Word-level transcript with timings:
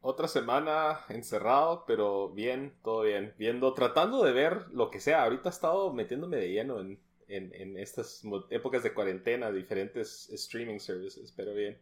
Otra 0.00 0.28
semana 0.28 1.00
encerrado, 1.08 1.84
pero 1.86 2.30
bien, 2.30 2.74
todo 2.82 3.02
bien. 3.02 3.34
Viendo, 3.38 3.74
tratando 3.74 4.22
de 4.22 4.32
ver 4.32 4.66
lo 4.72 4.90
que 4.90 5.00
sea. 5.00 5.24
Ahorita 5.24 5.48
he 5.48 5.52
estado 5.52 5.92
metiéndome 5.92 6.36
de 6.36 6.52
lleno 6.52 6.80
en, 6.80 7.00
en, 7.28 7.76
estas 7.78 8.22
épocas 8.50 8.82
de 8.82 8.94
cuarentena, 8.94 9.50
diferentes 9.50 10.28
streaming 10.30 10.78
services, 10.78 11.32
pero 11.36 11.54
bien. 11.54 11.78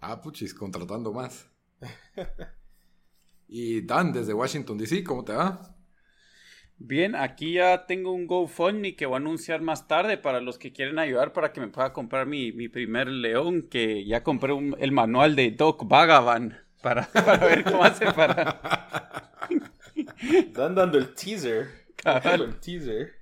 Ah, 0.00 0.20
puchis, 0.20 0.52
contratando 0.52 1.12
más. 1.12 1.48
y 3.48 3.80
Dan, 3.82 4.12
desde 4.12 4.34
Washington 4.34 4.76
DC, 4.76 5.02
¿cómo 5.04 5.24
te 5.24 5.32
va? 5.32 5.74
Bien, 6.84 7.14
aquí 7.14 7.54
ya 7.54 7.86
tengo 7.86 8.12
un 8.12 8.26
GoFundMe 8.26 8.96
que 8.96 9.06
voy 9.06 9.14
a 9.14 9.18
anunciar 9.18 9.62
más 9.62 9.86
tarde 9.86 10.18
para 10.18 10.40
los 10.40 10.58
que 10.58 10.72
quieren 10.72 10.98
ayudar 10.98 11.32
para 11.32 11.52
que 11.52 11.60
me 11.60 11.68
pueda 11.68 11.92
comprar 11.92 12.26
mi, 12.26 12.50
primer 12.68 13.06
león, 13.06 13.68
que 13.70 14.04
ya 14.04 14.24
compré 14.24 14.52
el 14.78 14.90
manual 14.90 15.36
de 15.36 15.52
Doc 15.52 15.86
Vagavan 15.86 16.58
para, 16.82 17.08
ver 17.38 17.64
cómo 17.64 17.84
hace 17.84 18.06
para... 18.12 19.30
Están 20.20 20.74
dando 20.74 20.98
el 20.98 21.14
teaser. 21.14 21.68
El 22.24 22.58
teaser. 22.58 23.12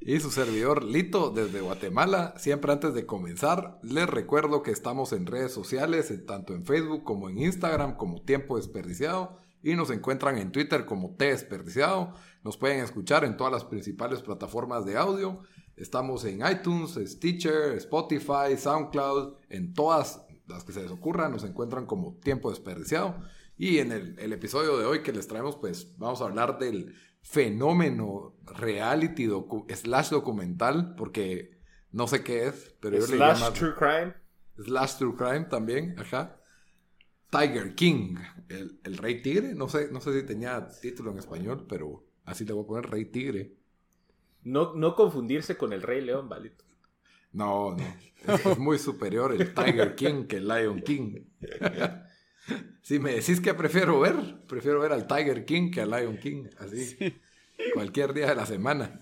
Y 0.00 0.20
su 0.20 0.30
servidor 0.30 0.84
Lito 0.84 1.30
desde 1.30 1.60
Guatemala. 1.60 2.34
Siempre 2.36 2.72
antes 2.72 2.94
de 2.94 3.06
comenzar, 3.06 3.80
les 3.82 4.08
recuerdo 4.08 4.62
que 4.62 4.70
estamos 4.70 5.12
en 5.12 5.26
redes 5.26 5.52
sociales, 5.52 6.12
tanto 6.26 6.54
en 6.54 6.64
Facebook 6.64 7.02
como 7.02 7.28
en 7.28 7.38
Instagram, 7.38 7.96
como 7.96 8.22
Tiempo 8.22 8.56
Desperdiciado. 8.56 9.38
Y 9.62 9.74
nos 9.74 9.90
encuentran 9.90 10.38
en 10.38 10.52
Twitter 10.52 10.86
como 10.86 11.16
T 11.16 11.26
Desperdiciado. 11.26 12.14
Nos 12.44 12.56
pueden 12.56 12.80
escuchar 12.80 13.24
en 13.24 13.36
todas 13.36 13.52
las 13.52 13.64
principales 13.64 14.22
plataformas 14.22 14.86
de 14.86 14.96
audio. 14.96 15.42
Estamos 15.76 16.24
en 16.24 16.46
iTunes, 16.46 16.98
Stitcher, 17.04 17.72
Spotify, 17.78 18.56
SoundCloud, 18.56 19.34
en 19.48 19.74
todas 19.74 20.24
las 20.48 20.64
que 20.64 20.72
se 20.72 20.82
les 20.82 20.90
ocurran, 20.90 21.32
nos 21.32 21.44
encuentran 21.44 21.86
como 21.86 22.16
Tiempo 22.16 22.50
Desperdiciado. 22.50 23.16
Y 23.56 23.78
en 23.78 23.92
el, 23.92 24.32
episodio 24.32 24.78
de 24.78 24.86
hoy 24.86 25.02
que 25.02 25.12
les 25.12 25.28
traemos, 25.28 25.56
pues 25.56 25.96
vamos 25.98 26.20
a 26.20 26.24
hablar 26.24 26.58
del 26.58 26.94
fenómeno 27.22 28.36
reality 28.46 29.28
slash 29.74 30.10
documental, 30.10 30.94
porque 30.94 31.58
no 31.90 32.06
sé 32.06 32.22
qué 32.22 32.46
es, 32.46 32.76
pero 32.80 32.98
yo 32.98 33.06
le 33.06 33.16
llamo... 33.16 33.52
True 33.52 33.74
Crime. 33.74 34.14
Slash 34.64 34.98
True 34.98 35.16
Crime 35.16 35.44
también, 35.46 35.94
ajá. 35.98 36.40
Tiger 37.30 37.74
King, 37.74 38.16
el, 38.48 38.80
el, 38.84 38.96
Rey 38.96 39.20
Tigre, 39.20 39.54
no 39.54 39.68
sé, 39.68 39.90
no 39.92 40.00
sé 40.00 40.18
si 40.18 40.26
tenía 40.26 40.68
título 40.80 41.10
en 41.10 41.18
español, 41.18 41.66
pero 41.68 42.08
Así 42.28 42.44
le 42.44 42.52
voy 42.52 42.64
a 42.64 42.66
poner 42.66 42.90
Rey 42.90 43.06
Tigre. 43.06 43.54
No, 44.42 44.74
no 44.74 44.94
confundirse 44.94 45.56
con 45.56 45.72
el 45.72 45.80
Rey 45.80 46.02
León, 46.02 46.28
Valito. 46.28 46.62
No, 47.32 47.76
no. 47.76 47.84
Es, 48.26 48.58
muy 48.58 48.78
superior 48.78 49.32
el 49.32 49.54
Tiger 49.54 49.94
King 49.94 50.24
que 50.26 50.36
el 50.36 50.48
Lion 50.48 50.80
King. 50.82 51.24
si 52.82 52.98
me 52.98 53.12
decís 53.12 53.40
que 53.40 53.54
prefiero 53.54 54.00
ver, 54.00 54.16
prefiero 54.46 54.80
ver 54.80 54.92
al 54.92 55.06
Tiger 55.06 55.44
King 55.44 55.70
que 55.70 55.82
al 55.82 55.90
Lion 55.90 56.18
King. 56.18 56.44
Así. 56.58 56.96
Cualquier 57.74 58.12
día 58.12 58.26
de 58.28 58.34
la 58.34 58.46
semana. 58.46 59.00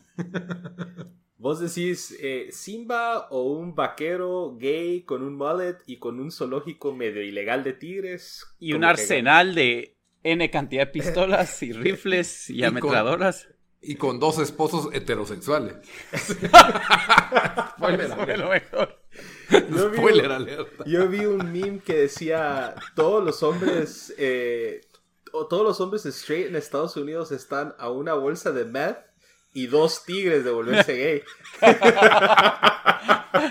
Vos 1.39 1.61
decís 1.61 2.17
eh, 2.21 2.49
Simba 2.51 3.29
o 3.29 3.53
un 3.53 3.75
vaquero 3.75 4.57
gay 4.59 5.03
con 5.03 5.23
un 5.23 5.37
mullet 5.37 5.77
y 5.87 5.99
con 5.99 6.19
un 6.19 6.33
zoológico 6.33 6.95
medio 6.95 7.23
ilegal 7.23 7.63
de 7.63 7.75
tigres. 7.75 8.45
Y 8.59 8.73
un 8.73 8.85
arsenal 8.85 9.55
de 9.55 9.97
N 10.23 10.51
cantidad 10.51 10.87
de 10.87 10.93
pistolas 10.93 11.63
y 11.63 11.73
rifles 11.73 12.51
y, 12.51 12.65
ametralladoras. 12.65 13.49
Y 13.89 13.95
con 13.95 14.19
dos 14.19 14.39
esposos 14.39 14.89
heterosexuales. 14.93 15.77
Spoiler 17.77 18.39
lo 18.39 18.49
mejor. 18.49 18.99
Yo 19.51 19.95
Spoiler 19.95 20.33
alerta. 20.33 20.85
Yo 20.87 21.09
vi 21.09 21.25
un 21.25 21.53
meme 21.53 21.79
que 21.79 21.95
decía: 21.95 22.75
todos 22.97 23.25
los 23.25 23.45
hombres. 23.45 24.13
Eh, 24.19 24.81
todos 25.31 25.63
los 25.63 25.81
hombres 25.81 26.05
straight 26.07 26.49
en 26.49 26.57
Estados 26.57 26.97
Unidos 26.97 27.31
están 27.31 27.75
a 27.79 27.91
una 27.91 28.15
bolsa 28.15 28.51
de 28.51 28.65
meth 28.65 28.99
y 29.57 29.69
dos 29.69 30.05
tigres 30.05 30.45
de 30.45 30.51
volverse 30.51 30.95
gay. 30.95 31.23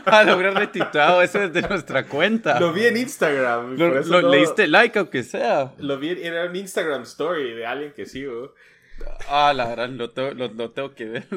a 0.06 0.24
lograr 0.24 0.54
retitulado, 0.54 1.22
eso 1.22 1.42
es 1.42 1.52
de 1.52 1.62
nuestra 1.64 2.06
cuenta. 2.06 2.60
Lo 2.60 2.74
vi 2.74 2.86
en 2.86 2.98
Instagram. 2.98 3.76
Lo, 3.78 4.30
leíste 4.30 4.68
like 4.68 5.00
aunque 5.00 5.24
sea. 5.24 5.74
Lo 5.80 5.98
vi, 5.98 6.10
era 6.10 6.46
un 6.46 6.56
Instagram 6.56 7.04
story 7.04 7.54
de 7.54 7.66
alguien 7.66 7.94
que 7.94 8.06
sigo. 8.06 8.54
Ah, 9.30 9.54
la 9.54 9.68
verdad, 9.68 9.90
lo, 9.90 10.72
tengo 10.72 10.96
que 10.96 11.06
ver. 11.06 11.28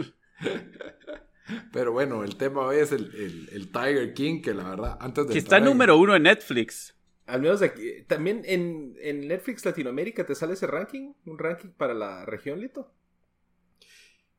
Pero 1.72 1.92
bueno, 1.92 2.24
el 2.24 2.36
tema 2.36 2.62
hoy 2.62 2.76
es 2.76 2.92
el, 2.92 3.70
Tiger 3.72 4.12
King, 4.14 4.42
que 4.42 4.54
la 4.54 4.64
verdad, 4.68 4.98
antes 5.00 5.26
de. 5.26 5.32
Que 5.32 5.38
está 5.38 5.60
número 5.60 5.96
uno 5.96 6.14
en 6.14 6.24
Netflix. 6.24 6.94
Al 7.26 7.42
menos 7.42 7.62
aquí. 7.62 8.02
También 8.06 8.42
en, 8.44 8.96
en 9.00 9.28
Netflix 9.28 9.64
Latinoamérica 9.64 10.24
te 10.24 10.34
sale 10.34 10.54
ese 10.54 10.66
ranking, 10.66 11.12
un 11.26 11.38
ranking 11.38 11.70
para 11.70 11.94
la 11.94 12.24
región, 12.24 12.60
Lito. 12.60 12.90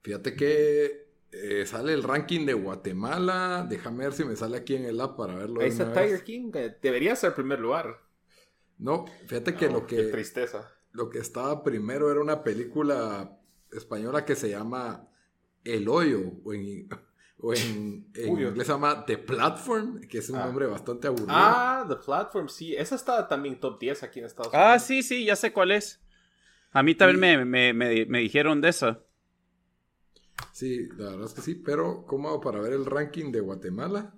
Fíjate 0.02 0.36
que 0.36 1.10
eh, 1.32 1.66
sale 1.66 1.94
el 1.94 2.04
ranking 2.04 2.46
de 2.46 2.54
Guatemala. 2.54 3.66
Déjame 3.70 4.06
ver 4.06 4.14
si 4.14 4.24
me 4.24 4.36
sale 4.36 4.58
aquí 4.58 4.76
en 4.76 4.86
el 4.86 5.00
app 5.02 5.18
para 5.18 5.36
verlo. 5.36 5.62
Ahí 5.62 5.70
está 5.70 5.92
Tiger 5.94 6.24
King. 6.24 6.52
Debería 6.82 7.16
ser 7.16 7.34
primer 7.34 7.60
lugar. 7.60 8.02
No, 8.78 9.06
fíjate 9.28 9.56
que 9.56 9.70
lo 9.70 9.86
que. 9.86 9.98
Qué 9.98 10.04
tristeza. 10.06 10.74
Lo 11.00 11.10
que 11.10 11.20
estaba 11.20 11.64
primero 11.64 12.12
era 12.12 12.20
una 12.20 12.44
película 12.44 13.40
española 13.72 14.26
que 14.26 14.36
se 14.36 14.50
llama 14.50 15.08
El 15.64 15.88
Hoyo. 15.88 16.20
O 16.44 16.54
en, 16.54 16.90
o 17.38 17.54
en, 17.54 18.06
inglés 18.18 18.68
se 18.68 18.74
llama 18.74 19.06
The 19.06 19.18
Platform, 19.18 20.02
que 20.02 20.18
es 20.18 20.30
un 20.30 20.36
ah. 20.36 20.46
nombre 20.46 20.66
bastante 20.66 21.08
aburrido. 21.08 21.30
Ah, 21.32 21.86
The 21.88 21.96
Platform, 21.96 22.50
sí. 22.50 22.76
Esa 22.76 22.96
está 22.96 23.30
también 23.30 23.62
top 23.62 23.80
10 23.80 24.04
aquí 24.04 24.20
en 24.20 24.26
Estados 24.26 24.54
ah, 24.54 24.58
Unidos. 24.58 24.74
Ah, 24.74 24.80
sí, 24.80 25.02
sí, 25.02 25.24
ya 25.24 25.38
sé 25.38 25.54
cuál 25.54 25.72
es. 25.72 26.02
A 26.74 26.84
mí 26.84 26.96
también 26.96 27.18
me, 27.18 27.46
me, 27.46 27.74
me, 27.74 28.06
me 28.06 28.20
dijeron 28.20 28.60
de 28.60 28.68
eso. 28.68 29.02
Sí, 30.52 30.90
la 30.98 31.12
verdad 31.12 31.28
es 31.28 31.34
que 31.34 31.42
sí, 31.42 31.56
pero 31.56 32.04
¿cómo 32.06 32.28
hago 32.28 32.42
para 32.42 32.60
ver 32.60 32.74
el 32.74 32.86
ranking 32.86 33.32
de 33.32 33.40
Guatemala? 33.40 34.14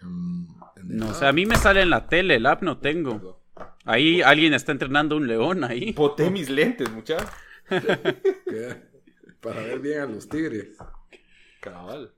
Em, 0.00 0.46
no, 0.84 1.08
o 1.08 1.14
sea, 1.14 1.30
a 1.30 1.32
mí 1.32 1.46
me 1.46 1.56
sale 1.56 1.82
en 1.82 1.90
la 1.90 2.06
tele, 2.06 2.36
el 2.36 2.46
app 2.46 2.62
no 2.62 2.78
tengo. 2.78 3.41
Ahí 3.84 4.22
alguien 4.22 4.54
está 4.54 4.72
entrenando 4.72 5.16
un 5.16 5.26
león 5.26 5.64
ahí. 5.64 5.92
Poté 5.92 6.30
mis 6.30 6.48
lentes, 6.48 6.90
muchachos. 6.90 7.28
para 9.40 9.62
ver 9.62 9.80
bien 9.80 10.00
a 10.00 10.06
los 10.06 10.28
tigres. 10.28 10.76
Cabal. 11.60 12.12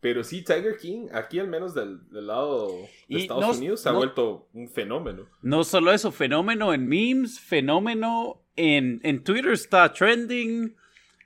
Pero 0.00 0.22
sí, 0.22 0.42
Tiger 0.42 0.76
King, 0.76 1.08
aquí 1.12 1.38
al 1.40 1.48
menos 1.48 1.74
del, 1.74 2.00
lado 2.10 2.68
de 3.08 3.18
Estados 3.18 3.56
Unidos, 3.56 3.80
se 3.80 3.88
ha 3.88 3.92
vuelto 3.92 4.48
un 4.52 4.68
fenómeno. 4.68 5.26
No 5.42 5.64
solo 5.64 5.92
eso, 5.92 6.12
fenómeno 6.12 6.72
en 6.72 6.86
memes, 6.86 7.40
fenómeno 7.40 8.42
en, 8.54 9.00
en 9.02 9.24
Twitter 9.24 9.52
está 9.52 9.92
trending. 9.92 10.76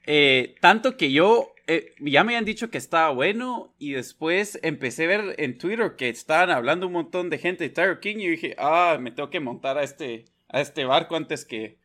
Eh, 0.07 0.55
tanto 0.61 0.97
que 0.97 1.13
yo 1.13 1.53
eh, 1.73 1.95
ya 2.01 2.25
me 2.25 2.33
habían 2.33 2.45
dicho 2.45 2.69
que 2.69 2.79
estaba 2.79 3.11
bueno 3.11 3.73
y 3.79 3.93
después 3.93 4.59
empecé 4.65 5.05
a 5.05 5.07
ver 5.07 5.35
en 5.39 5.57
Twitter 5.57 5.95
que 5.95 6.09
estaban 6.09 6.51
hablando 6.51 6.89
un 6.89 6.95
montón 6.95 7.31
de 7.31 7.39
gente 7.39 7.63
de 7.63 7.71
Tiger 7.71 8.01
King 8.01 8.17
y 8.17 8.29
dije, 8.29 8.57
ah, 8.59 8.99
me 9.01 9.13
tengo 9.13 9.31
que 9.31 9.39
montar 9.39 9.79
a 9.79 9.85
este, 9.85 10.25
a 10.49 10.61
este 10.61 10.85
barco 10.85 11.15
antes 11.15 11.45
que, 11.45 11.79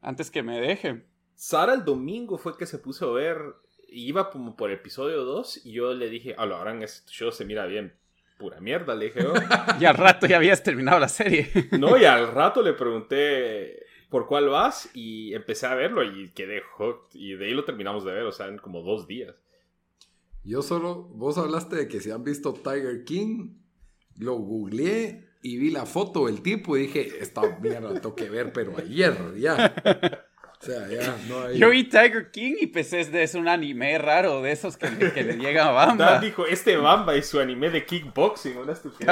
antes 0.00 0.32
que 0.32 0.42
me 0.42 0.60
deje. 0.60 1.04
Sara 1.36 1.72
el 1.74 1.84
domingo 1.84 2.36
fue 2.36 2.58
que 2.58 2.66
se 2.66 2.78
puso 2.78 3.10
a 3.10 3.12
ver, 3.12 3.38
iba 3.86 4.28
como 4.30 4.56
por 4.56 4.72
episodio 4.72 5.22
2 5.22 5.66
y 5.66 5.72
yo 5.72 5.94
le 5.94 6.10
dije, 6.10 6.34
a 6.36 6.44
lo 6.44 6.56
harán 6.56 6.82
este 6.82 7.12
show 7.12 7.30
se 7.30 7.44
mira 7.44 7.66
bien. 7.66 7.94
Pura 8.38 8.60
mierda, 8.60 8.96
le 8.96 9.04
dije. 9.04 9.24
Oh". 9.24 9.34
y 9.80 9.84
al 9.84 9.96
rato 9.96 10.26
ya 10.26 10.38
habías 10.38 10.64
terminado 10.64 10.98
la 10.98 11.08
serie. 11.08 11.48
no, 11.78 11.96
y 11.96 12.04
al 12.04 12.32
rato 12.32 12.60
le 12.60 12.72
pregunté, 12.72 13.86
por 14.08 14.26
cuál 14.26 14.48
vas 14.48 14.88
y 14.94 15.34
empecé 15.34 15.66
a 15.66 15.74
verlo 15.74 16.02
y 16.02 16.30
quedé 16.30 16.60
hooked 16.60 17.14
y 17.14 17.34
de 17.34 17.46
ahí 17.46 17.52
lo 17.52 17.64
terminamos 17.64 18.04
de 18.04 18.12
ver, 18.12 18.22
o 18.24 18.32
sea, 18.32 18.46
en 18.46 18.58
como 18.58 18.82
dos 18.82 19.06
días. 19.06 19.34
Yo 20.44 20.62
solo, 20.62 21.02
vos 21.12 21.36
hablaste 21.36 21.76
de 21.76 21.88
que 21.88 22.00
si 22.00 22.10
han 22.10 22.24
visto 22.24 22.54
Tiger 22.54 23.04
King, 23.04 23.56
lo 24.16 24.34
googleé 24.34 25.28
y 25.42 25.58
vi 25.58 25.70
la 25.70 25.86
foto 25.86 26.26
del 26.26 26.42
tipo 26.42 26.76
y 26.76 26.82
dije, 26.82 27.18
esta 27.20 27.42
mierda 27.60 27.94
tengo 28.00 28.14
que 28.14 28.30
ver, 28.30 28.52
pero 28.52 28.76
ayer 28.78 29.36
ya. 29.36 29.74
O 30.60 30.64
sea, 30.64 30.88
ya 30.88 31.16
no 31.28 31.44
hay... 31.44 31.58
Yo 31.58 31.70
vi 31.70 31.84
Tiger 31.84 32.30
King 32.32 32.54
y 32.60 32.66
pensé, 32.66 33.00
es, 33.00 33.14
es 33.14 33.34
un 33.34 33.46
anime 33.46 33.96
raro 33.98 34.42
de 34.42 34.50
esos 34.50 34.76
que, 34.76 34.90
le 34.90 35.36
llega 35.36 35.68
a 35.68 35.70
Bamba. 35.70 36.12
Dan 36.12 36.20
dijo, 36.20 36.46
este 36.46 36.76
Bamba 36.76 37.16
y 37.16 37.22
su 37.22 37.38
anime 37.38 37.70
de 37.70 37.86
kickboxing, 37.86 38.56
una 38.56 38.72
estupidez. 38.72 39.06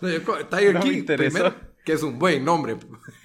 No, 0.00 0.08
yo, 0.08 0.20
Tiger 0.46 0.78
King, 0.80 1.04
primero, 1.04 1.54
que 1.84 1.92
es 1.92 2.02
un 2.02 2.18
buen 2.18 2.44
nombre. 2.44 2.76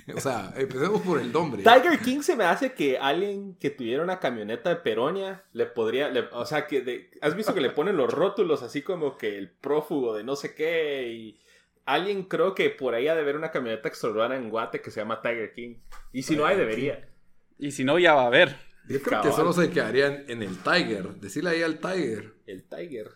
o 0.16 0.20
sea, 0.20 0.54
empecemos 0.56 1.02
por 1.02 1.20
el 1.20 1.32
nombre. 1.32 1.64
Tiger 1.64 2.00
King 2.00 2.22
se 2.22 2.36
me 2.36 2.44
hace 2.44 2.74
que 2.74 2.98
alguien 2.98 3.56
que 3.56 3.70
tuviera 3.70 4.04
una 4.04 4.20
camioneta 4.20 4.70
de 4.70 4.76
Peronia 4.78 5.44
le 5.54 5.66
podría, 5.66 6.12
o 6.34 6.46
sea, 6.46 6.68
que 6.68 7.10
has 7.22 7.36
visto 7.36 7.54
que 7.54 7.62
le 7.62 7.70
ponen 7.70 7.98
los 7.98 8.12
rótulos 8.12 8.64
así 8.64 8.82
como 8.82 9.18
que 9.18 9.38
el 9.38 9.50
prófugo 9.50 10.16
de 10.16 10.24
no 10.24 10.36
sé 10.36 10.56
qué 10.56 11.08
y 11.08 11.40
alguien 11.86 12.24
creo 12.24 12.56
que 12.56 12.70
por 12.70 12.96
ahí 12.96 13.08
ha 13.08 13.16
de 13.16 13.22
haber 13.22 13.36
una 13.36 13.52
camioneta 13.52 13.88
extraordinaria 13.88 14.38
en 14.38 14.50
Guate 14.50 14.82
que 14.82 14.92
se 14.92 15.00
llama 15.00 15.22
Tiger 15.22 15.54
King. 15.54 15.76
Y 16.12 16.24
si 16.24 16.36
no 16.36 16.46
hay, 16.46 16.58
debería. 16.58 17.10
Y 17.58 17.72
si 17.72 17.84
no, 17.84 18.00
ya 18.00 18.14
va 18.14 18.24
a 18.24 18.28
haber. 18.28 18.56
Yo 18.88 19.02
creo 19.02 19.22
que 19.22 19.32
solo 19.32 19.54
se 19.54 19.70
quedarían 19.70 20.26
en 20.28 20.44
el 20.44 20.58
Tiger. 20.58 21.16
Decirle 21.16 21.52
ahí 21.52 21.62
al 21.62 21.80
Tiger. 21.80 22.34
El 22.46 22.64
Tiger. 22.68 23.12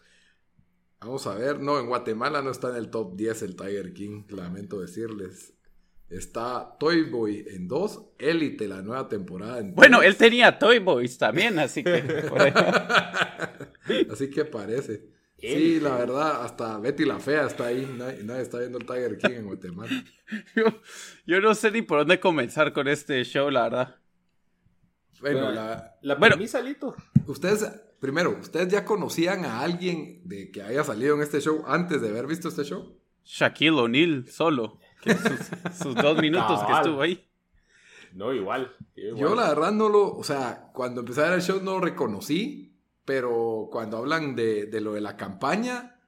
Vamos 0.99 1.27
a 1.27 1.35
ver. 1.35 1.59
No, 1.59 1.79
en 1.79 1.87
Guatemala 1.87 2.41
no 2.41 2.51
está 2.51 2.69
en 2.69 2.77
el 2.77 2.89
top 2.89 3.15
10 3.15 3.41
el 3.43 3.55
Tiger 3.55 3.93
King. 3.93 4.23
Lamento 4.29 4.79
decirles. 4.79 5.53
Está 6.09 6.77
Toy 6.79 7.03
Boy 7.03 7.45
en 7.49 7.67
2, 7.67 8.01
Elite 8.17 8.67
la 8.67 8.81
nueva 8.81 9.09
temporada 9.09 9.59
en 9.59 9.75
Bueno, 9.75 10.01
él 10.01 10.15
tenía 10.15 10.57
Toy 10.57 10.79
Boys 10.79 11.17
también, 11.17 11.59
así 11.59 11.83
que... 11.83 12.01
así 14.11 14.29
que 14.29 14.45
parece. 14.45 15.17
Sí, 15.39 15.79
la 15.79 15.95
verdad, 15.95 16.43
hasta 16.43 16.79
Betty 16.79 17.05
la 17.05 17.19
Fea 17.19 17.45
está 17.45 17.67
ahí. 17.67 17.87
Nadie, 17.95 18.41
está 18.41 18.59
viendo 18.59 18.79
el 18.79 18.85
Tiger 18.85 19.17
King 19.17 19.35
en 19.35 19.45
Guatemala. 19.45 20.03
yo, 21.27 21.41
no 21.41 21.53
sé 21.53 21.71
ni 21.71 21.83
por 21.83 21.99
dónde 21.99 22.19
comenzar 22.19 22.73
con 22.73 22.87
este 22.87 23.23
show, 23.23 23.51
la 23.51 23.63
verdad. 23.63 23.95
Bueno, 25.21 25.51
la, 25.51 25.95
la 26.01 26.17
premisa, 26.17 26.61
Lito. 26.61 26.95
Ustedes, 27.27 27.65
primero, 27.99 28.37
¿ustedes 28.39 28.69
ya 28.69 28.83
conocían 28.83 29.45
a 29.45 29.61
alguien 29.61 30.21
de 30.23 30.51
que 30.51 30.63
haya 30.63 30.83
salido 30.83 31.15
en 31.15 31.21
este 31.21 31.39
show 31.39 31.63
antes 31.67 32.01
de 32.01 32.09
haber 32.09 32.25
visto 32.25 32.47
este 32.47 32.63
show? 32.63 32.97
Shaquille 33.23 33.79
O'Neal 33.79 34.27
solo. 34.29 34.79
Sus, 35.03 35.95
dos 35.95 36.17
minutos 36.21 36.63
que 36.63 36.73
estuvo 36.73 37.01
ahí. 37.01 37.23
No, 38.13 38.33
igual, 38.33 38.75
Yo 38.95 39.35
la 39.35 39.49
verdad 39.49 39.71
no 39.71 39.89
lo, 39.89 40.15
o 40.15 40.23
sea, 40.23 40.69
cuando 40.73 41.01
empecé 41.01 41.21
a 41.21 41.25
ver 41.25 41.33
el 41.33 41.41
show 41.41 41.61
no 41.61 41.73
lo 41.73 41.81
reconocí, 41.81 42.75
pero 43.05 43.69
cuando 43.71 43.97
hablan 43.97 44.35
de, 44.35 44.65
de 44.65 44.81
lo 44.81 44.93
de 44.93 45.01
la 45.01 45.15
campaña, 45.17 45.99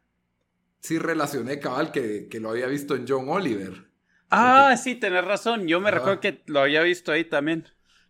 sí 0.79 0.97
relacioné 0.97 1.59
cabal 1.59 1.91
que, 1.91 2.27
que, 2.27 2.39
lo 2.39 2.49
había 2.49 2.67
visto 2.67 2.95
en 2.95 3.05
John 3.07 3.29
Oliver. 3.29 3.89
Ah, 4.31 4.75
sí, 4.77 4.95
tenés 4.95 5.23
razón. 5.25 5.67
Yo 5.67 5.79
me 5.79 5.91
recuerdo 5.91 6.19
que 6.19 6.41
lo 6.47 6.61
había 6.61 6.81
visto 6.81 7.11
ahí 7.11 7.25
también 7.25 7.67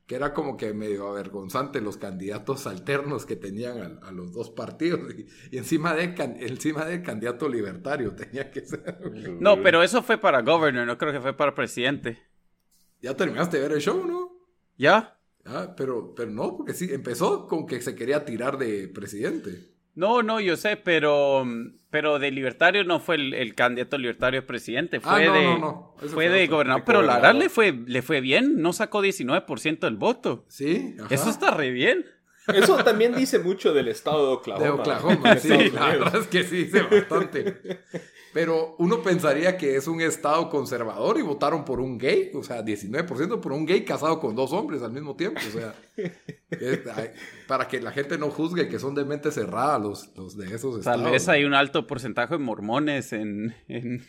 que 0.10 0.16
era 0.16 0.34
como 0.34 0.58
que 0.58 0.74
medio 0.74 1.08
avergonzante 1.08 1.82
los 1.82 1.98
candidatos 1.98 2.66
alternos 2.66 3.28
que 3.28 3.36
tenían 3.36 4.00
a, 4.02 4.12
los 4.12 4.34
dos 4.34 4.50
partidos 4.50 5.02
y, 5.14 5.28
encima 5.56 5.94
de 5.94 6.16
encima 6.40 6.84
del 6.84 7.04
candidato 7.04 7.48
libertario 7.48 8.16
tenía 8.16 8.50
que 8.50 8.62
ser. 8.62 8.98
No, 9.40 9.62
pero 9.62 9.84
eso 9.84 10.02
fue 10.02 10.18
para 10.18 10.42
governor, 10.42 10.88
no 10.88 10.98
creo 10.98 11.14
que 11.14 11.22
fue 11.22 11.38
para 11.38 11.54
presidente. 11.54 12.18
Ya 13.04 13.16
terminaste 13.16 13.58
de 13.58 13.64
ver 13.64 13.74
el 13.74 13.82
show, 13.82 14.04
¿no? 14.04 14.32
Ya. 14.80 15.20
Ah, 15.46 15.76
pero, 15.78 16.16
pero 16.16 16.32
no, 16.32 16.58
porque 16.58 16.74
sí, 16.74 16.90
empezó 16.92 17.46
con 17.46 17.68
que 17.68 17.80
se 17.80 17.94
quería 17.94 18.26
tirar 18.26 18.58
de 18.58 18.88
presidente. 18.88 19.76
No, 20.00 20.24
no, 20.24 20.40
yo 20.40 20.56
sé, 20.56 20.78
pero, 20.78 21.46
pero 21.90 22.20
de 22.20 22.32
libertario 22.32 22.86
no 22.86 23.02
fue 23.02 23.16
el, 23.16 23.54
candidato 23.54 23.98
libertario 23.98 24.48
presidente, 24.48 25.02
fue 25.02 25.28
ah, 25.28 25.32
de, 25.34 25.44
no, 25.44 25.58
no, 25.58 25.94
fue 26.08 26.30
de 26.30 26.48
gobernador, 26.48 26.84
pero 26.86 27.02
la 27.02 27.16
verdad 27.16 27.36
le 27.36 27.50
fue, 27.50 27.74
le 27.86 28.02
fue 28.02 28.22
bien, 28.22 28.62
no 28.62 28.72
sacó 28.72 29.04
19% 29.04 29.80
del 29.80 29.98
voto. 29.98 30.46
Sí, 30.48 30.96
eso 31.10 31.30
está 31.30 31.52
re 31.52 31.72
bien. 31.72 32.06
Eso 32.54 32.84
también 32.84 33.16
dice 33.16 33.40
mucho 33.40 33.74
del 33.74 33.88
estado 33.88 34.28
de 34.28 34.34
Oklahoma. 34.34 34.66
De 34.66 34.72
Oklahoma, 34.72 35.38
sí, 35.38 35.70
la 35.72 35.88
verdad 35.88 36.16
es 36.18 36.28
que 36.28 36.44
sí, 36.44 36.66
dice 36.66 36.84
bastante. 36.84 37.82
Pero 38.34 38.76
uno 38.78 39.02
pensaría 39.02 39.58
que 39.58 39.76
es 39.76 39.88
un 39.88 40.02
estado 40.02 40.50
conservador 40.50 41.18
y 41.18 41.24
votaron 41.24 41.66
por 41.66 41.80
un 41.80 41.98
gay, 41.98 42.32
o 42.36 42.44
sea, 42.44 42.64
19% 42.64 43.40
por 43.40 43.52
un 43.52 43.66
gay 43.66 43.84
casado 43.84 44.20
con 44.20 44.36
dos 44.36 44.54
hombres 44.54 44.84
al 44.84 44.92
mismo 44.92 45.16
tiempo. 45.16 45.40
O 45.48 45.52
sea, 45.52 45.74
para 47.48 47.68
que 47.68 47.82
la 47.82 47.92
gente 47.92 48.18
no 48.18 48.30
juzgue 48.30 48.68
que 48.68 48.78
son 48.78 48.94
de 48.94 49.04
mente 49.04 49.32
cerrada 49.32 49.80
los, 49.80 50.16
los 50.16 50.38
de 50.38 50.46
esos 50.46 50.78
estados. 50.78 51.02
Tal 51.02 51.12
vez 51.12 51.28
hay 51.28 51.44
un 51.44 51.56
alto 51.56 51.88
porcentaje 51.88 52.36
de 52.36 52.40
mormones 52.40 53.14
en, 53.14 53.56
en, 53.68 54.06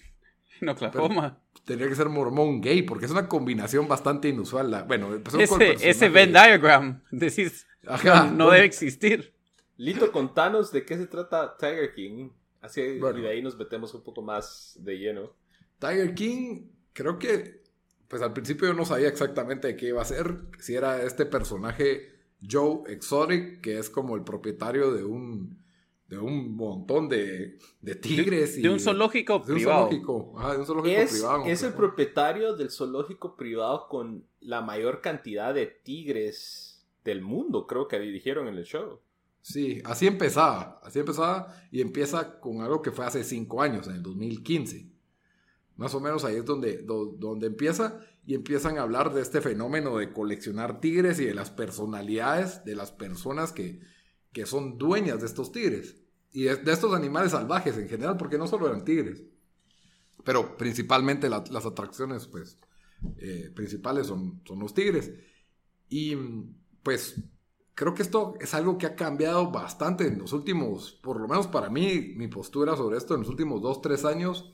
Oklahoma. 0.69 1.41
tendría 1.65 1.89
que 1.89 1.95
ser 1.95 2.11
mormón 2.11 2.61
gay, 2.61 2.83
porque 2.83 3.07
es 3.07 3.11
una 3.11 3.27
combinación 3.27 3.89
bastante 3.89 4.29
inusual. 4.29 4.85
bueno, 4.87 5.09
ese, 5.39 5.77
ese 5.81 6.09
Venn 6.11 6.33
diagram, 6.33 7.03
decís, 7.11 7.67
no, 7.83 8.51
debe 8.51 8.65
existir. 8.65 9.33
Lito, 9.77 10.13
contanos 10.13 10.73
de 10.73 10.85
qué 10.85 10.97
se 10.97 11.07
trata 11.07 11.57
Tiger 11.57 11.95
King. 11.95 12.31
Así 12.61 12.81
y 12.83 12.99
de 12.99 13.29
ahí 13.29 13.43
nos 13.43 13.57
metemos 13.57 13.95
un 13.95 14.03
poco 14.03 14.21
más 14.21 14.77
de 14.81 14.99
lleno. 14.99 15.33
Tiger 15.79 16.15
King, 16.15 16.69
creo 16.93 17.19
que, 17.19 17.63
pues 18.07 18.21
al 18.21 18.35
principio 18.35 18.69
yo 18.69 18.75
no 18.75 18.85
sabía 18.85 19.09
exactamente 19.09 19.69
de 19.69 19.77
qué 19.77 19.89
iba 19.89 20.03
a 20.03 20.05
ser. 20.05 20.41
Si 20.59 20.75
era 20.75 21.03
este 21.03 21.25
personaje 21.25 22.21
Joe 22.49 22.83
Exotic, 22.89 23.63
que 23.63 23.79
es 23.79 23.89
como 23.89 24.15
el 24.17 24.25
propietario 24.25 24.93
de 24.93 25.05
un, 25.05 25.59
de 26.07 26.19
un 26.19 26.55
montón 26.55 27.09
de, 27.09 27.59
de 27.81 27.95
tigres. 27.95 28.57
De, 28.57 28.63
y, 28.63 28.69
un 28.69 28.81
zoológico 28.81 29.43
privado. 29.43 29.89
Zoológico, 29.89 30.37
de 30.51 30.59
un 30.59 30.67
zoológico 30.67 31.01
es, 31.01 31.13
privado. 31.13 31.45
Es 31.47 31.63
el 31.63 31.73
propietario 31.73 32.57
del 32.57 32.71
zoológico 32.71 33.37
privado 33.37 33.89
con 33.89 34.27
la 34.41 34.61
mayor 34.61 35.01
cantidad 35.01 35.55
de 35.55 35.67
tigres 35.67 36.70
del 37.05 37.23
mundo, 37.23 37.67
creo 37.67 37.89
que 37.89 37.99
dijeron 37.99 38.49
en 38.49 38.57
el 38.57 38.65
show. 38.65 39.01
Sí, 39.43 39.81
así 39.85 40.07
empezaba, 40.07 40.81
así 40.83 40.99
empezaba 40.99 41.55
y 41.71 41.81
empieza 41.81 42.41
con 42.41 42.61
algo 42.61 42.83
que 42.83 42.91
fue 42.91 43.07
hace 43.07 43.25
cinco 43.25 43.63
años, 43.63 43.87
en 43.89 43.97
el 43.97 44.03
2015. 44.03 44.91
Más 45.77 45.95
o 45.95 46.01
menos 46.01 46.25
ahí 46.25 46.37
es 46.37 46.45
donde, 46.45 46.83
donde 46.83 47.47
empieza 47.47 48.01
y 48.27 48.35
empiezan 48.35 48.77
a 48.77 48.83
hablar 48.83 49.15
de 49.15 49.23
este 49.23 49.41
fenómeno 49.41 49.97
de 49.97 50.13
coleccionar 50.13 50.81
tigres 50.81 51.19
y 51.21 51.25
de 51.25 51.35
las 51.35 51.51
personalidades 51.51 52.65
de 52.65 52.77
las 52.77 52.93
personas 52.93 53.53
que, 53.53 53.81
que 54.33 54.45
son 54.45 54.77
dueñas 54.77 55.21
de 55.21 55.27
estos 55.27 55.53
tigres 55.53 55.97
y 56.33 56.43
de, 56.43 56.61
estos 56.67 56.95
animales 56.95 57.33
salvajes 57.33 57.77
en 57.79 57.89
general, 57.89 58.17
porque 58.17 58.39
no 58.39 58.47
solo 58.47 58.69
eran 58.69 58.85
tigres, 58.85 59.25
pero 60.23 60.57
principalmente 60.57 61.31
las 61.31 61.67
atracciones 61.67 62.27
pues, 62.27 62.59
eh, 63.17 63.51
principales 63.55 64.07
son, 64.07 64.43
son 64.45 64.61
los 64.61 64.75
tigres. 64.75 65.13
Y 65.89 66.15
pues 66.83 67.23
creo 67.75 67.95
que 67.95 68.03
esto 68.03 68.35
es 68.41 68.55
algo 68.55 68.77
que 68.79 68.87
ha 68.87 68.95
cambiado 68.95 69.51
bastante 69.51 70.07
en 70.07 70.19
los 70.19 70.33
últimos, 70.33 70.93
por 71.03 71.21
lo 71.21 71.27
menos 71.27 71.47
para 71.47 71.71
mí, 71.71 72.13
mi 72.17 72.29
postura 72.29 72.77
sobre 72.77 72.99
esto 72.99 73.15
en 73.15 73.21
los 73.21 73.31
últimos 73.31 73.63
dos, 73.63 73.81
tres 73.81 74.05
años, 74.05 74.53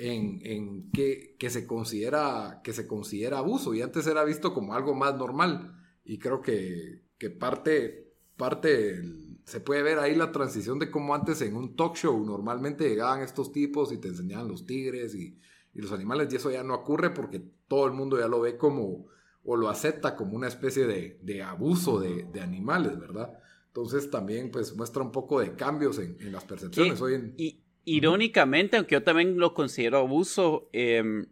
en, 0.00 0.90
que, 0.92 1.36
se 1.48 1.66
considera, 1.66 2.60
que 2.64 2.72
se 2.72 2.86
considera 2.86 3.38
abuso. 3.38 3.74
Y 3.74 3.82
antes 3.82 4.06
era 4.06 4.24
visto 4.24 4.54
como 4.54 4.74
algo 4.74 4.94
más 4.94 5.16
normal. 5.16 5.76
Y 6.04 6.18
creo 6.18 6.40
que, 6.40 7.04
que 7.18 7.30
parte, 7.30 8.14
parte 8.36 9.02
se 9.44 9.60
puede 9.60 9.82
ver 9.82 9.98
ahí 9.98 10.14
la 10.14 10.32
transición 10.32 10.78
de 10.78 10.90
cómo 10.90 11.14
antes 11.14 11.42
en 11.42 11.56
un 11.56 11.76
talk 11.76 11.96
show 11.96 12.24
normalmente 12.24 12.88
llegaban 12.88 13.22
estos 13.22 13.52
tipos 13.52 13.92
y 13.92 13.98
te 13.98 14.08
enseñaban 14.08 14.48
los 14.48 14.66
tigres 14.66 15.14
y, 15.14 15.38
y 15.74 15.80
los 15.80 15.92
animales. 15.92 16.32
Y 16.32 16.36
eso 16.36 16.50
ya 16.50 16.62
no 16.62 16.74
ocurre 16.74 17.10
porque 17.10 17.42
todo 17.68 17.86
el 17.86 17.92
mundo 17.92 18.18
ya 18.18 18.28
lo 18.28 18.40
ve 18.40 18.56
como 18.56 19.06
o 19.44 19.56
lo 19.56 19.68
acepta 19.68 20.16
como 20.16 20.36
una 20.36 20.48
especie 20.48 20.86
de, 20.86 21.42
abuso 21.42 22.00
de, 22.00 22.40
animales, 22.40 22.98
¿verdad? 22.98 23.38
Entonces 23.68 24.10
también 24.10 24.50
pues 24.50 24.74
muestra 24.76 25.02
un 25.02 25.12
poco 25.12 25.40
de 25.40 25.54
cambios 25.54 25.98
en, 25.98 26.32
las 26.32 26.44
percepciones. 26.44 27.00
Hoy 27.00 27.34
y, 27.36 27.60
irónicamente, 27.84 28.76
aunque 28.76 28.96
yo 28.96 29.02
también 29.02 29.38
lo 29.38 29.54
considero 29.54 29.98
abuso, 29.98 30.68
em, 30.72 31.26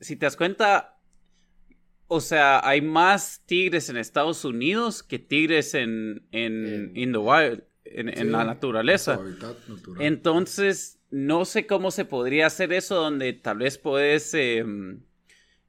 si 0.00 0.16
te 0.16 0.26
das 0.26 0.36
cuenta, 0.36 0.98
o 2.06 2.20
sea, 2.20 2.66
hay 2.66 2.80
más 2.80 3.42
tigres 3.46 3.88
en 3.88 3.96
Estados 3.96 4.44
Unidos 4.44 5.02
que 5.02 5.18
tigres 5.18 5.74
en, 5.74 6.26
en, 6.32 7.16
wild, 7.16 7.64
en, 7.84 8.32
la 8.32 8.44
naturaleza. 8.44 9.20
Entonces, 9.98 11.00
no 11.10 11.44
sé 11.44 11.66
cómo 11.66 11.90
se 11.90 12.04
podría 12.04 12.46
hacer 12.46 12.72
eso 12.72 12.96
donde 12.96 13.32
tal 13.34 13.58
vez 13.58 13.78
puedes... 13.78 14.32
Em, 14.34 15.02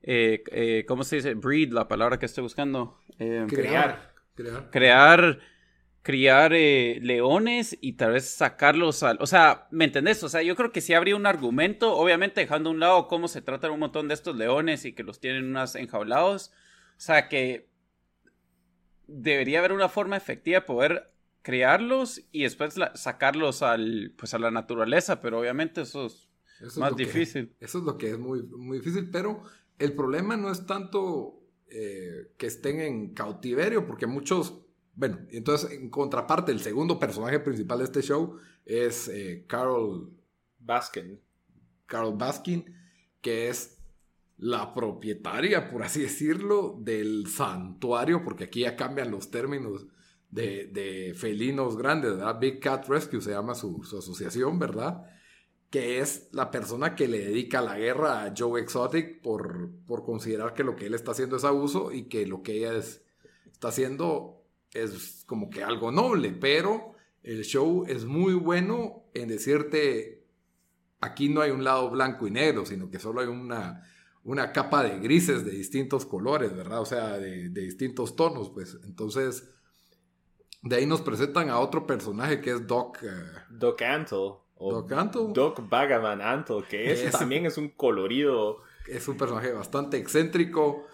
eh, 0.07 0.43
eh, 0.51 0.85
¿cómo 0.88 1.03
se 1.03 1.15
dice? 1.15 1.33
Breed, 1.33 1.74
la 1.74 1.88
palabra 1.88 2.19
que 2.19 2.27
estoy 2.27 2.43
buscando. 2.43 3.00
Eh, 3.17 3.47
crear. 3.50 4.13
Crear. 4.35 4.69
Crear, 4.69 5.39
criar 6.03 6.51
leones 6.51 7.75
y 7.81 7.93
tal 7.93 8.12
vez 8.12 8.29
sacarlos 8.29 9.01
al... 9.01 9.17
O 9.19 9.25
sea, 9.25 9.67
¿me 9.71 9.85
entendés? 9.85 10.24
O 10.24 10.29
sea, 10.29 10.43
yo 10.43 10.55
creo 10.55 10.71
que 10.71 10.81
sí 10.81 10.93
habría 10.93 11.15
un 11.15 11.25
argumento, 11.25 11.95
obviamente 11.95 12.41
dejando 12.41 12.69
a 12.69 12.74
un 12.74 12.79
lado 12.79 13.07
cómo 13.07 13.27
se 13.27 13.41
tratan 13.41 13.71
un 13.71 13.79
montón 13.79 14.07
de 14.07 14.13
estos 14.13 14.35
leones 14.35 14.85
y 14.85 14.93
que 14.93 15.01
los 15.01 15.19
tienen 15.19 15.45
unas 15.45 15.74
enjaulados. 15.74 16.51
O 16.97 17.01
sea, 17.01 17.27
que 17.27 17.67
debería 19.07 19.57
haber 19.57 19.71
una 19.71 19.89
forma 19.89 20.17
efectiva 20.17 20.59
de 20.59 20.65
poder 20.67 21.12
criarlos 21.41 22.21
y 22.31 22.43
después 22.43 22.75
sacarlos 22.93 23.63
al, 23.63 24.13
pues 24.15 24.35
a 24.35 24.39
la 24.39 24.51
naturaleza, 24.51 25.19
pero 25.19 25.39
obviamente 25.39 25.81
eso 25.81 26.05
es, 26.05 26.77
más 26.77 26.95
difícil. 26.95 27.55
eso 27.59 27.79
es 27.79 27.83
lo 27.83 27.97
que 27.97 28.12
es 28.12 28.19
muy, 28.19 28.43
muy 28.43 28.77
difícil, 28.77 29.09
pero 29.12 29.43
el 29.79 29.94
problema 29.94 30.38
no 30.38 30.51
es 30.51 30.65
tanto 30.65 31.41
eh, 31.67 32.34
que 32.38 32.48
estén 32.48 32.79
en 32.79 33.13
cautiverio, 33.13 33.86
porque 33.86 34.08
muchos, 34.08 34.62
bueno, 34.94 35.20
entonces 35.32 35.72
en 35.72 35.89
contraparte, 35.89 36.51
el 36.51 36.62
segundo 36.62 37.00
personaje 37.00 37.39
principal 37.39 37.79
de 37.79 37.86
este 37.86 38.01
show 38.01 38.38
es 38.65 39.08
eh, 39.08 39.46
Carol 39.48 40.12
Baskin. 40.60 41.20
Carol 41.86 42.15
Baskin, 42.17 42.65
que 43.22 43.50
es 43.50 43.77
la 44.38 44.74
propietaria, 44.74 45.70
por 45.70 45.84
así 45.84 46.01
decirlo, 46.01 46.77
del 46.82 47.27
santuario, 47.27 48.24
porque 48.24 48.46
aquí 48.46 48.62
ya 48.62 48.75
cambian 48.75 49.12
los 49.12 49.32
términos 49.32 49.88
de, 50.29 51.13
felinos 51.15 51.77
grandes, 51.77 52.17
¿verdad? 52.17 52.39
Big 52.39 52.60
Cat 52.60 52.88
Rescue 52.88 53.22
se 53.22 53.32
llama 53.32 53.55
su, 53.55 53.82
asociación, 53.98 54.60
¿verdad? 54.60 55.03
Que 55.75 56.00
es 56.00 56.29
la 56.32 56.51
persona 56.51 56.96
que 56.96 57.10
le 57.10 57.20
dedica 57.20 57.60
la 57.60 57.77
guerra 57.77 58.24
a 58.24 58.34
Joe 58.34 58.62
Exotic 58.62 59.22
por, 59.22 59.72
por 59.86 60.05
considerar 60.05 60.53
que 60.53 60.63
lo 60.63 60.74
que 60.74 60.86
él 60.86 60.94
está 60.94 61.12
haciendo 61.12 61.36
es 61.36 61.44
abuso 61.44 61.91
y 61.91 62.03
que 62.03 62.25
lo 62.25 62.41
que 62.44 62.53
ella 62.53 62.77
está 62.77 63.67
haciendo 63.67 64.41
es 64.72 65.25
como 65.25 65.50
que 65.50 65.65
algo 65.65 65.91
noble, 65.91 66.32
pero 66.32 66.96
el 67.24 67.44
show 67.44 67.84
es 67.89 68.05
muy 68.05 68.36
bueno 68.36 69.03
en 69.13 69.27
decirte, 69.27 70.24
aquí 71.01 71.27
no 71.27 71.41
hay 71.41 71.51
un 71.51 71.65
lado 71.65 71.89
blanco 71.89 72.25
y 72.25 72.32
negro, 72.32 72.65
sino 72.65 72.89
que 72.89 72.98
solo 72.98 73.20
hay 73.20 73.27
una, 73.27 73.84
una 74.24 74.53
capa 74.53 74.82
de 74.82 75.00
grises 75.00 75.44
de 75.44 75.51
distintos 75.51 76.05
colores, 76.05 76.55
¿verdad? 76.55 76.79
O 76.79 76.86
sea, 76.86 77.17
de, 77.17 77.50
distintos 77.50 78.15
tonos, 78.15 78.50
pues. 78.50 78.77
Entonces, 78.86 79.50
de 80.62 80.77
ahí 80.77 80.86
nos 80.86 81.01
presentan 81.01 81.50
a 81.50 81.60
otro 81.60 81.86
personaje 81.86 82.39
que 82.39 82.51
es 82.51 82.65
Doc. 82.65 83.03
Eh, 83.03 83.08
Doc 83.50 83.82
Antle. 83.82 84.45
Doc 84.72 84.91
Antle. 84.91 85.27
Doc 85.34 85.69
Bagaman 85.69 86.22
Antle, 86.22 86.63
que 86.69 86.91
es, 86.91 87.12
también 87.12 87.45
es 87.45 87.57
un 87.57 87.69
colorido. 87.69 88.62
Es 88.88 89.07
un 89.07 89.17
personaje 89.17 89.51
bastante 89.51 89.98
excéntrico. 89.98 90.88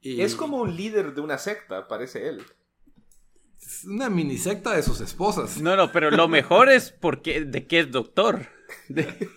Y... 0.00 0.20
Es 0.20 0.34
como 0.34 0.58
un 0.58 0.76
líder 0.76 1.14
de 1.14 1.20
una 1.20 1.38
secta, 1.38 1.88
parece 1.88 2.28
él. 2.28 2.42
Es 3.60 3.84
una 3.84 4.10
mini 4.10 4.36
secta 4.36 4.74
de 4.74 4.82
sus 4.82 5.00
esposas. 5.00 5.60
No, 5.60 5.76
no, 5.76 5.90
pero 5.92 6.10
lo 6.10 6.28
mejor 6.28 6.68
es 6.68 6.90
porque 6.90 7.44
de 7.44 7.66
qué 7.66 7.80
es 7.80 7.90
doctor. 7.90 8.46
De, 8.88 9.30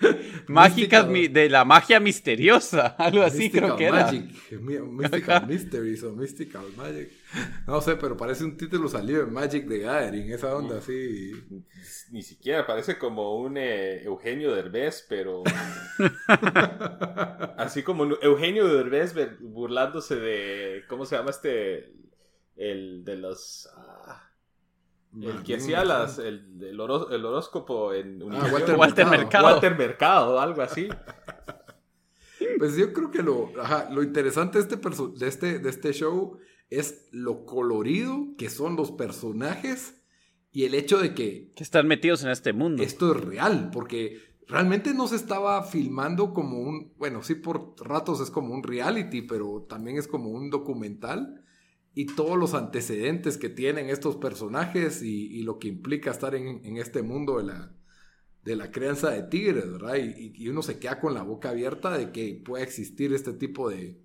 Mágicas 0.46 1.06
de 1.08 1.48
la 1.48 1.64
magia 1.64 2.00
misteriosa, 2.00 2.86
algo 2.98 3.22
así 3.22 3.50
creo 3.50 3.76
que 3.76 3.84
era. 3.84 4.10
Mystical 4.10 5.46
Mysteries 5.46 6.02
o 6.02 6.12
Mystical 6.12 6.64
Magic. 6.76 7.10
No 7.66 7.80
sé, 7.80 7.96
pero 7.96 8.16
parece 8.16 8.44
un 8.44 8.56
título 8.56 8.88
salido 8.88 9.24
de 9.24 9.30
Magic 9.30 9.68
the 9.68 9.78
Gathering, 9.78 10.32
esa 10.32 10.56
onda 10.56 10.78
así. 10.78 11.32
Ni 12.10 12.22
siquiera, 12.22 12.66
parece 12.66 12.98
como 12.98 13.36
un 13.36 13.56
eh, 13.56 14.02
Eugenio 14.02 14.54
Derbez, 14.54 15.06
pero. 15.08 15.42
así 17.56 17.82
como 17.82 18.16
Eugenio 18.20 18.66
Derbez 18.68 19.14
burlándose 19.40 20.16
de. 20.16 20.84
¿Cómo 20.88 21.06
se 21.06 21.16
llama 21.16 21.30
este? 21.30 21.92
El 22.56 23.04
de 23.04 23.16
los. 23.16 23.68
El 25.12 25.42
que 25.42 25.56
hacía 25.56 25.84
las, 25.84 26.18
el, 26.18 26.62
el, 26.62 26.78
horóscopo 26.80 27.92
en 27.92 28.22
ah, 28.30 28.48
Walter, 28.52 29.06
Mercado. 29.06 29.44
Walter 29.46 29.76
Mercado, 29.76 30.40
algo 30.40 30.62
así. 30.62 30.88
Pues 32.58 32.76
yo 32.76 32.92
creo 32.92 33.10
que 33.10 33.22
lo, 33.22 33.50
lo 33.90 34.02
interesante 34.02 34.58
de 34.58 34.64
este, 34.64 34.76
de, 35.16 35.28
este, 35.28 35.58
de 35.60 35.70
este 35.70 35.92
show 35.92 36.38
es 36.68 37.08
lo 37.10 37.44
colorido 37.46 38.34
que 38.36 38.50
son 38.50 38.76
los 38.76 38.92
personajes 38.92 40.02
y 40.52 40.64
el 40.64 40.74
hecho 40.74 40.98
de 40.98 41.14
que... 41.14 41.52
Que 41.54 41.62
están 41.62 41.86
metidos 41.86 42.22
en 42.22 42.30
este 42.30 42.52
mundo. 42.52 42.82
Esto 42.82 43.14
es 43.14 43.20
real, 43.20 43.70
porque 43.72 44.20
realmente 44.46 44.92
no 44.92 45.06
se 45.06 45.16
estaba 45.16 45.62
filmando 45.62 46.34
como 46.34 46.58
un... 46.60 46.92
Bueno, 46.98 47.22
sí 47.22 47.34
por 47.34 47.74
ratos 47.78 48.20
es 48.20 48.30
como 48.30 48.52
un 48.52 48.62
reality, 48.62 49.22
pero 49.22 49.66
también 49.68 49.96
es 49.96 50.06
como 50.06 50.30
un 50.30 50.50
documental 50.50 51.39
y 51.94 52.06
todos 52.06 52.38
los 52.38 52.54
antecedentes 52.54 53.36
que 53.36 53.48
tienen 53.48 53.90
estos 53.90 54.16
personajes 54.16 55.02
y, 55.02 55.42
lo 55.42 55.58
que 55.58 55.68
implica 55.68 56.10
estar 56.10 56.34
en, 56.34 56.76
este 56.76 57.02
mundo 57.02 57.38
de 57.38 57.44
la, 57.44 57.72
de 58.44 58.56
la 58.56 58.70
crianza 58.70 59.10
de 59.10 59.24
tigres, 59.24 59.70
¿verdad? 59.70 59.96
Y, 59.96 60.48
uno 60.48 60.62
se 60.62 60.78
queda 60.78 61.00
con 61.00 61.14
la 61.14 61.22
boca 61.22 61.50
abierta 61.50 61.96
de 61.96 62.12
que 62.12 62.40
pueda 62.44 62.62
existir 62.62 63.12
este 63.12 63.32
tipo 63.32 63.68
de, 63.68 64.00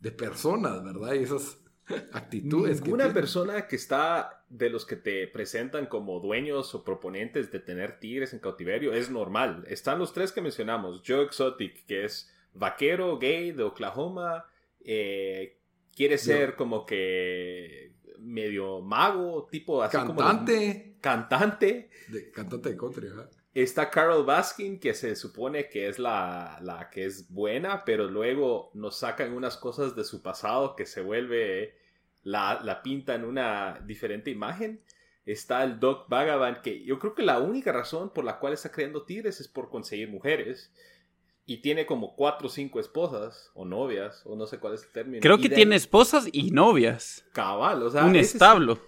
de 0.00 0.12
personas, 0.12 0.84
¿verdad? 0.84 1.14
Y 1.14 1.22
esas 1.22 1.58
actitudes. 2.12 2.82
Una 2.82 3.12
persona 3.12 3.66
que 3.66 3.76
está 3.76 4.44
de 4.48 4.68
los 4.68 4.84
que 4.84 4.96
te 4.96 5.26
presentan 5.28 5.86
como 5.86 6.20
dueños 6.20 6.74
o 6.74 6.84
proponentes 6.84 7.50
de 7.52 7.60
tener 7.60 8.00
tigres 8.00 8.32
en 8.32 8.40
cautiverio 8.40 8.92
es 8.92 9.10
normal. 9.10 9.64
Están 9.68 9.98
los 9.98 10.12
tres 10.12 10.32
que 10.32 10.42
mencionamos. 10.42 11.02
Joe 11.06 11.24
Exotic, 11.24 11.86
que 11.86 12.04
es 12.04 12.30
vaquero 12.52 13.18
gay 13.18 13.52
de 13.52 13.62
Oklahoma, 13.62 14.44
eh, 14.84 15.59
quiere 15.94 16.18
ser 16.18 16.56
como 16.56 16.86
que 16.86 17.92
medio 18.18 18.80
mago, 18.80 19.48
tipo 19.50 19.82
así 19.82 19.96
cantante. 19.96 20.96
cantante. 21.00 21.90
De, 22.08 22.30
cantante 22.30 22.70
de 22.70 22.76
country, 22.76 23.08
Está 23.52 23.90
Carol 23.90 24.24
Baskin, 24.24 24.78
que 24.78 24.94
se 24.94 25.16
supone 25.16 25.68
que 25.68 25.88
es 25.88 25.98
la, 25.98 26.58
la, 26.62 26.88
que 26.88 27.04
es 27.04 27.28
buena, 27.30 27.84
pero 27.84 28.08
luego 28.08 28.70
nos 28.74 28.98
sacan 28.98 29.32
unas 29.32 29.56
cosas 29.56 29.96
de 29.96 30.04
su 30.04 30.22
pasado 30.22 30.76
que 30.76 30.86
se 30.86 31.00
vuelve, 31.00 31.76
la, 32.22 32.60
la 32.62 32.80
pinta 32.82 33.16
en 33.16 33.24
una 33.24 33.80
diferente 33.84 34.30
imagen. 34.30 34.80
Está 35.26 35.64
el 35.64 35.80
Doc 35.80 36.08
Vagabond, 36.08 36.60
que 36.60 36.84
yo 36.84 36.98
creo 37.00 37.14
que 37.14 37.22
la 37.22 37.40
única 37.40 37.72
razón 37.72 38.10
por 38.10 38.24
la 38.24 38.38
cual 38.38 38.52
está 38.52 38.70
creando 38.70 39.04
tigres 39.04 39.40
es 39.40 39.48
por 39.48 39.68
conseguir 39.68 40.08
mujeres 40.08 40.72
y 41.50 41.56
tiene 41.56 41.84
como 41.84 42.14
cuatro 42.14 42.46
o 42.46 42.48
cinco 42.48 42.78
esposas 42.78 43.50
o 43.54 43.64
novias, 43.64 44.22
o 44.24 44.36
no 44.36 44.46
sé 44.46 44.60
cuál 44.60 44.74
es 44.74 44.84
el 44.84 44.90
término. 44.90 45.20
Creo 45.20 45.38
que 45.38 45.48
tiene 45.48 45.74
esposas 45.74 46.28
y 46.30 46.52
novias. 46.52 47.24
Cabal, 47.32 47.82
o 47.82 47.90
sea. 47.90 48.04
Un 48.04 48.14
establo. 48.14 48.78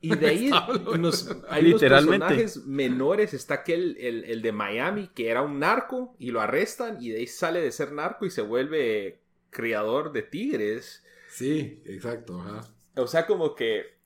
Y 0.00 0.16
de 0.16 0.26
ahí 0.26 0.50
hay 1.50 1.62
Literalmente. 1.62 2.26
personajes 2.26 2.64
menores. 2.64 3.34
Está 3.34 3.52
aquel, 3.56 3.98
el, 4.00 4.24
el, 4.24 4.40
de 4.40 4.50
Miami, 4.50 5.10
que 5.14 5.28
era 5.28 5.42
un 5.42 5.58
narco 5.58 6.16
y 6.18 6.30
lo 6.30 6.40
arrestan 6.40 6.96
y 7.02 7.10
de 7.10 7.18
ahí 7.18 7.26
sale 7.26 7.60
de 7.60 7.70
ser 7.70 7.92
narco 7.92 8.24
y 8.24 8.30
se 8.30 8.40
vuelve 8.40 9.20
criador 9.50 10.12
de 10.12 10.22
tigres. 10.22 11.04
Sí, 11.28 11.82
exacto. 11.84 12.42
O 12.96 13.06
sea, 13.08 13.26
como 13.26 13.54
que 13.54 13.99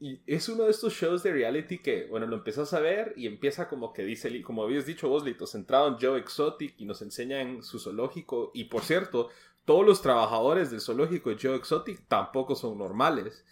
y 0.00 0.20
es 0.26 0.48
uno 0.48 0.64
de 0.64 0.70
estos 0.70 0.92
shows 0.92 1.22
de 1.24 1.32
reality 1.32 1.78
que, 1.78 2.06
bueno, 2.06 2.26
lo 2.26 2.36
empiezas 2.36 2.72
a 2.72 2.80
ver 2.80 3.14
y 3.16 3.26
empieza 3.26 3.68
como 3.68 3.92
que 3.92 4.04
dice, 4.04 4.42
como 4.42 4.62
habías 4.62 4.86
dicho 4.86 5.08
vos, 5.08 5.24
Lito, 5.24 5.46
centrado 5.46 5.88
en 5.88 5.96
Joe 6.00 6.20
Exotic 6.20 6.74
y 6.78 6.84
nos 6.84 7.02
enseñan 7.02 7.62
su 7.64 7.80
zoológico. 7.80 8.52
Y 8.54 8.64
por 8.64 8.82
cierto, 8.82 9.28
todos 9.64 9.84
los 9.84 10.00
trabajadores 10.00 10.70
del 10.70 10.80
zoológico 10.80 11.30
de 11.30 11.36
Joe 11.40 11.56
Exotic 11.56 12.06
tampoco 12.06 12.54
son 12.54 12.78
normales. 12.78 13.44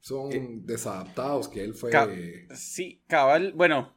Son 0.00 0.30
eh, 0.30 0.46
desadaptados, 0.62 1.48
que 1.48 1.64
él 1.64 1.72
fue... 1.72 1.90
sí, 2.54 3.02
cabal, 3.06 3.54
bueno, 3.54 3.94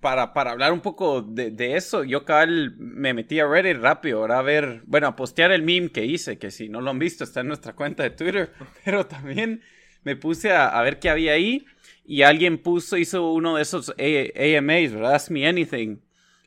para, 0.00 0.32
para 0.32 0.50
hablar 0.50 0.72
un 0.72 0.80
poco 0.80 1.22
de, 1.22 1.52
de, 1.52 1.76
eso, 1.76 2.02
yo 2.02 2.24
cabal 2.24 2.74
me 2.78 3.14
metí 3.14 3.38
a 3.38 3.46
Reddit 3.46 3.76
rápido, 3.76 4.18
ahora 4.18 4.40
a 4.40 4.42
ver, 4.42 4.82
bueno, 4.86 5.06
a 5.06 5.14
postear 5.14 5.52
el 5.52 5.62
meme 5.62 5.92
que 5.92 6.04
hice, 6.04 6.38
que 6.38 6.50
si 6.50 6.68
no 6.68 6.80
lo 6.80 6.90
han 6.90 6.98
visto 6.98 7.22
está 7.22 7.42
en 7.42 7.48
nuestra 7.48 7.74
cuenta 7.74 8.02
de 8.02 8.10
Twitter, 8.10 8.52
pero 8.84 9.06
también 9.06 9.62
me 10.06 10.14
puse 10.14 10.52
a, 10.52 10.80
ver 10.82 11.00
qué 11.00 11.10
había 11.10 11.32
ahí 11.32 11.66
y 12.04 12.22
alguien 12.22 12.58
puso, 12.58 12.96
hizo 12.96 13.32
uno 13.32 13.56
de 13.56 13.62
esos 13.62 13.90
AMAs, 13.98 14.92
¿verdad? 14.92 15.16
Ask 15.16 15.30
Me 15.32 15.48
Anything. 15.48 16.00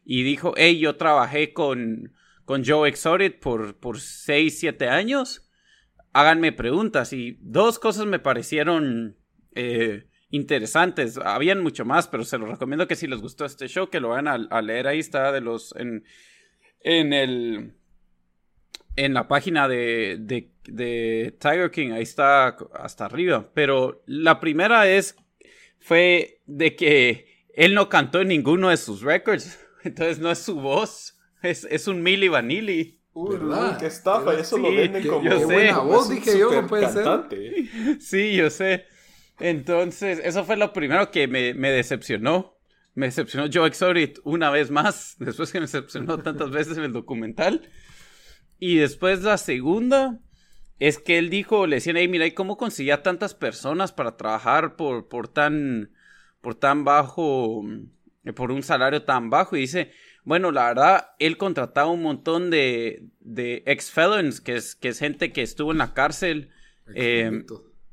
Y 0.06 0.24
dijo, 0.24 0.54
hey, 0.56 0.80
yo 0.80 0.96
trabajé 0.96 1.52
con, 1.52 2.14
con 2.46 2.64
Joe 2.66 2.88
Exotic 2.88 3.42
por, 3.42 3.76
por 3.76 4.00
6, 4.00 4.58
7 4.58 4.88
años. 4.88 5.52
Háganme 6.14 6.54
preguntas. 6.54 7.12
Y 7.12 7.38
dos 7.42 7.80
cosas 7.80 8.06
me 8.06 8.20
parecieron 8.20 9.18
eh, 9.56 10.08
interesantes. 10.30 11.18
Habían 11.18 11.62
mucho 11.62 11.84
más, 11.84 12.08
pero 12.08 12.24
se 12.24 12.38
los 12.38 12.48
recomiendo 12.48 12.88
que 12.88 12.96
si 12.96 13.08
les 13.08 13.20
gustó 13.20 13.44
este 13.44 13.68
show, 13.68 13.90
que 13.90 14.00
lo 14.00 14.08
vayan 14.08 14.30
a, 14.30 14.36
a 14.36 14.62
leer. 14.62 14.88
Ahí 14.88 15.00
está 15.00 15.34
de 15.34 15.42
los... 15.42 15.76
En, 15.76 16.06
en 16.80 17.12
el 17.12 17.74
en 19.06 19.14
la 19.14 19.28
página 19.28 19.68
de, 19.68 20.18
de, 20.20 21.36
Tiger 21.40 21.72
King, 21.72 21.92
ahí 21.92 22.04
está 22.04 22.58
hasta 22.74 23.06
arriba. 23.06 23.50
Pero 23.54 24.04
la 24.06 24.40
primera 24.40 24.90
es, 24.90 25.16
fue 25.80 26.42
de 26.46 26.76
que 26.76 27.46
él 27.54 27.74
no 27.74 27.88
cantó 27.88 28.20
en 28.22 28.28
ninguno 28.28 28.70
de 28.70 28.78
sus 28.78 29.02
records. 29.02 29.58
Entonces 29.84 30.20
no 30.20 30.30
es 30.30 30.40
su 30.40 30.56
voz, 30.56 31.18
es, 31.42 31.66
es 31.70 31.88
un 31.88 32.04
Milli 32.04 32.28
Vanilli. 32.28 33.00
Uy, 33.14 33.38
qué 33.80 33.88
estafa, 33.88 34.34
eso 34.34 34.58
lo 34.58 34.74
venden 34.74 35.08
como 35.08 35.30
yo 35.30 35.48
sé. 35.48 35.74
voz, 35.74 36.10
dije 36.10 36.38
yo, 36.38 36.62
no 36.62 36.68
puede 36.68 36.90
ser. 36.90 37.06
Sí, 38.00 38.36
yo 38.36 38.50
sé. 38.50 38.86
Entonces, 39.40 40.20
eso 40.24 40.44
fue 40.44 40.58
lo 40.58 40.74
primero 40.74 41.10
que 41.12 41.28
me, 41.28 41.54
me 41.54 41.72
decepcionó. 41.72 42.58
Me 42.96 43.06
decepcionó 43.06 43.50
Joe 43.52 43.68
Exotic 43.68 44.20
una 44.24 44.50
vez 44.52 44.72
más, 44.72 45.16
después 45.20 45.52
que 45.52 45.60
me 45.60 45.66
decepcionó 45.66 46.20
tantas 46.20 46.52
veces 46.52 46.78
en 46.78 46.84
el 46.84 46.94
documental. 46.94 47.70
Y 48.60 48.76
después 48.76 49.24
la 49.24 49.38
segunda 49.38 50.20
es 50.80 50.98
que 50.98 51.18
él 51.18 51.30
dijo, 51.30 51.68
le 51.68 51.78
decían, 51.78 51.98
hey, 51.98 52.08
mira, 52.08 52.26
¿y 52.26 52.32
cómo 52.32 52.58
conseguía 52.58 53.04
tantas 53.04 53.34
personas 53.34 53.92
para 53.92 54.18
trabajar 54.18 54.76
por, 54.76 55.08
por 55.08 55.28
tan, 55.28 55.92
por 56.42 56.56
tan 56.56 56.84
bajo, 56.84 57.64
eh, 58.26 58.34
por 58.34 58.52
un 58.52 58.64
salario 58.64 59.04
tan 59.04 59.30
bajo? 59.30 59.56
Y 59.56 59.62
dice, 59.62 59.92
bueno, 60.24 60.52
la 60.52 60.68
verdad, 60.68 61.10
él 61.20 61.38
contrataba 61.38 61.90
un 61.90 62.02
montón 62.02 62.50
de, 62.50 63.08
de 63.20 63.64
ex-felons, 63.66 64.42
que 64.42 64.56
es, 64.56 64.76
que 64.76 64.90
es 64.90 65.00
gente 65.00 65.32
que 65.32 65.42
estuvo 65.42 65.72
en 65.72 65.80
la 65.80 65.94
cárcel. 65.94 66.50
Eh, 66.96 67.44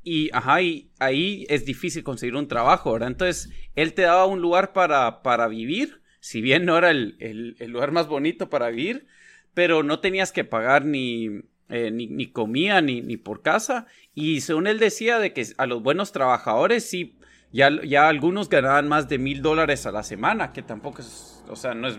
y, 0.03 0.29
ajá, 0.33 0.61
y 0.61 0.91
ahí 0.99 1.45
es 1.49 1.65
difícil 1.65 2.03
conseguir 2.03 2.35
un 2.35 2.47
trabajo, 2.47 2.93
¿verdad? 2.93 3.09
Entonces, 3.09 3.51
él 3.75 3.93
te 3.93 4.03
daba 4.03 4.25
un 4.25 4.41
lugar 4.41 4.71
para, 4.73 5.21
para 5.21 5.47
vivir 5.47 6.01
si 6.27 6.41
bien 6.41 6.65
no 6.65 6.77
era 6.77 6.91
el, 6.91 7.55
lugar 7.67 7.91
más 7.91 8.07
bonito 8.07 8.49
para 8.49 8.69
vivir, 8.69 9.07
pero 9.57 9.81
no 9.81 10.01
tenías 10.01 10.31
que 10.31 10.43
pagar 10.43 10.85
ni, 10.85 11.41
eh, 11.69 11.89
ni, 11.89 12.27
comida 12.27 12.79
ni, 12.79 13.01
ni 13.01 13.17
por 13.17 13.41
casa. 13.41 13.87
Y 14.13 14.41
según 14.41 14.67
él 14.67 14.77
decía 14.77 15.17
de 15.17 15.33
que 15.33 15.47
a 15.57 15.65
los 15.65 15.81
buenos 15.81 16.11
trabajadores 16.11 16.87
sí, 16.87 17.17
ya, 17.51 17.71
ya 17.83 18.07
algunos 18.07 18.49
ganaban 18.49 18.87
más 18.87 19.09
de 19.09 19.17
mil 19.17 19.41
dólares 19.41 19.87
a 19.87 19.91
la 19.91 20.03
semana, 20.03 20.53
que 20.53 20.61
tampoco 20.61 21.01
es, 21.01 21.43
o 21.49 21.55
sea, 21.55 21.73
no 21.73 21.87
es, 21.87 21.97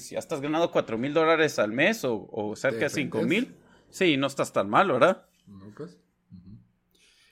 si 0.00 0.14
ya 0.14 0.20
estás 0.20 0.40
ganando 0.40 0.70
cuatro 0.70 0.98
mil 0.98 1.12
dólares 1.12 1.58
al 1.58 1.72
mes 1.72 2.04
o, 2.04 2.28
o 2.30 2.54
cerca 2.54 2.84
de 2.84 2.90
cinco 2.90 3.22
mil, 3.22 3.56
sí, 3.88 4.16
no 4.16 4.28
estás 4.28 4.52
tan 4.52 4.70
mal, 4.70 4.92
¿verdad? 4.92 5.26
No, 5.48 5.74
pues. 5.76 5.98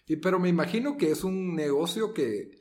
Y 0.08 0.16
pero 0.16 0.40
me 0.40 0.48
imagino 0.48 0.96
que 0.96 1.12
es 1.12 1.22
un 1.22 1.54
negocio 1.54 2.14
que, 2.14 2.57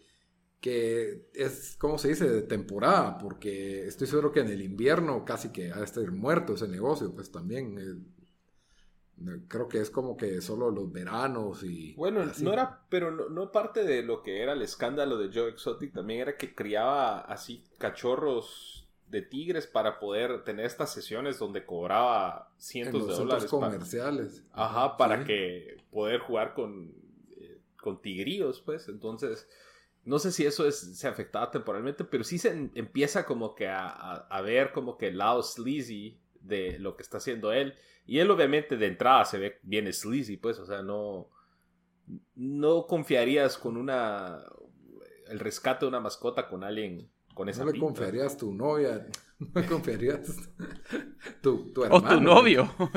que 0.62 1.30
es, 1.34 1.76
¿cómo 1.80 1.98
se 1.98 2.10
dice?, 2.10 2.28
de 2.28 2.42
temporada, 2.42 3.18
porque 3.18 3.86
estoy 3.88 4.08
seguro 4.08 4.32
que 4.32 4.42
en 4.42 4.50
el 4.50 4.62
invierno 4.62 5.24
casi 5.26 5.50
que 5.52 5.72
ha 5.72 5.78
de 5.78 5.86
estar 5.86 6.10
muerto 6.12 6.54
ese 6.54 6.68
negocio, 6.68 7.14
pues 7.14 7.32
también. 7.32 7.78
Eh, 7.80 9.40
creo 9.48 9.68
que 9.68 9.80
es 9.80 9.90
como 9.90 10.16
que 10.16 10.42
solo 10.42 10.70
los 10.70 10.92
veranos 10.92 11.64
y... 11.64 11.94
Bueno, 11.94 12.24
no 12.40 12.54
era, 12.54 12.86
pero 12.90 13.10
no, 13.12 13.30
no, 13.30 13.52
parte 13.52 13.84
de 13.84 14.04
lo 14.04 14.22
que 14.22 14.44
era 14.44 14.54
el 14.54 14.62
escándalo 14.62 15.18
de 15.18 15.32
Joe 15.34 15.50
Exotic, 15.50 15.92
también 15.92 16.22
era 16.22 16.38
que 16.38 16.54
criaba 16.54 17.22
así 17.22 17.64
cachorros 17.80 18.88
de 19.08 19.24
tigres 19.24 19.66
para 19.66 20.00
poder 20.00 20.44
tener 20.44 20.66
estas 20.66 20.94
sesiones 20.94 21.40
donde 21.40 21.66
cobraba 21.66 22.52
cientos 22.58 23.08
de 23.08 23.14
dólares. 23.16 23.46
comerciales. 23.46 24.44
Ajá, 24.52 24.98
para 24.98 25.24
que 25.24 25.78
poder 25.90 26.20
jugar 26.20 26.54
con 26.54 26.94
con 27.88 28.02
tigríos, 28.02 28.62
pues. 28.62 28.90
Entonces, 28.90 29.48
no 30.08 30.20
sé 30.20 30.32
si 30.32 30.46
eso 30.46 30.66
es, 30.66 30.98
se 30.98 31.06
afectaba 31.06 31.52
temporalmente, 31.52 32.06
pero 32.06 32.24
sí 32.24 32.38
se 32.38 32.70
empieza 32.76 33.26
como 33.26 33.54
que 33.56 33.68
a, 33.68 34.42
ver 34.42 34.72
como 34.72 34.98
que 34.98 35.10
el 35.10 35.18
lado 35.18 35.44
sleazy 35.44 36.18
de 36.40 36.80
lo 36.80 36.96
que 36.96 37.04
está 37.04 37.18
haciendo 37.18 37.52
él. 37.52 37.76
Y 38.06 38.20
él 38.20 38.32
obviamente 38.32 38.78
de 38.78 38.88
entrada 38.88 39.26
se 39.26 39.38
ve 39.38 39.60
bien 39.64 39.92
sleazy, 39.92 40.38
pues, 40.38 40.60
o 40.60 40.66
sea, 40.66 40.82
no, 40.82 41.30
no 42.36 42.88
confiarías 42.88 43.58
con 43.58 43.76
una, 43.76 44.46
el 45.28 45.40
rescate 45.40 45.84
de 45.84 45.90
una 45.90 46.00
mascota 46.00 46.48
con 46.48 46.64
alguien 46.64 47.12
con 47.34 47.50
esa 47.50 47.66
No 47.66 47.72
le 47.72 47.78
confiarías 47.78 48.38
tu 48.38 48.54
novia, 48.54 49.06
no 49.40 49.62
le 49.62 49.68
confiarías 49.68 50.38
tu, 51.42 51.74
tu 51.74 51.84
hermano. 51.84 52.06
O 52.06 52.10
tu 52.10 52.22
novio, 52.22 52.74
o 52.80 52.90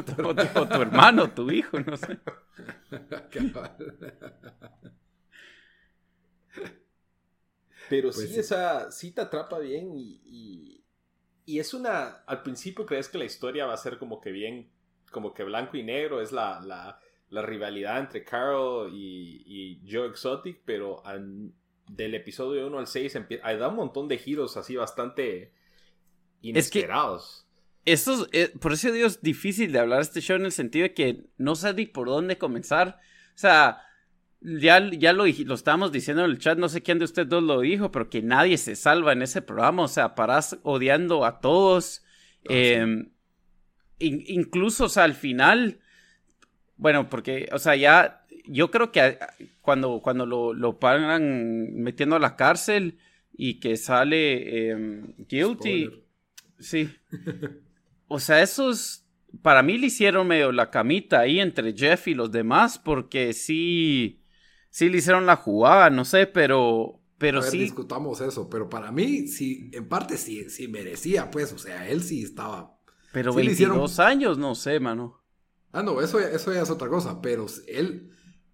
tu, 0.66 0.80
hermano, 0.80 1.28
tu 1.32 1.50
hijo, 1.50 1.80
no 1.80 1.96
sé. 1.96 2.20
Pero 7.90 8.10
pues 8.10 8.30
sí, 8.30 8.38
esa 8.38 8.90
sí 8.92 9.10
te 9.10 9.20
atrapa 9.20 9.58
bien 9.58 9.92
y, 9.94 10.80
y, 11.44 11.58
es 11.58 11.74
una... 11.74 12.22
Al 12.26 12.42
principio 12.44 12.86
crees 12.86 13.08
que 13.08 13.18
la 13.18 13.24
historia 13.24 13.66
va 13.66 13.74
a 13.74 13.76
ser 13.76 13.98
como 13.98 14.20
que 14.20 14.30
bien, 14.30 14.70
como 15.10 15.34
que 15.34 15.42
blanco 15.42 15.76
y 15.76 15.82
negro, 15.82 16.22
es 16.22 16.30
la, 16.30 16.60
la, 16.60 17.00
la 17.28 17.42
rivalidad 17.42 17.98
entre 17.98 18.24
Carol 18.24 18.94
y, 18.94 19.42
y 19.44 19.92
Joe 19.92 20.06
Exotic, 20.06 20.60
pero 20.64 21.02
del 21.88 22.14
episodio 22.14 22.68
1 22.68 22.78
al 22.78 22.86
6 22.86 23.14
empieza, 23.16 23.52
da 23.54 23.68
un 23.68 23.74
montón 23.74 24.06
de 24.06 24.18
giros 24.18 24.56
así 24.56 24.76
bastante 24.76 25.52
inesperados. 26.40 27.48
Es 27.84 28.04
que 28.04 28.28
eh, 28.32 28.52
por 28.60 28.72
eso 28.72 28.92
digo, 28.92 29.08
es 29.08 29.20
difícil 29.20 29.72
de 29.72 29.80
hablar 29.80 29.98
de 29.98 30.04
este 30.04 30.20
show 30.20 30.36
en 30.36 30.44
el 30.44 30.52
sentido 30.52 30.84
de 30.84 30.94
que 30.94 31.24
no 31.36 31.56
sé 31.56 31.74
ni 31.74 31.86
por 31.86 32.06
dónde 32.06 32.38
comenzar. 32.38 33.00
O 33.34 33.38
sea, 33.38 33.82
ya, 34.40 34.90
ya 34.90 35.12
lo, 35.12 35.24
lo 35.26 35.54
estábamos 35.54 35.92
diciendo 35.92 36.24
en 36.24 36.30
el 36.30 36.38
chat, 36.38 36.58
no 36.58 36.68
sé 36.68 36.82
quién 36.82 36.98
de 36.98 37.04
ustedes 37.04 37.28
dos 37.28 37.42
lo 37.42 37.60
dijo, 37.60 37.90
pero 37.90 38.08
que 38.08 38.22
nadie 38.22 38.56
se 38.56 38.74
salva 38.74 39.12
en 39.12 39.22
ese 39.22 39.42
programa, 39.42 39.82
o 39.82 39.88
sea, 39.88 40.14
parás 40.14 40.58
odiando 40.62 41.24
a 41.24 41.40
todos. 41.40 42.02
Ah, 42.48 42.52
em, 42.52 43.10
incluso, 43.98 44.84
o 44.84 44.88
sea, 44.88 45.04
al 45.04 45.14
final, 45.14 45.80
bueno, 46.76 47.10
porque, 47.10 47.48
o 47.52 47.58
sea, 47.58 47.76
ya, 47.76 48.24
yo 48.46 48.70
creo 48.70 48.90
que 48.92 49.18
cuando, 49.60 50.00
cuando 50.00 50.24
lo, 50.24 50.54
lo 50.54 50.78
paran 50.78 51.74
metiendo 51.74 52.16
a 52.16 52.20
la 52.20 52.36
cárcel 52.36 52.98
y 53.36 53.60
que 53.60 53.76
sale 53.76 54.70
em, 54.70 55.14
guilty, 55.28 55.90
sí. 56.58 56.90
O 58.08 58.18
sea, 58.18 58.42
esos, 58.42 59.04
para 59.42 59.62
mí 59.62 59.78
le 59.78 59.86
hicieron 59.86 60.26
medio 60.26 60.50
la 60.50 60.70
camita 60.70 61.20
ahí 61.20 61.40
entre 61.40 61.74
Jeff 61.74 62.08
y 62.08 62.14
los 62.14 62.32
demás, 62.32 62.78
porque 62.78 63.34
sí 63.34 64.19
sí 64.70 64.88
le 64.88 64.98
hicieron 64.98 65.26
la 65.26 65.36
jugada, 65.36 65.90
no 65.90 66.04
sé, 66.04 66.26
pero, 66.26 67.00
pero 67.18 67.42
sí. 67.42 67.58
discutamos 67.58 68.20
eso, 68.20 68.48
pero 68.48 68.68
para 68.70 68.90
mí, 68.90 69.26
sí, 69.28 69.70
en 69.74 69.88
parte 69.88 70.16
sí, 70.16 70.48
sí 70.48 70.68
merecía, 70.68 71.30
pues, 71.30 71.52
o 71.52 71.58
sea, 71.58 71.88
él 71.88 72.02
sí 72.02 72.22
estaba. 72.22 72.78
Pero 73.12 73.34
22 73.34 73.98
años, 73.98 74.38
no 74.38 74.54
sé, 74.54 74.80
mano. 74.80 75.20
Ah, 75.72 75.82
no, 75.82 76.00
eso, 76.00 76.18
eso 76.18 76.52
ya 76.52 76.62
es 76.62 76.70
otra 76.70 76.88
cosa, 76.88 77.20
pero 77.20 77.46
él, 77.66 78.10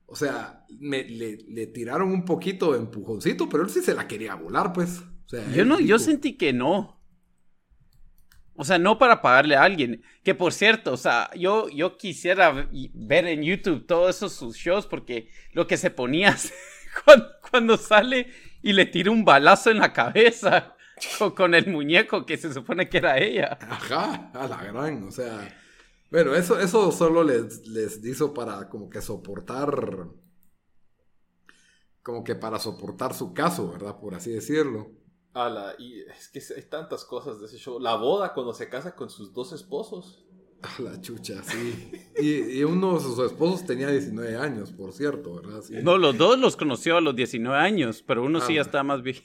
o 0.06 0.16
sea, 0.16 0.66
me, 0.78 1.04
le, 1.04 1.66
tiraron 1.68 2.10
un 2.10 2.24
poquito 2.24 2.72
de 2.72 2.78
empujoncito, 2.78 3.48
pero 3.48 3.62
él 3.62 3.70
sí 3.70 3.80
se 3.80 3.94
la 3.94 4.08
quería 4.08 4.34
volar, 4.34 4.72
pues. 4.72 5.00
O 5.00 5.28
sea, 5.28 5.50
yo 5.52 5.64
no, 5.64 5.80
yo 5.80 5.98
sentí 5.98 6.36
que 6.36 6.52
no. 6.52 6.95
O 8.56 8.64
sea, 8.64 8.78
no 8.78 8.98
para 8.98 9.20
pagarle 9.20 9.54
a 9.56 9.62
alguien. 9.62 10.02
Que 10.22 10.34
por 10.34 10.52
cierto, 10.52 10.92
o 10.92 10.96
sea, 10.96 11.30
yo, 11.34 11.68
yo 11.68 11.96
quisiera 11.96 12.68
ver 12.94 13.26
en 13.26 13.42
YouTube 13.42 13.86
todos 13.86 14.16
esos 14.16 14.32
sus 14.32 14.56
shows 14.56 14.86
porque 14.86 15.30
lo 15.52 15.66
que 15.66 15.76
se 15.76 15.90
ponía 15.90 16.36
cuando, 17.50 17.76
sale 17.76 18.28
y 18.62 18.72
le 18.72 18.86
tira 18.86 19.10
un 19.10 19.24
balazo 19.24 19.70
en 19.70 19.78
la 19.78 19.92
cabeza 19.92 20.74
con, 21.36 21.54
el 21.54 21.68
muñeco 21.68 22.24
que 22.24 22.36
se 22.36 22.52
supone 22.52 22.88
que 22.88 22.98
era 22.98 23.18
ella. 23.18 23.58
Ajá, 23.60 24.30
a 24.34 24.48
la 24.48 24.62
gran, 24.64 25.04
o 25.04 25.10
sea. 25.10 25.54
Bueno, 26.10 26.34
eso, 26.34 26.58
eso 26.58 26.92
solo 26.92 27.24
les, 27.24 27.66
les 27.66 28.02
hizo 28.04 28.32
para 28.32 28.68
como 28.68 28.88
que 28.88 29.02
soportar. 29.02 30.08
Como 32.02 32.22
que 32.22 32.36
para 32.36 32.58
soportar 32.58 33.12
su 33.12 33.34
caso, 33.34 33.70
¿verdad? 33.70 33.98
Por 33.98 34.14
así 34.14 34.30
decirlo 34.30 35.05
y 35.78 36.00
es 36.00 36.28
que 36.28 36.54
hay 36.54 36.62
tantas 36.62 37.04
cosas 37.04 37.40
de 37.40 37.46
ese 37.46 37.58
show. 37.58 37.78
La 37.78 37.96
boda 37.96 38.32
cuando 38.32 38.54
se 38.54 38.68
casa 38.68 38.94
con 38.94 39.10
sus 39.10 39.32
dos 39.32 39.52
esposos. 39.52 40.22
A 40.62 40.82
la 40.82 41.00
chucha, 41.00 41.42
sí. 41.42 41.92
y, 42.18 42.64
uno 42.64 42.94
de 42.94 43.00
sus 43.00 43.18
esposos 43.18 43.66
tenía 43.66 43.88
19 43.88 44.36
años, 44.36 44.72
por 44.72 44.92
cierto, 44.92 45.34
¿verdad? 45.34 45.62
No, 45.82 45.98
los 45.98 46.16
dos 46.16 46.38
los 46.38 46.56
conoció 46.56 46.96
a 46.96 47.02
los 47.02 47.14
19 47.14 47.56
años, 47.56 48.02
pero 48.02 48.24
uno 48.24 48.40
sí 48.40 48.54
ya 48.54 48.62
ah. 48.62 48.64
está 48.64 48.82
más 48.82 49.02
viejo. 49.02 49.22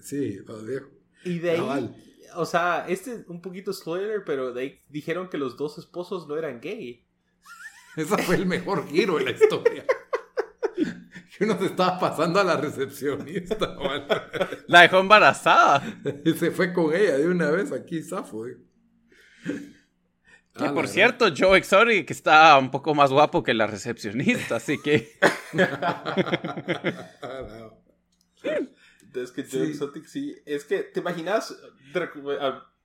Sí, 0.00 0.38
más 0.46 0.64
viejo. 0.64 0.88
Y 1.24 1.40
de 1.40 1.50
ahí, 1.50 1.94
o 2.36 2.46
sea, 2.46 2.86
este 2.88 3.14
es 3.14 3.28
un 3.28 3.42
poquito 3.42 3.72
spoiler, 3.72 4.22
pero 4.24 4.52
de 4.54 4.62
ahí 4.62 4.80
dijeron 4.88 5.28
que 5.28 5.38
los 5.38 5.56
dos 5.56 5.76
esposos 5.76 6.28
no 6.28 6.36
eran 6.36 6.60
gay. 6.60 7.04
Ese 7.96 8.16
fue 8.18 8.36
el 8.36 8.46
mejor 8.46 8.86
giro 8.86 9.18
en 9.18 9.24
la 9.24 9.30
historia 9.32 9.84
que 11.40 11.44
uno 11.44 11.58
se 11.58 11.64
estaba 11.64 11.98
pasando 11.98 12.38
a 12.38 12.44
la 12.44 12.58
recepcionista. 12.58 13.56
La 14.66 14.82
dejó 14.82 14.98
embarazada. 14.98 15.82
Y 16.22 16.34
se 16.34 16.50
fue 16.50 16.74
con 16.74 16.94
ella 16.94 17.16
de 17.16 17.26
una 17.26 17.50
vez 17.50 17.72
aquí, 17.72 18.02
Zafo. 18.02 18.44
Que 18.44 18.58
por 20.74 20.86
cierto, 20.86 21.28
Joe 21.34 21.56
Exotic 21.56 22.06
que 22.06 22.12
está 22.12 22.58
un 22.58 22.70
poco 22.70 22.94
más 22.94 23.10
guapo 23.10 23.42
que 23.42 23.54
la 23.54 23.66
recepcionista, 23.66 24.56
así 24.56 24.76
que. 24.82 25.18
Es 29.14 29.32
que 29.32 29.42
Joe 29.42 29.66
Exotic 29.66 30.04
sí. 30.04 30.36
Es 30.44 30.64
que, 30.64 30.82
¿te 30.82 31.00
imaginas 31.00 31.56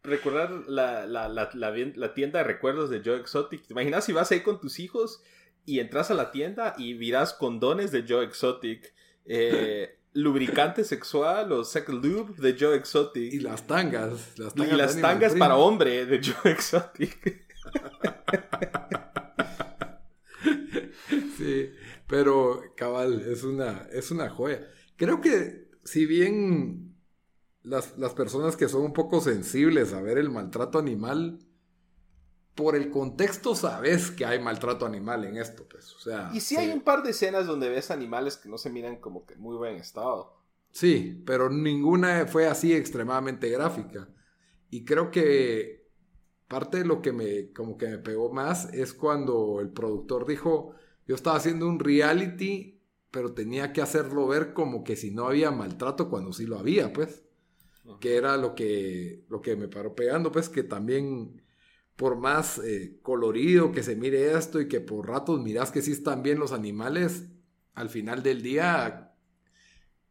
recordar 0.01 0.51
la, 0.67 1.05
la, 1.05 1.27
la, 1.27 1.49
la, 1.53 2.13
tienda 2.13 2.39
de 2.39 2.45
recuerdos 2.45 2.89
de 2.89 3.01
Joe 3.03 3.19
Exotic? 3.19 3.67
¿Te 3.67 3.73
imaginas 3.73 4.05
si 4.05 4.13
vas 4.13 4.31
ahí 4.31 4.39
con 4.39 4.61
tus 4.61 4.79
hijos 4.79 5.21
y 5.65 5.79
entras 5.79 6.11
a 6.11 6.13
la 6.13 6.31
tienda 6.31 6.75
y 6.77 6.93
miras 6.93 7.33
condones 7.33 7.91
de 7.91 8.05
Joe 8.07 8.23
Exotic, 8.23 8.93
eh, 9.25 9.99
lubricante 10.13 10.83
sexual 10.83 11.51
o 11.51 11.63
sex 11.63 11.89
lube 11.89 12.33
de 12.37 12.55
Joe 12.57 12.75
Exotic. 12.75 13.33
Y 13.33 13.39
las 13.39 13.67
tangas. 13.67 14.33
y 14.55 14.75
las 14.75 15.01
tangas 15.01 15.35
para 15.35 15.57
hombre 15.57 16.05
de 16.05 16.21
Joe 16.23 16.51
Exotic. 16.51 17.45
sí, 21.37 21.71
pero 22.07 22.61
cabal, 22.75 23.21
es 23.27 23.43
una, 23.43 23.87
es 23.91 24.11
una 24.11 24.29
joya. 24.29 24.67
Creo 24.95 25.19
que 25.19 25.69
si 25.83 26.05
bien 26.05 26.95
las, 27.63 27.97
las 27.97 28.13
personas 28.13 28.55
que 28.55 28.69
son 28.69 28.83
un 28.83 28.93
poco 28.93 29.19
sensibles 29.19 29.93
a 29.93 30.01
ver 30.01 30.17
el 30.17 30.29
maltrato 30.29 30.79
animal, 30.79 31.39
por 32.55 32.75
el 32.75 32.89
contexto 32.89 33.53
sabes 33.53 34.11
que 34.11 34.25
hay 34.25 34.39
maltrato 34.39 34.85
animal 34.85 35.25
en 35.25 35.37
esto, 35.37 35.67
pues, 35.69 35.93
o 35.93 35.99
sea... 35.99 36.31
Y 36.33 36.39
sí, 36.39 36.55
hay 36.55 36.71
un 36.71 36.81
par 36.81 37.03
de 37.03 37.11
escenas 37.11 37.45
donde 37.45 37.69
ves 37.69 37.91
animales 37.91 38.37
que 38.37 38.47
no 38.47 38.57
se 38.57 38.69
miran 38.69 38.95
como 38.95 39.25
que 39.25 39.35
muy 39.35 39.57
buen 39.57 39.75
estado. 39.75 40.41
Sí, 40.71 41.21
pero 41.25 41.49
ninguna 41.49 42.25
fue 42.27 42.47
así 42.47 42.73
extremadamente 42.73 43.49
gráfica. 43.49 44.07
Y 44.69 44.85
creo 44.85 45.11
que 45.11 45.85
parte 46.47 46.79
de 46.79 46.85
lo 46.85 47.01
que 47.01 47.11
me, 47.11 47.51
como 47.51 47.77
que 47.77 47.87
me 47.87 47.97
pegó 47.97 48.31
más 48.31 48.73
es 48.73 48.93
cuando 48.93 49.59
el 49.59 49.69
productor 49.69 50.25
dijo, 50.25 50.75
yo 51.07 51.15
estaba 51.15 51.37
haciendo 51.37 51.67
un 51.67 51.79
reality, 51.79 52.81
pero 53.11 53.33
tenía 53.33 53.73
que 53.73 53.81
hacerlo 53.81 54.27
ver 54.27 54.53
como 54.53 54.83
que 54.83 54.95
si 54.95 55.11
no 55.11 55.27
había 55.27 55.51
maltrato 55.51 56.09
cuando 56.09 56.31
sí 56.31 56.45
lo 56.45 56.57
había, 56.57 56.93
pues. 56.93 57.23
que 57.99 58.15
era 58.15 58.37
lo 58.37 58.55
que, 58.55 59.25
lo 59.29 59.41
que 59.41 59.55
me 59.55 59.67
paró 59.67 59.93
pegando, 59.93 60.31
pues 60.31 60.49
que 60.49 60.63
también 60.63 61.41
por 61.95 62.17
más 62.17 62.57
eh, 62.59 62.99
colorido 63.01 63.71
que 63.71 63.83
se 63.83 63.95
mire 63.95 64.37
esto 64.37 64.59
y 64.59 64.67
que 64.67 64.81
por 64.81 65.07
ratos 65.07 65.41
miras 65.41 65.71
que 65.71 65.81
sí 65.81 65.91
están 65.91 66.23
bien 66.23 66.39
los 66.39 66.51
animales, 66.51 67.27
al 67.73 67.89
final 67.89 68.23
del 68.23 68.41
día, 68.41 69.13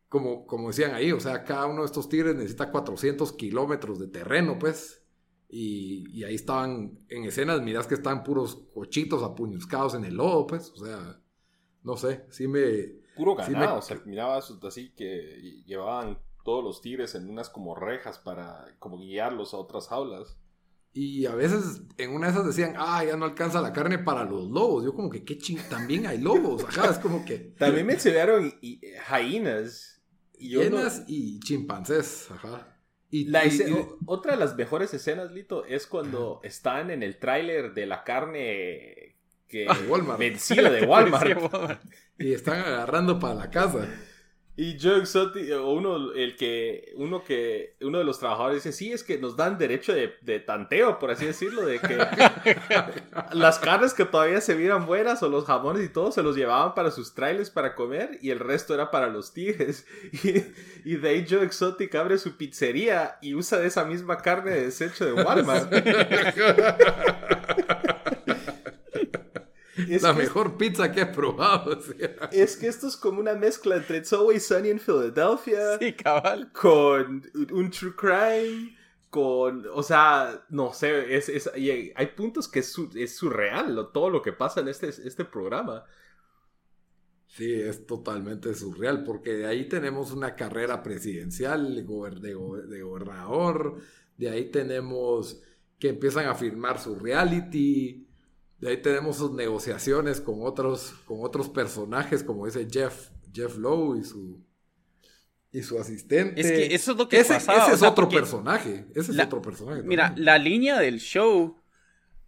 como, 0.09 0.47
como 0.47 0.68
decían 0.68 0.94
ahí, 0.94 1.12
o 1.12 1.20
sea, 1.20 1.44
cada 1.44 1.66
uno 1.66 1.81
de 1.81 1.87
estos 1.87 2.09
tigres 2.09 2.35
necesita 2.35 2.70
400 2.70 3.33
kilómetros 3.33 3.99
de 3.99 4.09
terreno, 4.09 4.59
pues. 4.59 5.03
Y, 5.49 6.05
y, 6.11 6.25
ahí 6.25 6.35
estaban 6.35 6.99
en 7.09 7.25
escenas, 7.25 7.62
miras 7.62 7.87
que 7.87 7.94
estaban 7.94 8.25
puros 8.25 8.66
cochitos 8.75 9.23
apuñuscados 9.23 9.94
en 9.94 10.05
el 10.05 10.14
lodo, 10.16 10.47
pues. 10.47 10.70
O 10.70 10.85
sea, 10.85 11.20
no 11.83 11.97
sé, 11.97 12.27
sí 12.31 12.49
me... 12.49 13.05
Puro 13.14 13.37
ganado, 13.37 13.79
o 13.79 13.83
sea, 13.83 14.01
mirabas 14.07 14.53
así 14.62 14.92
que 14.97 15.62
llevaban 15.66 16.18
todos 16.44 16.64
los 16.64 16.81
tigres 16.81 17.14
en 17.14 17.31
unas 17.31 17.49
como 17.49 17.77
rejas 17.77 18.18
para 18.18 18.66
como 18.81 18.99
guiarlos 18.99 19.55
a 19.55 19.59
otras 19.59 19.87
jaulas. 19.87 20.37
Y 20.97 21.27
a 21.27 21.35
veces 21.35 21.83
en 21.99 22.13
una 22.13 22.29
de 22.29 22.33
esas 22.33 22.47
decían, 22.47 22.75
ah, 22.79 23.05
ya 23.05 23.17
no 23.17 23.25
alcanza 23.25 23.61
la 23.61 23.73
carne 23.73 23.99
para 23.99 24.25
los 24.25 24.49
lobos. 24.49 24.85
Yo 24.85 24.95
como 24.95 25.11
que, 25.11 25.25
qué 25.25 25.37
ching, 25.37 25.59
también 25.69 26.07
hay 26.07 26.19
lobos. 26.19 26.65
Ajá, 26.65 26.89
es 26.91 26.99
como 26.99 27.25
que... 27.25 27.39
También 27.59 27.85
me 27.85 27.95
enseñaron 27.95 28.55
y, 28.63 28.81
jainas. 29.05 30.01
Hienas 30.39 31.03
y 31.09 31.41
chimpancés, 31.41 32.31
ajá. 32.31 32.75
Y, 33.11 33.31
otra 34.07 34.33
de 34.33 34.39
las 34.39 34.57
mejores 34.57 34.93
escenas, 34.93 35.31
Lito, 35.31 35.65
es 35.65 35.87
cuando 35.87 36.41
están 36.43 36.91
en 36.91 37.03
el 37.03 37.19
tráiler 37.19 37.73
de 37.73 37.87
la 37.87 38.03
carne 38.03 39.17
que 39.47 39.67
Walmart. 39.89 40.19
vencida 40.19 40.71
de 40.71 40.85
Walmart. 40.85 41.81
y 42.19 42.33
están 42.33 42.61
agarrando 42.61 43.19
para 43.19 43.35
la 43.35 43.51
casa. 43.51 43.89
Y 44.57 44.79
Joe 44.81 44.99
Exotic, 44.99 45.51
uno, 45.64 46.12
el 46.12 46.37
que, 46.37 46.93
uno 46.97 47.25
que, 47.25 47.75
uno 47.81 47.99
de 47.99 48.05
los 48.05 48.21
trabajadores 48.21 48.62
dice, 48.62 48.77
sí, 48.77 48.93
es 48.93 49.03
que 49.03 49.19
nos 49.19 49.37
dan 49.37 49.59
derecho 49.59 49.93
de, 49.93 50.40
tanteo, 50.40 51.01
por 51.01 51.11
así 51.11 51.27
decirlo, 51.27 51.67
de 51.67 51.81
que 51.81 51.99
las 53.33 53.59
carnes 53.59 53.95
que 53.95 54.05
todavía 54.05 54.40
se 54.40 54.55
vieran 54.55 54.87
buenas 54.87 55.25
o 55.25 55.29
los 55.29 55.45
jamones 55.45 55.85
y 55.85 55.88
todo 55.88 56.12
se 56.12 56.23
los 56.23 56.37
llevaban 56.37 56.75
para 56.75 56.93
sus 56.93 57.14
trailers 57.14 57.51
para 57.51 57.75
comer 57.75 58.19
y 58.23 58.31
el 58.31 58.38
resto 58.38 58.75
era 58.75 58.93
para 58.93 59.09
los 59.09 59.33
tigres. 59.33 59.87
Y, 60.25 60.45
y 60.85 60.97
de 60.97 61.09
ahí 61.09 61.27
Joe 61.29 61.45
Exotic 61.45 61.93
abre 61.97 62.19
su 62.19 62.37
pizzería 62.37 63.19
y 63.21 63.35
usa 63.35 63.59
de 63.59 63.67
esa 63.67 63.85
misma 63.85 64.19
carne 64.19 64.53
de 64.53 64.67
desecho 64.67 65.05
de 65.05 65.12
Walmart. 65.12 65.73
la 69.77 70.13
mejor 70.13 70.57
pizza 70.57 70.91
que 70.93 71.03
he 71.03 71.07
probado. 71.07 71.79
Es 72.33 72.57
que 72.57 72.69
esto 72.69 72.89
es 72.89 72.97
como 72.97 73.21
una 73.21 73.35
mezcla 73.35 73.77
entre 73.77 73.99
It's 73.99 74.13
Always 74.13 74.47
Sunny 74.47 74.71
en 74.71 74.81
Philadelphia. 74.81 75.79
Sí, 75.79 75.93
cabal. 75.95 76.53
Con 76.53 77.23
un 77.53 77.71
true 77.71 77.95
crime. 77.97 78.77
Con, 79.11 79.65
o 79.73 79.83
sea, 79.83 80.45
no 80.49 80.73
sé, 80.73 81.15
es, 81.15 81.29
es 81.29 81.49
hay 81.55 82.07
puntos 82.17 82.49
que 82.49 82.59
es, 82.59 82.77
es 82.97 83.15
surreal 83.15 83.91
todo 83.93 84.11
lo 84.11 84.21
que 84.21 84.33
pasa 84.33 84.61
en 84.61 84.67
este, 84.67 84.89
este 84.89 85.25
programa. 85.25 85.85
Sí, 87.29 87.53
es 87.53 87.87
totalmente 87.87 88.55
surreal, 88.55 89.03
porque 89.03 89.33
de 89.35 89.47
ahí 89.47 89.69
tenemos 89.69 90.13
una 90.13 90.37
carrera 90.37 90.83
presidencial 90.83 91.75
de, 91.75 91.83
de 91.83 92.83
gobernador, 92.83 93.77
de 94.17 94.31
ahí 94.31 94.51
tenemos 94.51 95.43
que 95.79 95.89
empiezan 95.89 96.27
a 96.27 96.35
firmar 96.35 96.79
su 96.79 96.95
reality, 96.95 98.04
de 98.59 98.71
ahí 98.71 98.77
tenemos 98.83 99.17
sus 99.17 99.33
negociaciones 99.33 100.21
con 100.21 100.37
otros, 100.40 100.95
con 101.07 101.19
otros 101.23 101.49
personajes, 101.49 102.23
como 102.23 102.47
ese 102.47 102.69
Jeff, 102.71 103.11
Jeff 103.33 103.57
Lowe 103.57 103.99
y 103.99 104.05
su, 104.05 104.43
y 105.53 105.62
su 105.62 105.79
asistente. 105.79 106.40
Es 106.40 106.47
que 106.51 106.75
eso 106.75 106.93
es 106.93 106.99
lo 106.99 107.09
que 107.09 107.21
ese, 107.21 107.37
Ese 107.37 107.73
es 107.73 107.83
otro 107.83 108.09
personaje. 108.09 108.87
Ese 108.95 109.12
es 109.12 109.19
otro 109.19 109.43
personaje. 109.43 109.83
Mira, 109.83 110.14
la 110.17 110.38
línea 110.38 110.79
del 110.79 110.99
show, 111.01 111.61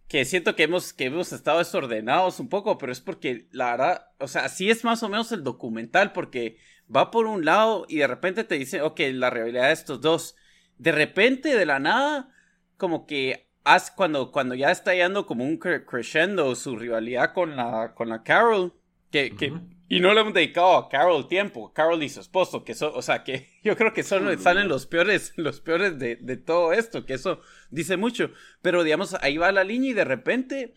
que 0.07 0.25
siento 0.25 0.55
que 0.55 0.63
hemos, 0.63 0.93
que 0.93 1.05
hemos 1.05 1.33
estado 1.33 1.59
desordenados 1.59 2.39
un 2.39 2.49
poco, 2.49 2.77
pero 2.77 2.91
es 2.91 3.01
porque 3.01 3.47
la 3.51 3.71
verdad, 3.71 4.07
o 4.19 4.27
sea, 4.27 4.47
sí 4.49 4.69
es 4.69 4.83
más 4.83 5.03
o 5.03 5.09
menos 5.09 5.31
el 5.31 5.43
documental, 5.43 6.13
porque 6.13 6.57
va 6.93 7.11
por 7.11 7.25
un 7.25 7.45
lado 7.45 7.85
y 7.89 7.97
de 7.97 8.07
repente 8.07 8.43
te 8.43 8.55
dice, 8.55 8.81
ok, 8.81 8.99
la 9.13 9.29
realidad 9.29 9.67
de 9.67 9.73
estos 9.73 10.01
dos. 10.01 10.35
De 10.77 10.91
repente, 10.91 11.55
de 11.55 11.65
la 11.65 11.79
nada, 11.79 12.29
como 12.77 13.07
que 13.07 13.46
cuando, 13.95 14.31
cuando 14.31 14.55
ya 14.55 14.71
está 14.71 14.93
yendo 14.93 15.25
como 15.25 15.43
un 15.43 15.57
crescendo 15.57 16.55
su 16.55 16.75
rivalidad 16.75 17.33
con 17.33 17.55
la, 17.55 17.93
con 17.95 18.09
la 18.09 18.23
Carol, 18.23 18.73
que, 19.11 19.35
que 19.35 19.53
y 19.89 20.01
no 20.01 20.13
le 20.13 20.19
hemos 20.19 20.33
dedicado 20.33 20.75
a 20.75 20.89
Carol 20.89 21.27
tiempo, 21.27 21.71
Carol 21.73 22.03
y 22.03 22.09
su 22.09 22.19
esposo, 22.19 22.65
que 22.65 22.75
o 22.81 23.01
sea, 23.01 23.23
que 23.23 23.47
yo 23.63 23.77
creo 23.77 23.93
que 23.93 24.03
son, 24.03 24.37
salen 24.39 24.67
los 24.67 24.85
peores, 24.85 25.33
los 25.37 25.61
peores 25.61 25.97
de, 25.97 26.17
de, 26.17 26.37
todo 26.37 26.73
esto, 26.73 27.05
que 27.05 27.13
eso 27.13 27.41
dice 27.69 27.95
mucho, 27.95 28.31
pero 28.61 28.83
digamos, 28.83 29.15
ahí 29.21 29.37
va 29.37 29.51
la 29.51 29.63
línea 29.63 29.91
y 29.91 29.93
de 29.93 30.05
repente 30.05 30.73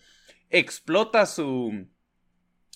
explota 0.48 1.26
su, 1.26 1.88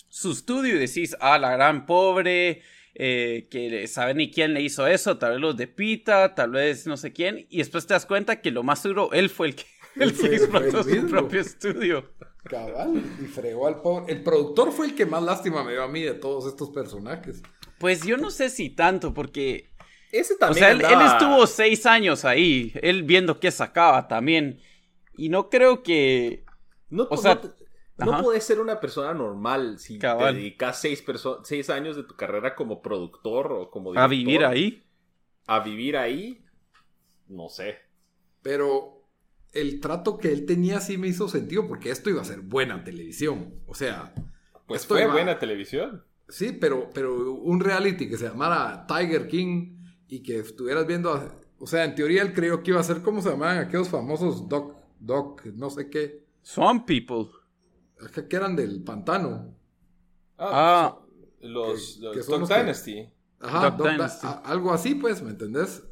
su 0.08 0.32
estudio 0.32 0.74
y 0.74 0.78
decís, 0.78 1.16
ah, 1.20 1.38
la 1.38 1.52
gran 1.52 1.86
pobre, 1.86 2.62
eh, 2.96 3.48
que 3.50 3.86
sabe 3.88 4.14
ni 4.14 4.30
quién 4.30 4.54
le 4.54 4.62
hizo 4.62 4.86
eso, 4.86 5.18
tal 5.18 5.32
vez 5.32 5.40
los 5.40 5.56
de 5.56 5.68
Pita, 5.68 6.34
tal 6.34 6.52
vez 6.52 6.86
no 6.86 6.96
sé 6.96 7.12
quién, 7.12 7.46
y 7.48 7.58
después 7.58 7.86
te 7.86 7.94
das 7.94 8.06
cuenta 8.06 8.40
que 8.40 8.50
lo 8.50 8.62
más 8.62 8.82
duro, 8.82 9.12
él 9.12 9.30
fue 9.30 9.48
el 9.48 9.56
que 9.56 9.64
él 10.00 10.14
sí 10.14 10.26
explotó 10.26 10.82
su 10.82 11.06
propio 11.06 11.40
estudio. 11.40 12.10
Cabal, 12.44 13.02
y 13.20 13.24
fregó 13.24 13.66
al 13.66 13.80
pobre. 13.80 14.12
El 14.12 14.22
productor 14.22 14.70
fue 14.72 14.86
el 14.86 14.94
que 14.94 15.06
más 15.06 15.22
lástima 15.22 15.64
me 15.64 15.72
dio 15.72 15.82
a 15.82 15.88
mí 15.88 16.02
de 16.02 16.14
todos 16.14 16.46
estos 16.46 16.70
personajes. 16.70 17.42
Pues 17.78 18.02
yo 18.02 18.16
no 18.16 18.30
sé 18.30 18.50
si 18.50 18.70
tanto, 18.70 19.14
porque. 19.14 19.70
Ese 20.12 20.36
también. 20.36 20.76
O 20.76 20.80
sea, 20.80 20.90
él, 20.90 21.06
estuvo 21.06 21.46
seis 21.46 21.86
años 21.86 22.24
ahí, 22.24 22.72
él 22.82 23.02
viendo 23.02 23.40
qué 23.40 23.50
sacaba 23.50 24.06
también. 24.08 24.60
Y 25.16 25.28
no 25.28 25.48
creo 25.48 25.82
que. 25.82 26.44
No, 26.90 27.08
o 27.10 27.16
sea, 27.16 27.40
no, 27.96 28.22
puedes 28.22 28.44
ser 28.44 28.60
una 28.60 28.80
persona 28.80 29.14
normal 29.14 29.78
si 29.78 29.98
te 29.98 30.06
dedicas 30.06 30.80
seis, 30.80 31.04
seis 31.44 31.70
años 31.70 31.96
de 31.96 32.02
tu 32.02 32.14
carrera 32.14 32.54
como 32.54 32.82
productor 32.82 33.52
o 33.52 33.70
como 33.70 33.90
director. 33.90 34.04
A 34.04 34.08
vivir 34.08 34.44
ahí. 34.44 34.84
A 35.46 35.60
vivir 35.60 35.96
ahí. 35.96 36.44
No 37.28 37.48
sé. 37.48 37.78
Pero 38.42 38.93
el 39.54 39.80
trato 39.80 40.18
que 40.18 40.32
él 40.32 40.46
tenía 40.46 40.80
sí 40.80 40.98
me 40.98 41.08
hizo 41.08 41.28
sentido 41.28 41.66
porque 41.66 41.90
esto 41.90 42.10
iba 42.10 42.20
a 42.20 42.24
ser 42.24 42.40
buena 42.40 42.84
televisión. 42.84 43.54
O 43.66 43.74
sea, 43.74 44.12
pues 44.66 44.82
esto 44.82 44.94
fue 44.94 45.06
buena 45.06 45.38
televisión. 45.38 46.04
Sí, 46.28 46.52
pero, 46.52 46.90
pero 46.92 47.32
un 47.32 47.60
reality 47.60 48.08
que 48.08 48.16
se 48.16 48.28
llamara 48.28 48.86
Tiger 48.86 49.28
King 49.28 49.78
y 50.08 50.22
que 50.22 50.40
estuvieras 50.40 50.86
viendo, 50.86 51.12
o 51.58 51.66
sea, 51.66 51.84
en 51.84 51.94
teoría 51.94 52.22
él 52.22 52.32
creyó 52.32 52.62
que 52.62 52.72
iba 52.72 52.80
a 52.80 52.84
ser 52.84 53.02
como 53.02 53.22
se 53.22 53.30
llamaban 53.30 53.58
aquellos 53.58 53.88
famosos 53.88 54.48
Doc, 54.48 54.74
Doc, 54.98 55.44
no 55.46 55.70
sé 55.70 55.88
qué. 55.88 56.24
Swamp 56.42 56.86
People. 56.86 57.30
Que 58.28 58.36
eran 58.36 58.56
del 58.56 58.82
pantano. 58.82 59.54
Ah, 60.36 60.50
ah. 60.52 61.06
los, 61.40 62.00
Doc 62.00 62.48
Dynasty. 62.48 63.08
Ajá, 63.40 63.76
algo 64.44 64.72
así, 64.72 64.94
pues, 64.94 65.22
¿me 65.22 65.30
entendés? 65.30 65.84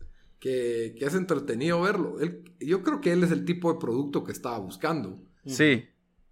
Que, 0.43 0.97
es 0.99 1.15
entretenido 1.15 1.81
verlo. 1.81 2.17
yo 2.59 2.83
creo 2.83 3.01
que 3.01 3.13
él 3.13 3.23
es 3.23 3.31
el 3.31 3.45
tipo 3.45 3.73
de 3.73 3.79
producto 3.79 4.25
que 4.25 4.33
estaba 4.33 4.59
buscando. 4.59 5.23
Sí. 5.47 5.85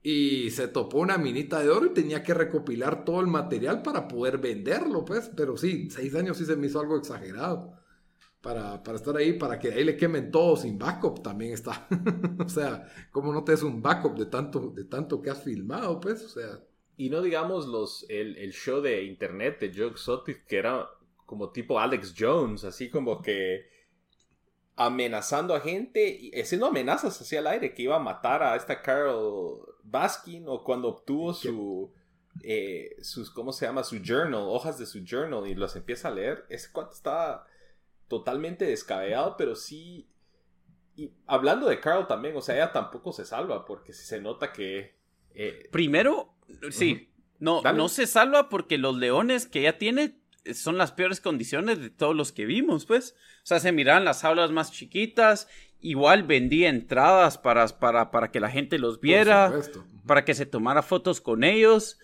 Y 0.02 0.50
se 0.50 0.66
topó 0.66 0.98
una 0.98 1.16
minita 1.16 1.60
de 1.60 1.70
oro 1.70 1.86
y 1.86 1.94
tenía 1.94 2.24
que 2.24 2.34
recopilar 2.34 3.04
todo 3.04 3.20
el 3.20 3.28
material 3.28 3.82
para 3.82 4.08
poder 4.08 4.38
venderlo, 4.38 5.04
pues. 5.04 5.30
Pero 5.36 5.56
sí, 5.56 5.90
seis 5.90 6.12
años 6.16 6.38
sí 6.38 6.44
se 6.44 6.56
me 6.56 6.66
hizo 6.66 6.80
algo 6.80 6.96
exagerado. 6.96 7.78
Para, 8.40 8.82
estar 8.96 9.16
ahí, 9.16 9.34
para 9.34 9.60
que 9.60 9.70
ahí 9.70 9.84
le 9.84 9.96
quemen 9.96 10.32
todo 10.32 10.56
sin 10.56 10.76
backup, 10.76 11.22
también 11.22 11.52
está. 11.52 11.86
o 12.44 12.48
sea, 12.48 12.90
¿cómo 13.12 13.32
no 13.32 13.44
te 13.44 13.52
es 13.52 13.62
un 13.62 13.80
backup 13.80 14.18
de 14.18 14.26
tanto, 14.26 14.72
de 14.74 14.86
tanto 14.86 15.22
que 15.22 15.30
has 15.30 15.44
filmado, 15.44 16.00
pues? 16.00 16.24
O 16.24 16.28
sea. 16.28 16.58
Y 16.96 17.10
no 17.10 17.22
digamos 17.22 17.68
los, 17.68 18.06
el, 18.08 18.36
el 18.38 18.52
show 18.52 18.80
de 18.80 19.04
internet 19.04 19.60
de 19.60 19.72
Joe 19.72 19.92
Exotic, 19.92 20.46
que 20.46 20.56
era 20.56 20.88
como 21.26 21.50
tipo 21.50 21.78
Alex 21.78 22.12
Jones, 22.18 22.64
así 22.64 22.90
como 22.90 23.22
que 23.22 23.69
amenazando 24.80 25.54
a 25.54 25.60
gente, 25.60 26.08
y 26.08 26.40
haciendo 26.40 26.66
amenazas 26.66 27.20
hacia 27.20 27.40
el 27.40 27.46
aire, 27.46 27.74
que 27.74 27.82
iba 27.82 27.96
a 27.96 28.00
matar 28.00 28.42
a 28.42 28.56
esta 28.56 28.80
Carol 28.80 29.76
Baskin, 29.82 30.48
o 30.48 30.64
cuando 30.64 30.88
obtuvo 30.88 31.34
su, 31.34 31.92
eh, 32.42 32.96
sus, 33.02 33.30
¿cómo 33.30 33.52
se 33.52 33.66
llama? 33.66 33.84
Su 33.84 33.98
journal, 34.02 34.46
hojas 34.46 34.78
de 34.78 34.86
su 34.86 35.04
journal, 35.04 35.46
y 35.46 35.54
los 35.54 35.76
empieza 35.76 36.08
a 36.08 36.12
leer. 36.12 36.46
Ese 36.48 36.72
cuate 36.72 36.94
estaba 36.94 37.46
totalmente 38.08 38.64
descabellado, 38.64 39.36
pero 39.36 39.54
sí... 39.54 40.08
Y 40.96 41.12
hablando 41.26 41.68
de 41.68 41.78
Carol 41.78 42.06
también, 42.06 42.34
o 42.34 42.40
sea, 42.40 42.54
ella 42.54 42.72
tampoco 42.72 43.12
se 43.12 43.26
salva, 43.26 43.66
porque 43.66 43.92
se 43.92 44.18
nota 44.18 44.50
que... 44.50 44.96
Eh, 45.34 45.68
Primero, 45.70 46.32
sí, 46.70 47.10
no, 47.38 47.60
no 47.60 47.88
se 47.90 48.06
salva 48.06 48.48
porque 48.48 48.78
los 48.78 48.96
leones 48.96 49.46
que 49.46 49.60
ella 49.60 49.76
tiene 49.76 50.19
son 50.54 50.78
las 50.78 50.92
peores 50.92 51.20
condiciones 51.20 51.80
de 51.80 51.90
todos 51.90 52.14
los 52.14 52.32
que 52.32 52.46
vimos, 52.46 52.86
pues. 52.86 53.14
O 53.42 53.46
sea, 53.46 53.60
se 53.60 53.72
miraban 53.72 54.04
las 54.04 54.24
aulas 54.24 54.50
más 54.50 54.72
chiquitas, 54.72 55.48
igual 55.80 56.22
vendía 56.22 56.68
entradas 56.68 57.38
para, 57.38 57.66
para, 57.68 58.10
para 58.10 58.30
que 58.30 58.40
la 58.40 58.50
gente 58.50 58.78
los 58.78 59.00
viera, 59.00 59.52
para 60.06 60.24
que 60.24 60.34
se 60.34 60.46
tomara 60.46 60.82
fotos 60.82 61.20
con 61.20 61.44
ellos. 61.44 61.98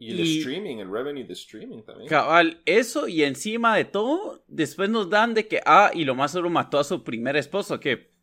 Y 0.00 0.12
el 0.12 0.20
streaming, 0.20 0.76
el 0.76 0.90
revenue 0.90 1.24
de 1.24 1.32
streaming 1.32 1.82
también. 1.82 2.08
Cabal, 2.08 2.62
eso 2.66 3.08
y 3.08 3.24
encima 3.24 3.76
de 3.76 3.84
todo, 3.84 4.44
después 4.46 4.88
nos 4.88 5.10
dan 5.10 5.34
de 5.34 5.48
que, 5.48 5.60
ah, 5.66 5.90
y 5.92 6.04
lo 6.04 6.14
más 6.14 6.30
solo 6.32 6.48
mató 6.50 6.78
a 6.78 6.84
su 6.84 7.02
primer 7.02 7.36
esposo, 7.36 7.80
que... 7.80 8.16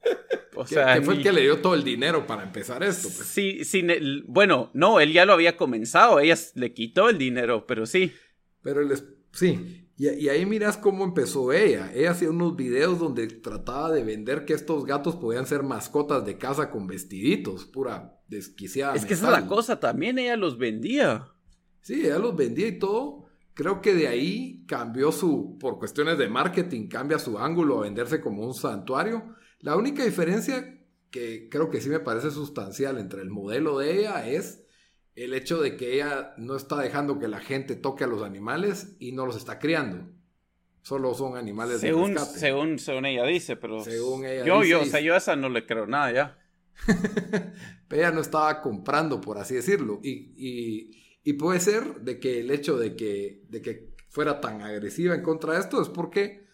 O 0.56 0.66
sea, 0.66 0.96
que 0.96 1.02
fue 1.02 1.16
el 1.16 1.24
que 1.24 1.34
le 1.34 1.42
dio 1.42 1.60
todo 1.60 1.76
el 1.76 1.84
dinero 1.84 2.26
para 2.26 2.44
empezar 2.44 2.82
esto. 2.82 3.10
Pues. 3.10 3.28
Sí, 3.28 3.66
sin 3.66 3.90
el, 3.90 4.24
bueno, 4.26 4.72
no, 4.74 5.02
él 5.02 5.12
ya 5.12 5.26
lo 5.26 5.34
había 5.34 5.58
comenzado, 5.58 6.22
ella 6.22 6.38
le 6.54 6.74
quitó 6.74 7.10
el 7.10 7.18
dinero, 7.18 7.68
pero 7.68 7.86
sí. 7.86 8.14
Pero 8.62 8.80
él, 8.82 9.15
sí, 9.36 9.88
y, 9.98 10.10
y, 10.10 10.30
ahí 10.30 10.46
miras 10.46 10.78
cómo 10.78 11.04
empezó 11.04 11.54
ella. 11.54 11.92
Ella 11.94 12.12
hacía 12.12 12.30
unos 12.30 12.56
videos 12.56 13.00
donde 13.00 13.28
trataba 13.28 13.92
de 13.92 14.04
vender 14.04 14.44
que 14.44 14.54
estos 14.54 14.86
gatos 14.86 15.16
podían 15.16 15.46
ser 15.46 15.64
mascotas 15.64 16.26
de 16.26 16.38
casa 16.38 16.70
con 16.70 16.88
vestiditos, 16.88 17.66
pura 17.66 18.20
desquiciada. 18.28 18.96
Es 18.96 19.06
que 19.06 19.14
esa 19.14 19.28
es 19.28 19.42
la 19.44 19.48
cosa, 19.48 19.80
también 19.80 20.20
ella 20.20 20.36
los 20.36 20.58
vendía. 20.58 21.28
Sí, 21.82 22.06
ella 22.06 22.20
los 22.20 22.36
vendía 22.36 22.68
y 22.68 22.80
todo. 22.80 23.26
Creo 23.54 23.82
que 23.82 23.94
de 23.94 24.10
ahí 24.10 24.66
cambió 24.68 25.14
su, 25.14 25.58
por 25.60 25.80
cuestiones 25.80 26.18
de 26.18 26.28
marketing, 26.28 26.88
cambia 26.88 27.20
su 27.20 27.40
ángulo 27.40 27.80
a 27.80 27.84
venderse 27.84 28.20
como 28.20 28.46
un 28.46 28.54
santuario. 28.54 29.36
La 29.60 29.78
única 29.78 30.04
diferencia 30.04 30.82
que 31.10 31.48
creo 31.50 31.70
que 31.70 31.80
sí 31.80 31.90
me 31.90 32.02
parece 32.02 32.32
sustancial 32.32 32.98
entre 32.98 33.22
el 33.22 33.30
modelo 33.30 33.80
de 33.80 34.00
ella 34.00 34.28
es 34.28 34.65
el 35.16 35.34
hecho 35.34 35.62
de 35.62 35.78
que 35.78 35.96
ella 35.96 36.34
no 36.38 36.56
está 36.56 36.78
dejando 36.78 37.20
que 37.20 37.28
la 37.28 37.40
gente 37.40 37.76
toque 37.76 38.04
a 38.04 38.08
los 38.08 38.22
animales 38.22 38.96
y 39.00 39.12
no 39.12 39.26
los 39.26 39.36
está 39.38 39.60
criando. 39.60 40.10
Solo 40.82 41.14
son 41.16 41.36
animales 41.36 41.82
según, 41.82 42.14
de 42.14 42.20
rescate. 42.20 42.40
Según, 42.40 42.80
según 42.80 43.06
ella 43.06 43.26
dice, 43.26 43.56
pero... 43.56 43.84
Según 43.84 44.26
ella 44.26 44.46
yo, 44.46 44.64
yo, 44.64 44.82
o 44.82 44.86
sea, 44.86 45.00
yo 45.00 45.16
a 45.16 45.18
esa 45.18 45.36
no 45.36 45.50
le 45.50 45.66
creo 45.66 45.88
nada 45.88 46.12
ya. 46.12 46.40
pero 47.88 48.02
ella 48.02 48.12
no 48.12 48.22
estaba 48.22 48.62
comprando, 48.62 49.20
por 49.22 49.38
así 49.38 49.56
decirlo. 49.56 50.00
y 50.04 51.06
y 51.26 51.34
puede 51.34 51.60
ser 51.60 52.02
de 52.02 52.20
que 52.20 52.40
el 52.40 52.52
hecho 52.52 52.78
de 52.78 52.96
que, 52.96 53.42
de 53.50 53.62
que 53.64 53.90
fuera 54.10 54.40
tan 54.40 54.62
agresiva 54.62 55.16
en 55.16 55.24
contra 55.24 55.54
de 55.54 55.60
esto 55.60 55.82
es 55.82 55.90
porque 55.90 56.45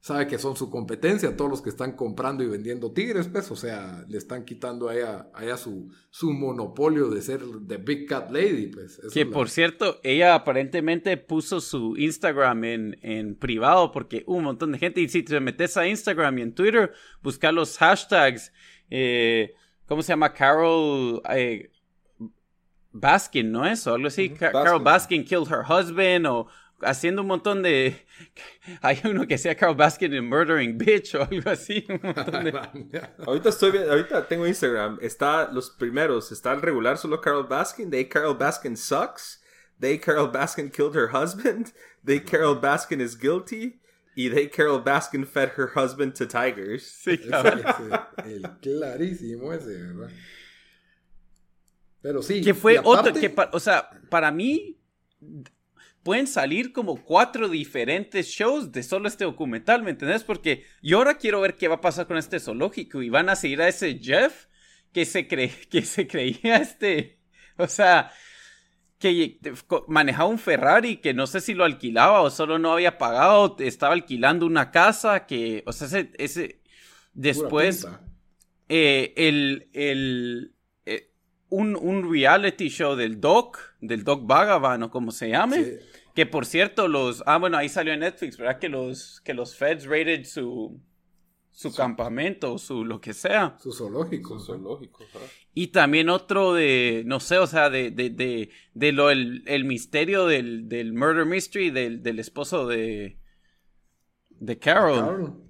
sabe 0.00 0.26
que 0.26 0.38
son 0.38 0.56
su 0.56 0.70
competencia, 0.70 1.36
todos 1.36 1.50
los 1.50 1.60
que 1.60 1.68
están 1.68 1.92
comprando 1.92 2.42
y 2.42 2.48
vendiendo 2.48 2.92
tigres, 2.92 3.28
pues, 3.28 3.50
o 3.50 3.56
sea, 3.56 4.02
le 4.08 4.16
están 4.16 4.46
quitando 4.46 4.88
a 4.88 4.94
ella, 4.94 5.56
su, 5.58 5.92
su 6.08 6.32
monopolio 6.32 7.10
de 7.10 7.20
ser 7.20 7.42
The 7.68 7.76
Big 7.76 8.08
Cat 8.08 8.30
Lady, 8.30 8.68
pues. 8.68 8.98
que 9.12 9.26
por 9.26 9.50
cierto, 9.50 10.00
ella 10.02 10.34
aparentemente 10.34 11.18
puso 11.18 11.60
su 11.60 11.96
Instagram 11.98 12.64
en, 12.64 12.98
en, 13.02 13.34
privado 13.34 13.92
porque 13.92 14.24
un 14.26 14.44
montón 14.44 14.72
de 14.72 14.78
gente, 14.78 15.02
y 15.02 15.08
si 15.08 15.22
te 15.22 15.38
metes 15.38 15.76
a 15.76 15.86
Instagram 15.86 16.38
y 16.38 16.42
en 16.42 16.54
Twitter, 16.54 16.92
busca 17.22 17.52
los 17.52 17.76
hashtags, 17.76 18.54
eh, 18.88 19.54
¿cómo 19.86 20.02
se 20.02 20.12
llama? 20.12 20.32
Carol... 20.32 21.20
Eh, 21.28 21.70
Baskin, 22.92 23.52
¿no 23.52 23.64
es? 23.66 23.86
O 23.86 23.94
algo 23.94 24.08
así. 24.08 24.30
Carol 24.30 24.82
Baskin 24.82 25.24
killed 25.24 25.48
her 25.48 25.62
husband 25.62 26.26
o 26.26 26.48
haciendo 26.82 27.22
un 27.22 27.28
montón 27.28 27.62
de... 27.62 28.06
Hay 28.82 29.00
uno 29.04 29.26
que 29.26 29.38
sea 29.38 29.54
Carol 29.54 29.76
Baskin 29.76 30.14
in 30.14 30.28
Murdering 30.28 30.78
Bitch 30.78 31.14
o 31.14 31.22
algo 31.22 31.50
así. 31.50 31.86
ahorita 33.26 33.48
estoy 33.48 33.76
ahorita 33.78 34.28
tengo 34.28 34.46
Instagram. 34.46 34.98
Está 35.00 35.50
los 35.52 35.70
primeros. 35.70 36.30
Está 36.32 36.52
el 36.52 36.62
regular 36.62 36.98
solo 36.98 37.20
Carol 37.20 37.46
Baskin. 37.46 37.90
They 37.90 38.04
Carol 38.04 38.34
Baskin 38.34 38.76
sucks. 38.76 39.40
They 39.78 39.98
Carol 39.98 40.28
Baskin 40.28 40.70
killed 40.70 40.94
her 40.94 41.08
husband. 41.08 41.72
They 42.04 42.20
Carol 42.20 42.56
Baskin 42.56 43.00
is 43.00 43.16
guilty. 43.16 43.80
Y 44.16 44.28
they 44.28 44.48
Carol 44.48 44.80
Baskin 44.80 45.26
fed 45.26 45.50
her 45.56 45.68
husband 45.68 46.14
to 46.16 46.26
tigers. 46.26 46.84
Sí, 46.84 47.16
claro. 47.28 47.58
el 48.24 48.42
clarísimo 48.60 49.52
ese, 49.52 49.78
¿verdad? 49.78 50.10
Pero 52.02 52.22
sí. 52.22 52.42
Que 52.42 52.54
fue 52.54 52.78
otro, 52.82 53.12
que 53.14 53.32
o 53.52 53.60
sea, 53.60 53.88
para 54.10 54.30
mí 54.30 54.78
pueden 56.02 56.26
salir 56.26 56.72
como 56.72 57.02
cuatro 57.02 57.48
diferentes 57.48 58.28
shows 58.28 58.72
de 58.72 58.82
solo 58.82 59.08
este 59.08 59.24
documental, 59.24 59.82
¿me 59.82 59.90
entendés? 59.90 60.24
Porque 60.24 60.64
yo 60.82 60.98
ahora 60.98 61.18
quiero 61.18 61.40
ver 61.40 61.56
qué 61.56 61.68
va 61.68 61.76
a 61.76 61.80
pasar 61.80 62.06
con 62.06 62.16
este 62.16 62.40
zoológico 62.40 63.02
y 63.02 63.10
van 63.10 63.28
a 63.28 63.36
seguir 63.36 63.60
a 63.60 63.68
ese 63.68 63.98
Jeff 63.98 64.46
que 64.92 65.04
se, 65.04 65.28
cree, 65.28 65.50
que 65.70 65.82
se 65.82 66.06
creía 66.06 66.56
este, 66.56 67.18
o 67.56 67.68
sea, 67.68 68.12
que 68.98 69.38
manejaba 69.88 70.28
un 70.28 70.38
Ferrari 70.38 70.98
que 70.98 71.14
no 71.14 71.26
sé 71.26 71.40
si 71.40 71.54
lo 71.54 71.64
alquilaba 71.64 72.20
o 72.22 72.30
solo 72.30 72.58
no 72.58 72.72
había 72.72 72.98
pagado, 72.98 73.56
estaba 73.58 73.94
alquilando 73.94 74.46
una 74.46 74.70
casa 74.70 75.26
que, 75.26 75.62
o 75.66 75.72
sea, 75.72 75.86
ese, 75.86 76.10
ese 76.18 76.60
después, 77.14 77.86
eh, 78.68 79.12
el, 79.16 79.68
el, 79.72 80.54
un, 81.50 81.76
un, 81.76 82.10
reality 82.10 82.68
show 82.68 82.94
del 82.94 83.20
Doc, 83.20 83.58
del 83.80 84.04
Doc 84.04 84.26
Bhagavan 84.26 84.82
o 84.84 84.90
como 84.90 85.10
se 85.10 85.30
llame. 85.30 85.78
Que 86.14 86.26
por 86.26 86.46
cierto, 86.46 86.88
los. 86.88 87.22
Ah, 87.26 87.38
bueno, 87.38 87.56
ahí 87.56 87.68
salió 87.68 87.92
en 87.92 88.00
Netflix, 88.00 88.36
¿verdad? 88.36 88.58
Que 88.58 88.68
los, 88.68 89.20
que 89.20 89.34
los 89.34 89.56
feds 89.56 89.86
rated 89.86 90.24
su, 90.24 90.80
su, 91.50 91.72
campamento, 91.74 92.58
su 92.58 92.84
lo 92.84 93.00
que 93.00 93.14
sea. 93.14 93.56
Su 93.60 93.72
zoológico. 93.72 94.38
Su 94.38 94.46
zoológico, 94.46 95.04
Y 95.54 95.68
también 95.68 96.08
otro 96.08 96.52
de, 96.54 97.02
no 97.06 97.20
sé, 97.20 97.38
o 97.38 97.46
sea, 97.46 97.70
de, 97.70 97.90
de, 97.90 98.10
de, 98.10 98.50
de 98.74 98.92
lo, 98.92 99.10
el, 99.10 99.44
el, 99.46 99.64
misterio 99.64 100.26
del, 100.26 100.68
del 100.68 100.92
murder 100.92 101.26
mystery 101.26 101.70
del, 101.70 102.02
del 102.02 102.18
esposo 102.18 102.66
de, 102.66 103.18
de 104.30 104.58
Carol. 104.58 104.98
Carol. 104.98 105.44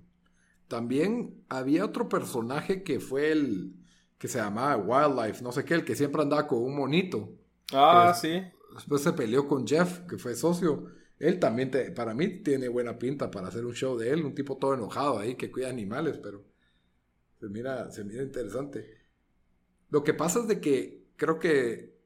También 0.68 1.44
había 1.48 1.84
otro 1.84 2.08
personaje 2.08 2.82
que 2.82 3.00
fue 3.00 3.32
el, 3.32 3.74
que 4.18 4.28
se 4.28 4.38
llamaba 4.38 4.76
Wildlife, 4.76 5.42
no 5.42 5.50
sé 5.50 5.64
qué, 5.64 5.74
el 5.74 5.84
que 5.84 5.96
siempre 5.96 6.20
andaba 6.20 6.46
con 6.46 6.62
un 6.62 6.76
monito. 6.76 7.32
Ah, 7.72 8.14
sí. 8.14 8.42
Después 8.74 9.02
se 9.02 9.12
peleó 9.12 9.46
con 9.46 9.66
Jeff, 9.66 10.00
que 10.08 10.18
fue 10.18 10.34
socio. 10.34 10.86
Él 11.18 11.38
también, 11.38 11.70
para 11.94 12.14
mí, 12.14 12.42
tiene 12.42 12.68
buena 12.68 12.98
pinta 12.98 13.30
para 13.30 13.48
hacer 13.48 13.64
un 13.64 13.74
show 13.74 13.98
de 13.98 14.10
él. 14.10 14.24
Un 14.24 14.34
tipo 14.34 14.56
todo 14.56 14.74
enojado 14.74 15.18
ahí 15.18 15.34
que 15.34 15.50
cuida 15.50 15.68
animales, 15.68 16.18
pero 16.18 16.44
se 17.38 17.48
mira, 17.48 17.90
se 17.90 18.04
mira 18.04 18.22
interesante. 18.22 19.00
Lo 19.90 20.04
que 20.04 20.14
pasa 20.14 20.40
es 20.40 20.48
de 20.48 20.60
que 20.60 21.08
creo 21.16 21.38
que 21.38 21.98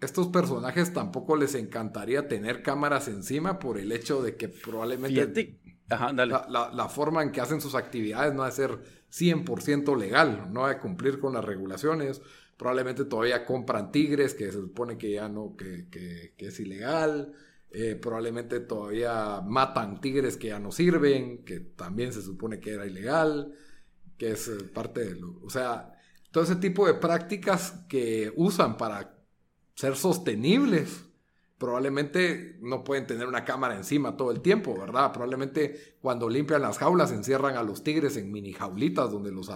estos 0.00 0.28
personajes 0.28 0.92
tampoco 0.92 1.36
les 1.36 1.54
encantaría 1.54 2.28
tener 2.28 2.62
cámaras 2.62 3.08
encima 3.08 3.58
por 3.58 3.78
el 3.78 3.92
hecho 3.92 4.22
de 4.22 4.36
que 4.36 4.48
probablemente 4.48 5.60
la, 5.88 6.88
forma 6.88 7.22
en 7.22 7.30
que 7.30 7.40
hacen 7.40 7.60
sus 7.60 7.74
actividades 7.74 8.34
no 8.34 8.40
va 8.40 8.48
a 8.48 8.52
ser 8.52 8.80
100% 9.12 9.96
legal, 9.96 10.52
no 10.52 10.62
va 10.62 10.70
a 10.70 10.80
cumplir 10.80 11.20
con 11.20 11.34
las 11.34 11.44
regulaciones. 11.44 12.20
Probablemente 12.62 13.06
todavía 13.06 13.44
compran 13.44 13.90
tigres, 13.90 14.34
que 14.34 14.52
se 14.52 14.52
supone 14.52 14.96
que 14.96 15.10
ya 15.10 15.28
no, 15.28 15.56
que, 15.56 16.32
es 16.38 16.60
ilegal. 16.60 17.32
Eh, 17.72 17.96
probablemente 18.00 18.60
todavía 18.60 19.40
matan 19.40 20.00
tigres 20.00 20.36
que 20.36 20.46
ya 20.46 20.60
no 20.60 20.70
sirven, 20.70 21.44
que 21.44 21.58
también 21.58 22.12
se 22.12 22.22
supone 22.22 22.60
que 22.60 22.70
era 22.74 22.86
ilegal, 22.86 23.52
que 24.16 24.30
es 24.30 24.46
eh, 24.46 24.62
parte 24.72 25.04
de 25.04 25.16
lo... 25.16 25.40
O 25.42 25.50
sea, 25.50 25.92
todo 26.30 26.44
ese 26.44 26.54
tipo 26.54 26.86
de 26.86 26.94
prácticas 26.94 27.84
que 27.88 28.32
usan 28.36 28.76
para 28.76 29.18
ser 29.74 29.96
sostenibles 29.96 31.06
probablemente 31.58 32.60
no 32.60 32.84
pueden 32.84 33.08
tener 33.08 33.26
una 33.26 33.44
cámara 33.44 33.74
encima 33.74 34.16
todo 34.16 34.30
el 34.30 34.40
tiempo, 34.40 34.78
¿verdad? 34.78 35.10
Probablemente 35.10 35.96
cuando 36.00 36.28
limpian 36.28 36.62
las 36.62 36.78
jaulas 36.78 37.10
encierran 37.10 37.56
a 37.56 37.64
los 37.64 37.82
tigres 37.82 38.16
en 38.16 38.30
mini 38.30 38.52
jaulitas 38.52 39.10
donde 39.10 39.32
los... 39.32 39.50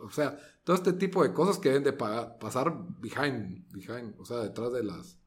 o 0.00 0.10
sea, 0.10 0.38
todo 0.64 0.76
este 0.76 0.92
tipo 0.92 1.22
de 1.22 1.32
cosas 1.32 1.58
que 1.58 1.68
deben 1.68 1.84
de 1.84 1.92
pasar 1.92 2.72
behind, 2.98 3.64
behind, 3.72 4.14
o 4.18 4.24
sea, 4.24 4.38
detrás 4.38 4.72
de 4.72 4.82
las, 4.82 5.18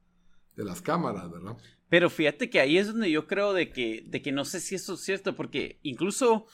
de 0.56 0.64
las 0.64 0.82
cámaras, 0.82 1.32
¿verdad? 1.32 1.58
Pero 1.90 2.10
fíjate 2.10 2.50
que 2.50 2.60
ahí 2.60 2.78
es 2.78 2.88
donde 2.88 3.12
yo 3.12 3.28
creo 3.28 3.54
de 3.54 3.72
que, 3.72 4.04
de 4.08 4.22
que 4.22 4.32
no 4.32 4.46
sé 4.46 4.60
si 4.60 4.76
eso 4.76 4.94
es 4.94 5.02
cierto, 5.02 5.36
porque 5.36 5.80
incluso 5.84 6.48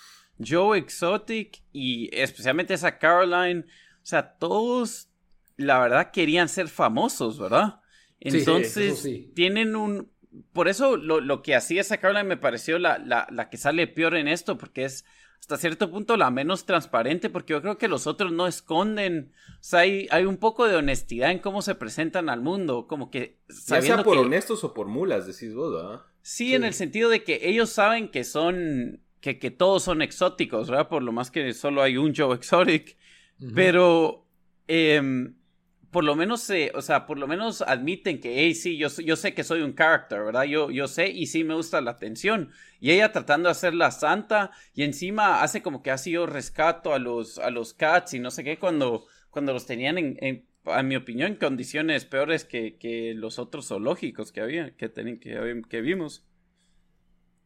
Joe 0.46 0.78
Exotic 0.78 1.64
y 1.72 2.10
especialmente 2.16 2.74
esa 2.74 2.98
Caroline, 2.98 3.62
o 3.62 4.06
sea, 4.06 4.38
todos, 4.38 5.10
la 5.56 5.80
verdad, 5.80 6.12
querían 6.12 6.50
ser 6.50 6.68
famosos, 6.68 7.40
¿verdad? 7.40 7.82
Entonces, 8.20 9.08
tienen 9.36 9.76
un... 9.76 10.12
Por 10.54 10.68
eso 10.68 10.98
lo, 10.98 11.20
lo, 11.20 11.42
que 11.42 11.56
hacía 11.56 11.82
esa 11.82 11.98
Caroline 11.98 12.30
me 12.30 12.38
pareció 12.38 12.78
la, 12.78 13.00
la, 13.00 13.28
la, 13.32 13.50
que 13.50 13.58
sale 13.58 13.88
peor 13.88 14.16
en 14.16 14.28
esto, 14.28 14.58
porque 14.58 14.86
es 14.86 15.04
hasta 15.40 15.58
cierto 15.58 15.90
punto 15.90 16.18
la 16.18 16.30
menos 16.30 16.66
transparente, 16.66 17.30
porque 17.30 17.54
yo 17.54 17.62
creo 17.62 17.78
que 17.78 17.88
los 17.88 18.08
otros 18.08 18.32
no 18.32 18.48
esconden, 18.48 19.32
o 19.54 19.58
sea, 19.64 19.82
hay, 19.82 20.08
hay 20.12 20.26
un 20.26 20.38
poco 20.38 20.68
de 20.68 20.76
honestidad 20.76 21.32
en 21.32 21.40
cómo 21.40 21.62
se 21.62 21.76
presentan 21.76 22.30
al 22.30 22.42
mundo, 22.42 22.88
como 22.88 23.10
que... 23.10 23.40
Ya 23.68 23.82
sea 23.82 24.04
por 24.04 24.18
honestos 24.18 24.64
o 24.64 24.74
por 24.74 24.88
mulas, 24.88 25.26
decís 25.26 25.54
vos, 25.54 25.74
¿verdad? 25.74 26.02
Sí, 26.22 26.54
en 26.54 26.66
el 26.66 26.74
sentido 26.74 27.10
de 27.10 27.24
que 27.24 27.40
ellos 27.44 27.70
saben 27.70 28.10
que 28.10 28.24
son, 28.24 29.02
que, 29.22 29.40
que 29.40 29.52
todos 29.52 29.84
son 29.84 30.02
exóticos, 30.02 30.70
¿verdad? 30.70 30.90
Por 30.90 31.02
lo 31.04 31.14
más 31.14 31.32
que 31.32 31.54
solo 31.54 31.82
hay 31.82 31.98
un 31.98 32.14
Joe 32.16 32.36
Exotic, 32.36 32.98
pero... 33.56 34.26
Eh, 34.68 35.32
por 35.98 36.04
lo 36.04 36.16
menos, 36.16 36.48
o 36.76 36.82
sea, 36.84 37.08
por 37.08 37.18
lo 37.18 37.26
menos 37.26 37.64
admiten 37.64 38.22
que, 38.22 38.36
hey, 38.38 38.54
sí, 38.54 38.78
yo, 38.78 38.88
yo 39.04 39.16
sé 39.16 39.34
que 39.34 39.44
soy 39.44 39.64
un 39.64 39.74
character, 39.74 40.24
¿verdad? 40.24 40.44
Yo, 40.44 40.70
yo 40.70 40.88
sé 40.88 41.08
y 41.08 41.26
sí 41.26 41.44
me 41.44 41.56
gusta 41.56 41.82
la 41.82 41.90
atención. 41.90 42.52
Y 42.80 42.92
ella 42.92 43.12
tratando 43.12 43.48
de 43.48 43.54
hacer 43.54 43.74
la 43.74 43.90
santa 43.90 44.52
y 44.76 44.84
encima 44.84 45.42
hace 45.42 45.64
como 45.64 45.82
que 45.82 45.90
ha 45.90 45.98
sido 45.98 46.28
rescato 46.28 46.94
a 46.94 47.00
los, 47.00 47.40
a 47.40 47.50
los 47.50 47.74
cats 47.74 48.14
y 48.14 48.20
no 48.20 48.30
sé 48.30 48.44
qué 48.44 48.60
cuando, 48.60 49.08
cuando 49.32 49.54
los 49.54 49.66
tenían 49.66 49.98
en, 49.98 50.20
en 50.22 50.88
mi 50.88 50.96
opinión, 50.96 51.34
condiciones 51.34 52.06
peores 52.06 52.46
que, 52.46 52.78
que 52.78 53.16
los 53.16 53.40
otros 53.40 53.70
zoológicos 53.70 54.32
que 54.32 54.42
había, 54.42 54.76
que, 54.76 54.92
que, 54.92 55.62
que 55.68 55.82
vimos. 55.82 56.28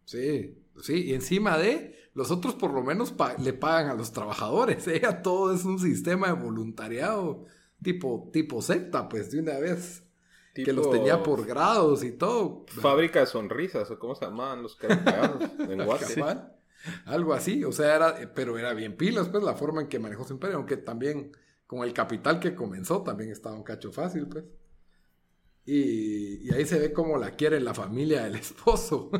Sí, 0.03 0.57
sí, 0.81 1.05
y 1.05 1.13
encima 1.13 1.57
de, 1.57 1.95
los 2.13 2.31
otros 2.31 2.55
por 2.55 2.73
lo 2.73 2.83
menos 2.83 3.13
le 3.41 3.53
pagan 3.53 3.91
a 3.91 3.93
los 3.93 4.11
trabajadores, 4.11 4.85
¿eh? 4.89 5.01
todo 5.23 5.55
es 5.55 5.63
un 5.63 5.79
sistema 5.79 6.27
de 6.27 6.33
voluntariado, 6.33 7.45
tipo, 7.81 8.29
tipo 8.31 8.61
secta, 8.61 9.07
pues, 9.09 9.31
de 9.31 9.39
una 9.39 9.59
vez. 9.59 10.03
Que 10.53 10.73
los 10.73 10.91
tenía 10.91 11.23
por 11.23 11.45
grados 11.45 12.03
y 12.03 12.11
todo. 12.11 12.65
Fábrica 12.67 13.21
de 13.21 13.25
sonrisas, 13.25 13.89
o 13.89 13.97
cómo 13.97 14.15
se 14.15 14.25
llamaban 14.25 14.61
los 14.61 14.75
carapeados 14.75 15.49
en 15.59 15.81
WhatsApp. 15.81 16.57
Algo 17.05 17.33
así, 17.33 17.63
o 17.63 17.71
sea, 17.71 17.95
era, 17.95 18.33
pero 18.33 18.57
era 18.57 18.73
bien 18.73 18.97
pilas, 18.97 19.29
pues, 19.29 19.43
la 19.43 19.55
forma 19.55 19.81
en 19.81 19.87
que 19.87 19.99
manejó 19.99 20.25
su 20.25 20.33
imperio, 20.33 20.57
aunque 20.57 20.77
también 20.77 21.31
con 21.67 21.83
el 21.83 21.93
capital 21.93 22.39
que 22.39 22.53
comenzó 22.53 23.01
también 23.01 23.31
estaba 23.31 23.55
un 23.55 23.63
cacho 23.63 23.91
fácil, 23.91 24.27
pues. 24.27 24.43
Y, 25.65 26.51
ahí 26.53 26.65
se 26.65 26.79
ve 26.79 26.91
cómo 26.91 27.17
la 27.17 27.31
quiere 27.31 27.59
la 27.59 27.73
familia 27.73 28.23
del 28.23 28.35
esposo. 28.45 29.11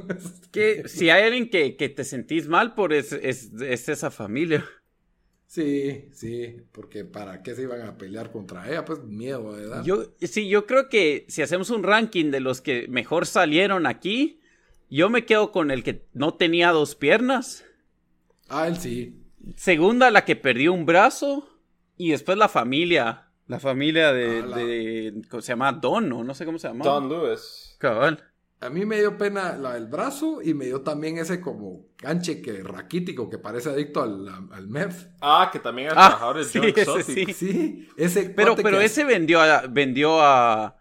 que 0.52 0.88
si 0.88 1.10
hay 1.10 1.24
alguien 1.24 1.50
que, 1.50 1.90
te 1.90 2.04
sentís 2.04 2.48
mal 2.48 2.74
por 2.74 2.94
es, 2.94 3.14
es, 3.14 3.52
esa 3.62 4.12
familia. 4.12 4.66
Sí, 5.52 6.08
sí, 6.14 6.62
porque 6.72 7.04
¿para 7.04 7.44
qué 7.44 7.54
se 7.56 7.64
iban 7.64 7.82
a 7.82 7.98
pelear 7.98 8.32
contra 8.32 8.70
ella? 8.70 8.86
Pues 8.86 9.04
miedo, 9.04 9.52
¿verdad? 9.52 9.84
Yo, 9.84 10.06
sí, 10.22 10.48
yo 10.48 10.66
creo 10.66 10.88
que 10.88 11.26
si 11.28 11.42
hacemos 11.42 11.70
un 11.72 11.84
ranking 11.84 12.32
de 12.32 12.40
los 12.40 12.62
que 12.62 12.88
mejor 12.88 13.26
salieron 13.26 13.86
aquí, 13.86 14.40
yo 14.90 15.10
me 15.10 15.26
quedo 15.26 15.52
con 15.52 15.70
el 15.70 15.84
que 15.84 16.06
no 16.14 16.36
tenía 16.36 16.72
dos 16.72 16.96
piernas. 16.96 17.66
Ah, 18.48 18.70
él 18.70 18.78
sí. 18.78 19.22
Segunda, 19.58 20.10
la 20.10 20.24
que 20.24 20.38
perdió 20.38 20.72
un 20.72 20.86
brazo. 20.86 21.50
Y 21.98 22.12
después 22.12 22.38
la 22.38 22.48
familia. 22.48 23.28
La 23.48 23.60
familia 23.60 24.14
de, 24.14 24.40
ah, 24.40 24.56
de 24.56 25.22
se 25.42 25.52
llama 25.52 25.74
Don, 25.74 26.08
¿no? 26.08 26.24
No 26.24 26.34
sé 26.34 26.46
cómo 26.46 26.60
se 26.60 26.70
llama. 26.70 26.86
Don 26.86 27.10
Lewis. 27.10 27.76
Cabal. 27.78 28.24
A 28.62 28.70
mí 28.70 28.86
me 28.86 29.00
dio 29.00 29.18
pena 29.18 29.58
la 29.58 29.74
del 29.74 29.88
brazo 29.88 30.42
y 30.42 30.54
me 30.54 30.66
dio 30.66 30.82
también 30.82 31.18
ese 31.18 31.42
como 31.42 31.88
ganche 31.98 32.42
que 32.42 32.64
raquítico 32.64 33.30
que 33.30 33.38
parece 33.38 33.70
adicto 33.70 34.02
al, 34.02 34.28
al 34.52 34.68
MEF. 34.68 35.08
Ah, 35.20 35.50
que 35.52 35.60
también 35.60 35.88
es 35.88 35.94
ah, 35.98 36.10
trabajador 36.10 36.38
de 36.38 36.44
sí, 36.46 36.60
ese, 36.76 37.04
sí. 37.04 37.34
sí, 37.34 37.90
ese 37.98 38.30
Pero, 38.30 38.56
pero 38.56 38.80
ese 38.80 39.04
vendió 39.04 39.42
a, 39.42 39.66
vendió 39.68 40.22
a 40.22 40.78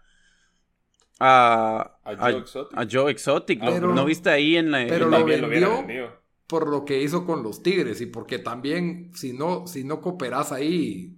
a, 1.19 1.97
a 2.03 2.15
Joe 2.15 2.39
Exotic. 2.39 2.77
A 2.77 2.87
Joe 2.89 3.11
Exotic. 3.11 3.61
¿No 3.61 4.05
viste 4.05 4.29
ahí 4.29 4.57
en 4.57 4.71
la 4.71 4.85
Pero 4.87 5.07
lo, 5.07 5.25
vendió 5.25 6.21
por 6.47 6.67
lo 6.67 6.83
que 6.83 7.01
hizo 7.01 7.25
con 7.25 7.43
los 7.43 7.63
Tigres 7.63 8.01
y 8.01 8.07
porque 8.07 8.37
también 8.37 9.11
si 9.15 9.33
no 9.33 9.67
si 9.67 9.83
no 9.83 10.01
cooperas 10.01 10.51
ahí 10.51 11.17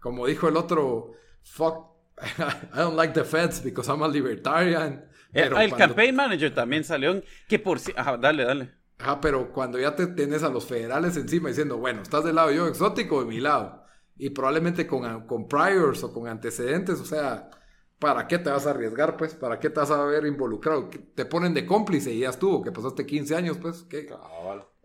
como 0.00 0.26
dijo 0.26 0.48
el 0.48 0.56
otro, 0.56 1.12
fuck, 1.42 1.88
I 2.72 2.78
don't 2.78 2.96
like 2.96 3.14
the 3.14 3.24
feds 3.24 3.62
because 3.62 3.90
I'm 3.90 4.02
a 4.02 4.08
libertarian. 4.08 5.04
Eh, 5.32 5.50
el, 5.58 5.74
campaign 5.74 6.16
manager 6.16 6.54
también 6.54 6.84
salió, 6.84 7.22
que 7.48 7.58
por 7.58 7.80
si, 7.80 7.92
ajá, 7.96 8.16
dale, 8.16 8.44
dale. 8.44 8.70
Ajá, 8.98 9.20
pero 9.20 9.52
cuando 9.52 9.78
ya 9.78 9.94
te 9.94 10.06
tienes 10.08 10.42
a 10.42 10.48
los 10.48 10.66
federales 10.66 11.16
encima 11.16 11.48
diciendo, 11.50 11.76
bueno, 11.76 12.02
estás 12.02 12.24
del 12.24 12.36
lado 12.36 12.50
yo 12.50 12.66
exótico 12.66 13.20
de 13.20 13.26
mi 13.26 13.40
lado, 13.40 13.84
y 14.16 14.30
probablemente 14.30 14.86
con, 14.86 15.26
con 15.26 15.46
priors 15.46 16.02
o 16.02 16.12
con 16.12 16.26
antecedentes, 16.26 17.00
o 17.00 17.04
sea, 17.04 17.50
¿para 17.98 18.26
qué 18.26 18.38
te 18.38 18.50
vas 18.50 18.66
a 18.66 18.70
arriesgar, 18.70 19.16
pues? 19.16 19.34
¿Para 19.34 19.60
qué 19.60 19.70
te 19.70 19.78
vas 19.78 19.90
a 19.90 20.04
ver 20.04 20.26
involucrado? 20.26 20.90
Te 21.14 21.24
ponen 21.24 21.54
de 21.54 21.66
cómplice 21.66 22.12
y 22.12 22.20
ya 22.20 22.30
estuvo, 22.30 22.62
que 22.62 22.72
pasaste 22.72 23.06
15 23.06 23.36
años, 23.36 23.58
pues, 23.58 23.82
¿qué? 23.82 24.08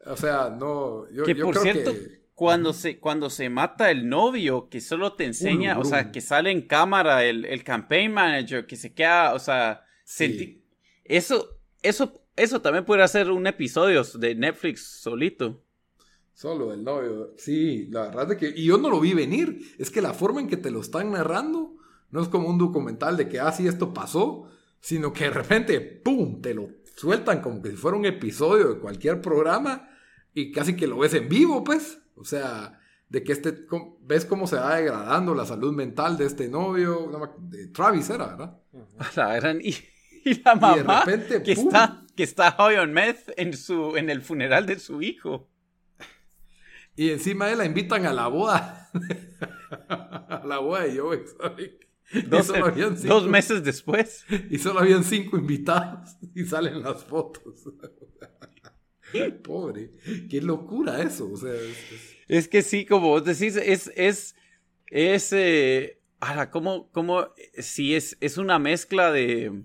O 0.06 0.18
sea, 0.18 0.50
no, 0.50 1.10
yo, 1.10 1.24
que 1.24 1.36
por 1.36 1.58
cierto, 1.58 1.94
cuando 2.36 2.74
se, 2.74 3.00
cuando 3.00 3.30
se 3.30 3.50
mata 3.50 3.90
el 3.90 4.10
novio, 4.10 4.68
que 4.70 4.82
solo 4.82 5.14
te 5.14 5.26
enseña, 5.26 5.80
o 5.80 5.86
sea, 5.86 6.12
que 6.12 6.22
sale 6.22 6.52
en 6.52 6.68
cámara 6.68 7.24
el, 7.24 7.46
el 7.46 7.64
campaign 7.64 8.14
manager, 8.14 8.68
que 8.68 8.76
se 8.76 8.94
queda, 8.94 9.34
o 9.34 9.40
sea, 9.40 9.83
eso, 11.04 11.60
eso, 11.82 12.26
eso 12.36 12.62
también 12.62 12.86
puede 12.86 13.08
ser 13.08 13.32
un 13.32 13.48
episodio 13.48 14.04
de 14.04 14.36
Netflix 14.36 15.02
solito. 15.02 15.64
Solo 16.34 16.74
el 16.74 16.84
novio, 16.84 17.34
sí, 17.38 17.88
la 17.92 18.08
verdad 18.08 18.32
es 18.32 18.38
que, 18.38 18.60
y 18.60 18.66
yo 18.66 18.78
no 18.78 18.90
lo 18.90 19.00
vi 19.00 19.14
venir, 19.14 19.76
es 19.78 19.92
que 19.92 20.02
la 20.02 20.14
forma 20.14 20.42
en 20.42 20.48
que 20.48 20.58
te 20.58 20.72
lo 20.72 20.82
están 20.82 21.12
narrando, 21.12 21.76
no 22.10 22.22
es 22.22 22.28
como 22.28 22.50
un 22.50 22.58
documental 22.58 23.18
de 23.18 23.30
que, 23.30 23.40
ah, 23.40 23.52
sí, 23.52 23.68
esto 23.68 23.94
pasó, 23.94 24.50
sino 24.80 25.14
que 25.14 25.26
de 25.26 25.30
repente, 25.30 25.80
¡pum!, 25.80 26.42
te 26.42 26.54
lo 26.54 26.70
sueltan 26.96 27.42
como 27.42 27.62
que 27.62 27.72
si 27.72 27.76
fuera 27.76 27.98
un 27.98 28.06
episodio 28.06 28.74
de 28.74 28.80
cualquier 28.80 29.22
programa 29.22 29.90
y 30.34 30.52
casi 30.52 30.76
que 30.76 30.88
lo 30.88 30.98
ves 30.98 31.14
en 31.14 31.30
vivo, 31.30 31.64
pues. 31.64 32.00
O 32.16 32.26
sea, 32.26 32.80
de 33.10 33.24
que 33.24 33.32
este, 33.32 33.66
ves 34.02 34.26
cómo 34.26 34.48
se 34.48 34.56
va 34.56 34.76
degradando 34.76 35.36
la 35.36 35.46
salud 35.46 35.74
mental 35.74 36.18
de 36.18 36.26
este 36.26 36.48
novio, 36.48 37.10
de 37.40 37.68
Travis 37.68 38.10
era, 38.10 38.28
¿verdad? 38.28 38.60
La 39.16 39.54
y, 39.62 39.76
la 40.46 40.56
mamá 40.56 41.04
que, 41.44 41.52
está, 41.52 42.04
que 42.16 42.24
está 42.24 42.56
on 42.58 42.94
meth 42.94 43.32
en, 43.38 43.56
su, 43.56 43.96
en 43.98 44.10
el 44.10 44.22
funeral 44.22 44.66
de 44.66 44.80
su 44.80 45.02
hijo. 45.02 45.50
Y 46.96 47.10
encima 47.10 47.48
de 47.48 47.56
la 47.56 47.66
invitan 47.66 48.06
a 48.06 48.14
la 48.14 48.28
boda. 48.28 48.92
a 49.90 50.44
la 50.46 50.60
boda 50.60 50.84
de 50.84 50.98
Joe 50.98 51.24
Dos, 52.28 52.52
dos 53.04 53.28
meses 53.28 53.64
después. 53.64 54.26
Y 54.50 54.60
solo 54.60 54.80
habían 54.80 55.04
cinco 55.04 55.38
invitados 55.38 56.16
y 56.36 56.46
salen 56.46 56.82
las 56.82 57.04
fotos. 57.04 57.64
Pobre, 59.44 59.92
qué 60.30 60.42
locura 60.42 61.02
eso. 61.02 61.32
O 61.32 61.38
sea, 61.38 61.54
es, 62.28 62.48
que 62.48 62.62
sí, 62.62 62.86
como 62.86 63.10
vos 63.10 63.26
decís, 63.26 63.56
es, 63.56 63.92
es, 63.96 64.36
es, 64.88 65.34
eh, 65.34 66.00
como, 66.52 66.92
como, 66.92 67.28
sí, 67.58 67.96
es, 67.96 68.18
es 68.22 68.38
una 68.38 68.60
mezcla 68.60 69.12
de, 69.12 69.64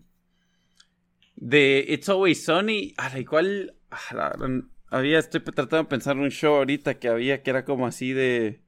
de 1.40 1.84
It's 1.88 2.08
Always 2.08 2.44
Sunny, 2.44 2.94
a 2.96 3.10
la 3.10 3.20
igual, 3.20 3.74
había, 4.90 5.18
estoy 5.18 5.40
tratando 5.40 5.78
de 5.78 5.84
pensar 5.84 6.16
un 6.16 6.30
show 6.30 6.56
ahorita 6.56 6.98
que 6.98 7.08
había 7.08 7.42
que 7.42 7.50
era 7.50 7.64
como 7.64 7.86
así 7.86 8.12
de, 8.12 8.60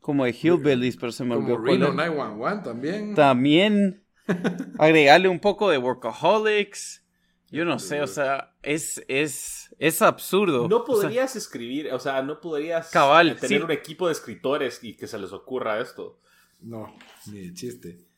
como 0.00 0.24
de 0.24 0.30
Hillbillies, 0.30 0.96
pero 0.96 1.12
se 1.12 1.24
me 1.24 1.34
olvidó. 1.34 1.56
Como 1.56 1.66
Reno 1.66 1.92
911 1.92 2.62
también. 2.64 3.14
También, 3.14 4.04
agregarle 4.78 5.28
un 5.28 5.40
poco 5.40 5.68
de 5.68 5.78
Workaholics. 5.78 7.00
Yo 7.50 7.66
no 7.66 7.78
sé, 7.78 8.00
o 8.00 8.06
sea, 8.06 8.54
es, 8.62 9.04
es, 9.08 9.74
es 9.78 10.00
absurdo. 10.00 10.68
No 10.68 10.84
podrías 10.84 11.36
escribir, 11.36 11.92
o 11.92 11.98
sea, 11.98 12.22
no 12.22 12.40
podrías 12.40 12.90
tener 13.40 13.64
un 13.64 13.70
equipo 13.70 14.06
de 14.06 14.12
escritores 14.12 14.82
y 14.82 14.96
que 14.96 15.06
se 15.06 15.18
les 15.18 15.32
ocurra 15.32 15.78
esto. 15.78 16.18
No, 16.60 16.96
ni 17.26 17.48
de 17.48 17.52
chiste. 17.52 18.11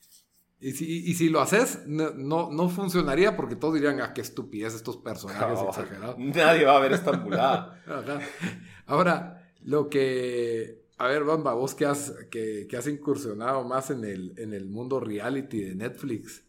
Y 0.65 0.73
si, 0.73 1.11
y 1.11 1.13
si 1.13 1.29
lo 1.29 1.43
haces, 1.43 1.81
no, 1.87 2.51
no, 2.51 2.69
funcionaría 2.71 3.37
porque 3.37 3.55
todos 3.55 3.75
dirían, 3.75 4.01
ah, 4.01 4.15
qué 4.15 4.23
estupidez 4.23 4.75
estos 4.75 4.97
personajes 4.97 5.61
exagerados. 5.61 6.17
Nadie 6.19 6.65
va 6.65 6.79
a 6.79 6.81
ver 6.81 6.95
esta 6.95 7.13
mulada. 7.13 7.83
Ahora, 8.87 9.53
lo 9.61 9.91
que... 9.91 10.87
A 10.97 11.09
ver, 11.09 11.23
Bamba, 11.25 11.53
vos 11.53 11.75
que 11.75 11.85
has, 11.85 12.15
que, 12.31 12.67
que 12.67 12.79
has 12.79 12.87
incursionado 12.87 13.63
más 13.65 13.91
en 13.91 14.07
el, 14.07 14.33
en 14.39 14.55
el 14.55 14.65
mundo 14.65 15.01
reality 15.01 15.61
de 15.61 15.75
Netflix, 15.75 16.47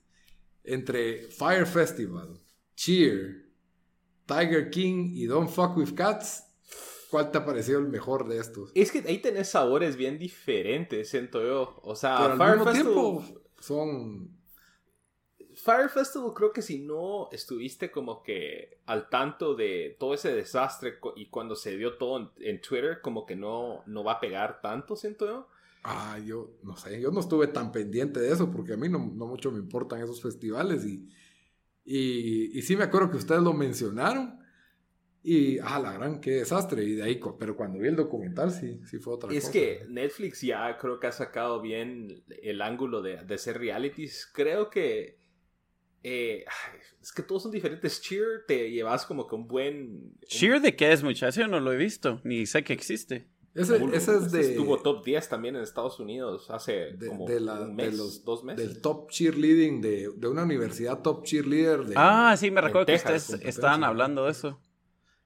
entre 0.64 1.24
Fire 1.24 1.66
Festival, 1.66 2.40
Cheer, 2.74 3.50
Tiger 4.26 4.70
King 4.70 5.12
y 5.14 5.26
Don't 5.26 5.50
Fuck 5.50 5.76
With 5.76 5.94
Cats, 5.94 6.46
¿cuál 7.12 7.32
te 7.32 7.40
ha 7.40 7.46
parecido 7.46 7.80
el 7.80 7.90
mejor 7.90 8.30
de 8.30 8.38
estos? 8.38 8.72
Es 8.76 8.94
que 8.94 9.00
ahí 9.00 9.18
tenés 9.18 9.50
sabores 9.50 9.98
bien 9.98 10.18
diferentes, 10.18 11.10
siento 11.10 11.44
yo. 11.44 11.82
O 11.84 11.98
sea, 11.98 12.34
Fire 12.38 12.64
Festival 12.64 13.42
son... 13.66 14.38
Fire 15.56 15.90
Festival 15.90 16.34
creo 16.34 16.52
que 16.52 16.62
si 16.62 16.80
no 16.80 17.30
estuviste 17.32 17.90
como 17.90 18.22
que 18.24 18.82
al 18.86 19.10
tanto 19.10 19.56
de 19.56 19.96
todo 19.98 20.14
ese 20.14 20.34
desastre 20.36 21.00
y 21.16 21.30
cuando 21.30 21.56
se 21.56 21.78
dio 21.78 21.98
todo 21.98 22.34
en, 22.40 22.62
Twitter, 22.62 23.00
como 23.02 23.26
que 23.26 23.38
no, 23.38 23.82
no 23.86 24.04
va 24.04 24.14
a 24.14 24.20
pegar 24.20 24.60
tanto, 24.62 24.98
siento 24.98 25.26
yo. 25.26 25.48
Ah, 25.84 26.20
yo 26.20 26.52
no 26.64 26.76
sé, 26.76 27.00
yo 27.00 27.10
no 27.12 27.22
estuve 27.22 27.48
tan 27.48 27.72
pendiente 27.72 28.20
de 28.20 28.34
eso 28.34 28.52
porque 28.52 28.74
a 28.74 28.78
mí 28.78 28.90
no, 28.90 29.00
no 29.00 29.28
mucho 29.28 29.50
me 29.50 29.60
importan 29.60 30.02
esos 30.02 30.22
festivales 30.22 30.84
y 30.84 31.08
y, 31.86 32.58
y 32.58 32.62
sí 32.64 32.76
me 32.76 32.84
acuerdo 32.84 33.12
que 33.12 33.18
ustedes 33.18 33.44
lo 33.44 33.54
mencionaron. 33.54 34.40
Y, 35.28 35.58
ah, 35.58 35.80
la 35.80 35.92
gran, 35.92 36.22
qué 36.22 36.34
desastre. 36.34 36.84
Y 36.84 36.94
de 36.94 37.02
ahí, 37.02 37.20
pero 37.40 37.58
cuando 37.58 37.80
vi 37.80 37.88
el 37.88 37.96
documental, 37.96 38.52
sí, 38.52 38.80
sí 38.86 39.00
fue 39.00 39.16
otra 39.16 39.30
cosa. 39.30 39.40
Es 39.40 39.50
que 39.50 39.84
Netflix 39.90 40.42
ya 40.42 40.78
creo 40.78 41.00
que 41.00 41.08
ha 41.08 41.12
sacado 41.12 41.62
bien 41.62 42.24
el 42.44 42.62
ángulo 42.62 43.02
de, 43.02 43.24
de 43.24 43.38
ser 43.40 43.58
realities. 43.58 44.30
Creo 44.32 44.70
que. 44.70 45.18
Eh, 46.04 46.46
es 47.02 47.12
que 47.12 47.24
todos 47.24 47.42
son 47.42 47.52
diferentes. 47.52 48.00
Cheer 48.04 48.46
te 48.48 48.70
llevas 48.70 49.08
como 49.08 49.26
que 49.26 49.34
un 49.34 49.48
buen. 49.48 50.14
¿Cheer 50.28 50.62
de 50.62 50.76
qué 50.76 50.92
es, 50.92 51.02
muchacho? 51.02 51.48
No 51.48 51.60
lo 51.60 51.74
he 51.74 51.78
visto, 51.78 52.22
ni 52.24 52.46
sé 52.46 52.64
que 52.64 52.74
existe. 52.74 53.28
Ese, 53.56 53.78
es 53.96 54.32
de. 54.32 54.42
Estuvo 54.42 54.78
top 54.78 55.04
10 55.04 55.28
también 55.28 55.56
en 55.56 55.64
Estados 55.64 56.00
Unidos 56.00 56.52
hace 56.52 56.96
como 57.08 57.26
un 57.26 57.76
mes, 57.76 57.98
los, 57.98 58.24
dos 58.24 58.44
meses. 58.44 58.68
Del 58.68 58.82
top 58.82 59.10
cheerleading 59.10 59.82
de, 59.82 60.12
de, 60.16 60.28
una 60.28 60.44
universidad 60.44 61.02
top 61.02 61.24
cheerleader. 61.24 61.86
De, 61.86 61.96
ah, 61.98 62.36
sí, 62.38 62.52
me 62.52 62.62
recuerdo 62.62 62.86
que 62.86 62.96
ustedes 62.96 63.32
estaban 63.42 63.84
hablando 63.84 64.26
de 64.26 64.32
eso. 64.32 64.60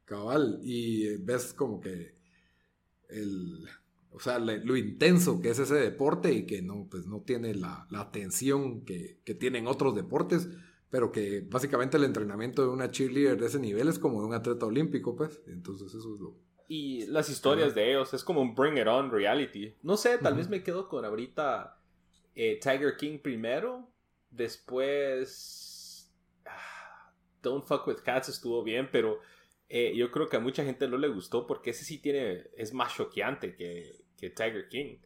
Cabal, 0.10 0.60
y 0.64 1.18
ves 1.18 1.54
como 1.54 1.80
que 1.80 2.16
el. 3.10 3.68
o 4.12 4.20
sea, 4.20 4.40
lo 4.40 4.76
intenso 4.76 5.40
que 5.40 5.52
es 5.52 5.60
ese 5.60 5.76
deporte 5.76 6.34
y 6.34 6.48
que 6.48 6.64
no, 6.64 6.88
pues 6.90 7.06
no 7.06 7.22
tiene 7.22 7.54
la, 7.54 7.86
la 7.92 8.02
atención 8.02 8.84
que, 8.86 9.20
que, 9.24 9.36
tienen 9.36 9.68
otros 9.68 9.96
deportes, 9.96 10.50
pero 10.90 11.12
que 11.12 11.42
básicamente 11.48 11.98
el 11.98 12.06
entrenamiento 12.06 12.64
de 12.64 12.70
una 12.70 12.90
cheerleader 12.90 13.40
de 13.40 13.46
ese 13.46 13.60
nivel 13.60 13.88
es 13.88 14.00
como 14.00 14.22
de 14.22 14.28
un 14.28 14.34
atleta 14.34 14.66
olímpico, 14.66 15.16
pues. 15.16 15.42
Entonces 15.46 15.94
eso 15.94 16.16
es 16.16 16.20
lo... 16.20 16.36
Y 16.68 17.06
las 17.06 17.30
historias 17.30 17.76
de 17.76 17.92
ellos, 17.92 18.14
es 18.16 18.24
como 18.24 18.42
un 18.42 18.56
Bring 18.56 18.78
It 18.80 18.88
On 18.88 19.12
reality. 19.12 19.76
No 19.84 19.96
sé, 19.96 20.18
tal 20.18 20.36
vez 20.36 20.50
me 20.50 20.64
quedo 20.64 20.88
con 20.88 21.06
ahorita 21.06 21.80
eh, 22.34 22.60
Tiger 22.60 22.98
King 22.98 23.20
primero, 23.20 23.88
después... 24.32 26.12
Ah, 26.46 27.14
Don't 27.44 27.64
Fuck 27.64 27.88
With 27.88 28.02
Cats 28.04 28.30
estuvo 28.30 28.64
bien, 28.64 28.90
pero 28.92 29.20
eh, 29.70 29.94
yo 29.96 30.10
creo 30.10 30.28
que 30.28 30.38
a 30.38 30.40
mucha 30.40 30.66
gente 30.66 30.88
no 30.88 30.98
le 30.98 31.08
gustó 31.08 31.46
porque 31.46 31.70
ese 31.70 31.86
sí 31.86 32.00
tiene, 32.00 32.48
es 32.58 32.74
más 32.74 32.96
choqueante 32.96 33.56
que, 33.56 34.04
que 34.18 34.32
Tiger 34.32 34.68
King. 34.68 34.98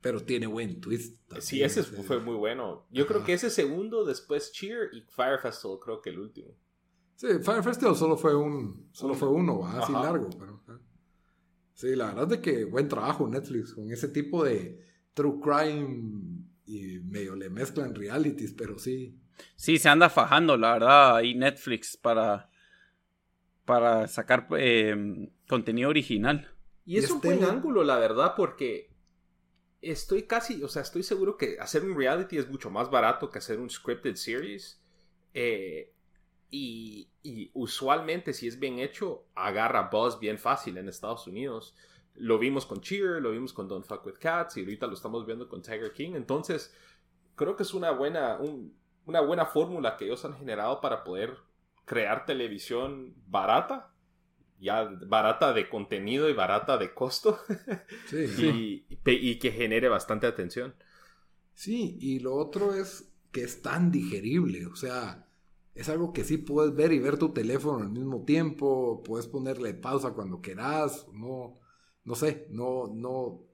Pero 0.00 0.20
tiene 0.20 0.46
buen 0.46 0.80
twist. 0.80 1.20
sí, 1.40 1.62
ese 1.62 1.82
fue 1.82 2.20
muy 2.20 2.34
bueno. 2.34 2.86
Yo 2.90 3.06
creo 3.06 3.24
que 3.24 3.32
ese 3.32 3.50
segundo, 3.50 4.04
después 4.04 4.52
Cheer 4.52 4.90
y 4.92 5.02
Fire 5.02 5.38
Festival, 5.40 5.78
creo 5.80 6.00
que 6.00 6.10
el 6.10 6.20
último. 6.20 6.56
Sí, 7.16 7.28
Fire 7.42 7.62
Festival 7.62 7.96
solo 7.96 8.16
fue 8.16 8.34
un, 8.34 8.88
solo 8.92 9.14
fue 9.14 9.28
uno, 9.28 9.66
así 9.66 9.92
largo. 9.92 10.30
Pero, 10.38 10.60
sí, 11.72 11.94
la 11.94 12.14
verdad 12.14 12.32
es 12.32 12.38
que 12.40 12.64
buen 12.64 12.88
trabajo 12.88 13.28
Netflix 13.28 13.74
con 13.74 13.90
ese 13.90 14.08
tipo 14.08 14.44
de 14.44 14.84
true 15.14 15.40
crime 15.40 16.44
y 16.64 16.98
medio 17.00 17.36
le 17.36 17.50
mezclan 17.50 17.94
realities, 17.94 18.52
pero 18.52 18.78
sí. 18.78 19.18
Sí, 19.56 19.78
se 19.78 19.88
anda 19.88 20.08
fajando, 20.08 20.56
la 20.56 20.74
verdad, 20.74 21.16
ahí 21.16 21.34
Netflix 21.34 21.96
para 21.96 22.51
para 23.64 24.08
sacar 24.08 24.48
eh, 24.58 25.28
contenido 25.48 25.90
original. 25.90 26.50
Y 26.84 26.98
es 26.98 27.10
un 27.10 27.16
este 27.16 27.28
buen 27.28 27.44
ángulo, 27.44 27.84
la 27.84 27.98
verdad, 27.98 28.34
porque 28.36 28.90
estoy 29.80 30.22
casi, 30.24 30.62
o 30.62 30.68
sea, 30.68 30.82
estoy 30.82 31.02
seguro 31.02 31.36
que 31.36 31.58
hacer 31.60 31.84
un 31.84 31.96
reality 31.96 32.38
es 32.38 32.48
mucho 32.48 32.70
más 32.70 32.90
barato 32.90 33.30
que 33.30 33.38
hacer 33.38 33.60
un 33.60 33.70
scripted 33.70 34.16
series. 34.16 34.80
Eh, 35.34 35.92
y, 36.50 37.08
usualmente, 37.54 38.34
si 38.34 38.46
es 38.46 38.58
bien 38.58 38.78
hecho, 38.78 39.24
agarra 39.34 39.88
buzz 39.90 40.18
bien 40.20 40.38
fácil 40.38 40.76
en 40.76 40.88
Estados 40.88 41.26
Unidos. 41.26 41.74
Lo 42.14 42.38
vimos 42.38 42.66
con 42.66 42.82
Cheer, 42.82 43.22
lo 43.22 43.30
vimos 43.30 43.54
con 43.54 43.68
Don't 43.68 43.86
Fuck 43.86 44.04
With 44.04 44.18
Cats 44.18 44.58
y 44.58 44.60
ahorita 44.60 44.86
lo 44.86 44.92
estamos 44.92 45.24
viendo 45.24 45.48
con 45.48 45.62
Tiger 45.62 45.94
King. 45.94 46.12
Entonces, 46.14 46.74
creo 47.36 47.56
que 47.56 47.62
es 47.62 47.72
una 47.72 47.90
buena, 47.92 48.38
una 49.06 49.20
buena 49.22 49.46
fórmula 49.46 49.96
que 49.96 50.04
ellos 50.04 50.24
han 50.26 50.36
generado 50.36 50.82
para 50.82 51.04
poder 51.04 51.38
crear 51.84 52.24
televisión 52.26 53.14
barata, 53.26 53.92
ya 54.60 54.84
barata 55.06 55.52
de 55.52 55.68
contenido 55.68 56.28
y 56.28 56.34
barata 56.34 56.78
de 56.78 56.94
costo, 56.94 57.38
sí, 58.06 58.86
y, 58.88 59.38
que 59.38 59.50
genere 59.50 59.88
bastante 59.88 60.26
atención. 60.26 60.74
Sí, 61.54 61.98
y 62.00 62.20
lo 62.20 62.34
otro 62.34 62.74
es 62.74 63.12
que 63.30 63.42
es 63.42 63.62
tan 63.62 63.90
digerible, 63.90 64.66
o 64.66 64.76
sea, 64.76 65.26
es 65.74 65.88
algo 65.88 66.12
que 66.12 66.24
sí 66.24 66.38
puedes 66.38 66.74
ver 66.74 66.92
y 66.92 66.98
ver 66.98 67.18
tu 67.18 67.30
teléfono 67.30 67.82
al 67.82 67.90
mismo 67.90 68.24
tiempo, 68.24 69.02
puedes 69.04 69.26
ponerle 69.26 69.74
pausa 69.74 70.12
cuando 70.12 70.40
quieras, 70.40 71.06
no, 71.12 71.58
no 72.04 72.14
sé, 72.14 72.46
no, 72.50 72.88
no, 72.94 73.44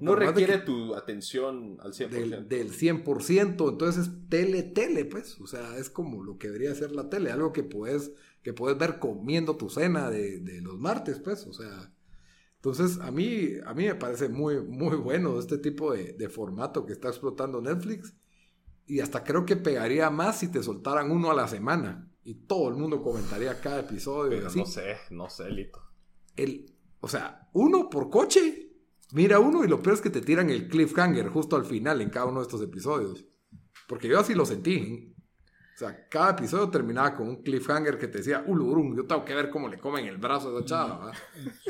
no 0.00 0.14
requiere 0.14 0.58
tu 0.58 0.94
atención 0.94 1.78
al 1.80 1.92
100%. 1.92 2.08
Del, 2.08 2.48
del 2.48 2.72
100%, 2.72 3.70
entonces 3.70 4.06
es 4.06 4.28
tele, 4.28 4.62
tele, 4.62 5.04
pues. 5.04 5.40
O 5.40 5.46
sea, 5.46 5.76
es 5.76 5.90
como 5.90 6.22
lo 6.22 6.38
que 6.38 6.48
debería 6.48 6.74
ser 6.74 6.92
la 6.92 7.08
tele, 7.08 7.30
algo 7.30 7.52
que 7.52 7.62
puedes, 7.62 8.12
que 8.42 8.52
puedes 8.52 8.78
ver 8.78 8.98
comiendo 8.98 9.56
tu 9.56 9.70
cena 9.70 10.10
de, 10.10 10.40
de 10.40 10.60
los 10.60 10.78
martes, 10.78 11.18
pues. 11.18 11.46
O 11.46 11.52
sea, 11.52 11.92
entonces 12.56 12.98
a 13.00 13.10
mí, 13.10 13.50
a 13.64 13.74
mí 13.74 13.86
me 13.86 13.94
parece 13.94 14.28
muy, 14.28 14.60
muy 14.62 14.96
bueno 14.96 15.38
este 15.38 15.58
tipo 15.58 15.92
de, 15.92 16.12
de, 16.12 16.28
formato 16.28 16.84
que 16.86 16.92
está 16.92 17.08
explotando 17.08 17.60
Netflix. 17.60 18.14
Y 18.86 19.00
hasta 19.00 19.22
creo 19.22 19.44
que 19.44 19.56
pegaría 19.56 20.10
más 20.10 20.38
si 20.38 20.48
te 20.48 20.62
soltaran 20.62 21.10
uno 21.10 21.30
a 21.30 21.34
la 21.34 21.48
semana. 21.48 22.10
Y 22.24 22.34
todo 22.34 22.68
el 22.68 22.76
mundo 22.76 23.02
comentaría 23.02 23.60
cada 23.60 23.80
episodio. 23.80 24.30
Pero 24.30 24.50
no 24.54 24.66
sé, 24.66 24.96
no 25.10 25.28
sé, 25.28 25.50
Lito. 25.50 25.80
El, 26.36 26.74
o 27.00 27.08
sea, 27.08 27.48
uno 27.52 27.90
por 27.90 28.10
coche 28.10 28.67
Mira 29.12 29.38
uno 29.38 29.64
y 29.64 29.68
lo 29.68 29.82
peor 29.82 29.94
es 29.94 30.02
que 30.02 30.10
te 30.10 30.20
tiran 30.20 30.50
el 30.50 30.68
cliffhanger 30.68 31.28
justo 31.28 31.56
al 31.56 31.64
final 31.64 32.00
en 32.00 32.10
cada 32.10 32.26
uno 32.26 32.40
de 32.40 32.46
estos 32.46 32.62
episodios. 32.62 33.24
Porque 33.86 34.08
yo 34.08 34.20
así 34.20 34.34
lo 34.34 34.44
sentí. 34.44 34.74
¿eh? 34.74 35.14
O 35.74 35.78
sea, 35.78 36.08
cada 36.08 36.32
episodio 36.32 36.68
terminaba 36.70 37.14
con 37.14 37.28
un 37.28 37.42
cliffhanger 37.42 37.98
que 37.98 38.08
te 38.08 38.18
decía, 38.18 38.42
Ulurum, 38.44 38.96
yo 38.96 39.06
tengo 39.06 39.24
que 39.24 39.32
ver 39.32 39.48
cómo 39.48 39.68
le 39.68 39.78
comen 39.78 40.06
el 40.06 40.18
brazo 40.18 40.48
a 40.48 40.58
esa 40.58 40.66
chava. 40.66 41.12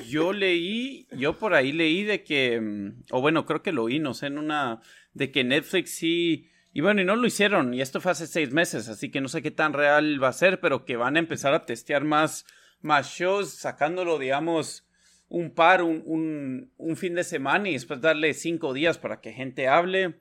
Yo 0.09 0.33
leí, 0.33 1.07
yo 1.13 1.39
por 1.39 1.53
ahí 1.53 1.73
leí 1.73 2.05
de 2.05 2.25
que, 2.25 2.59
mm, 2.59 3.05
o 3.11 3.21
bueno, 3.21 3.45
creo 3.45 3.63
que 3.63 3.71
lo 3.71 3.85
oí, 3.85 3.99
no 3.99 4.15
sé, 4.15 4.29
en 4.29 4.39
una, 4.39 4.81
de 5.13 5.31
que 5.31 5.45
Netflix 5.45 5.91
sí, 5.91 6.49
y 6.73 6.81
bueno, 6.81 7.03
y 7.03 7.05
no 7.05 7.17
lo 7.17 7.27
hicieron, 7.27 7.75
y 7.75 7.83
esto 7.83 8.01
fue 8.01 8.13
hace 8.13 8.27
seis 8.27 8.51
meses, 8.51 8.89
así 8.89 9.11
que 9.11 9.21
no 9.21 9.29
sé 9.29 9.43
qué 9.43 9.51
tan 9.51 9.75
real 9.75 10.23
va 10.23 10.29
a 10.29 10.33
ser, 10.33 10.59
pero 10.59 10.87
que 10.87 10.97
van 10.97 11.17
a 11.17 11.19
empezar 11.19 11.53
a 11.53 11.67
testear 11.67 12.05
más, 12.05 12.47
más 12.81 13.11
shows, 13.11 13.51
sacándolo, 13.51 14.19
digamos, 14.19 14.88
un 15.29 15.51
par, 15.51 15.83
un, 15.83 16.71
fin 16.97 17.15
de 17.15 17.25
semana 17.25 17.69
y 17.69 17.75
después 17.75 18.01
darle 18.01 18.33
cinco 18.35 18.73
días 18.73 18.99
para 18.99 19.21
que 19.21 19.33
gente 19.33 19.69
hable. 19.69 20.21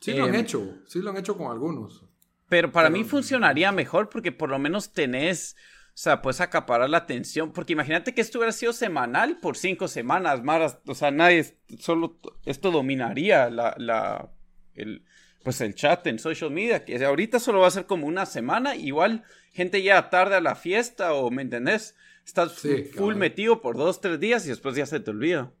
Sí 0.00 0.12
lo 0.12 0.24
han 0.24 0.34
em, 0.34 0.42
hecho, 0.42 0.82
sí 0.86 1.00
lo 1.00 1.10
han 1.10 1.16
hecho 1.16 1.36
con 1.36 1.50
algunos. 1.50 2.04
Pero 2.48 2.70
para 2.70 2.90
mí 2.90 3.04
funcionaría 3.04 3.72
mejor 3.72 4.08
porque 4.08 4.32
por 4.32 4.50
lo 4.50 4.58
menos 4.58 4.92
tenés, 4.92 5.56
o 5.88 5.90
sea, 5.94 6.22
puedes 6.22 6.40
acaparar 6.40 6.88
la 6.90 6.98
atención. 6.98 7.52
Porque 7.52 7.72
imagínate 7.72 8.14
que 8.14 8.20
esto 8.20 8.38
hubiera 8.38 8.52
sido 8.52 8.72
semanal 8.72 9.38
por 9.38 9.56
cinco 9.56 9.88
semanas, 9.88 10.42
más, 10.42 10.78
o 10.86 10.94
sea, 10.94 11.10
nadie, 11.10 11.56
solo 11.78 12.18
esto 12.44 12.70
dominaría 12.70 13.50
la, 13.50 13.74
la, 13.78 14.30
el, 14.74 15.04
pues 15.42 15.60
el 15.60 15.74
chat 15.74 16.06
en 16.06 16.18
social 16.18 16.50
media, 16.50 16.84
que 16.84 17.02
ahorita 17.02 17.40
solo 17.40 17.60
va 17.60 17.68
a 17.68 17.72
ser 17.72 17.86
como 17.86 18.06
una 18.06 18.26
semana, 18.26 18.76
igual 18.76 19.24
gente 19.52 19.82
ya 19.82 20.10
tarde 20.10 20.36
a 20.36 20.40
la 20.40 20.54
fiesta 20.54 21.14
o, 21.14 21.30
¿me 21.30 21.42
entendés? 21.42 21.96
Estás 22.26 22.60
full 22.94 23.14
metido 23.14 23.62
por 23.62 23.76
dos, 23.76 24.00
tres 24.00 24.18
días 24.18 24.44
y 24.46 24.48
después 24.48 24.74
ya 24.74 24.84
se 24.84 24.98
te 24.98 25.10
olvida. 25.12 25.52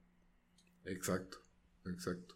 Exacto, 0.84 1.38
exacto. 1.86 2.34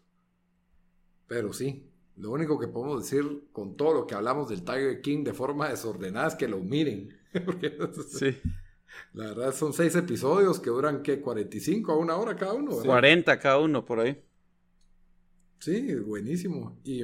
Pero 1.27 1.51
sí, 1.51 1.85
lo 2.15 2.31
único 2.31 2.57
que 2.57 2.67
podemos 2.67 3.03
decir 3.03 3.49
con 3.51 3.75
todo 3.75 3.93
lo 3.93 4.07
que 4.07 4.15
hablamos 4.15 4.49
del 4.49 4.63
Tiger 4.63 5.01
King 5.01 5.25
de 5.25 5.33
forma 5.33 5.69
desordenada 5.69 6.29
es 6.29 6.35
que 6.35 6.47
lo 6.47 6.59
miren. 6.59 7.17
sí. 8.07 8.37
La 9.13 9.27
verdad 9.27 9.53
son 9.53 9.73
seis 9.73 9.95
episodios 9.95 10.59
que 10.59 10.69
duran, 10.69 11.03
¿qué? 11.03 11.19
45 11.19 11.91
a 11.91 11.97
una 11.97 12.15
hora 12.15 12.35
cada 12.35 12.53
uno. 12.53 12.71
40 12.71 13.37
cada 13.39 13.59
uno 13.59 13.83
por 13.83 13.99
ahí. 13.99 14.21
Sí, 15.61 15.93
buenísimo. 15.95 16.79
Y, 16.83 17.03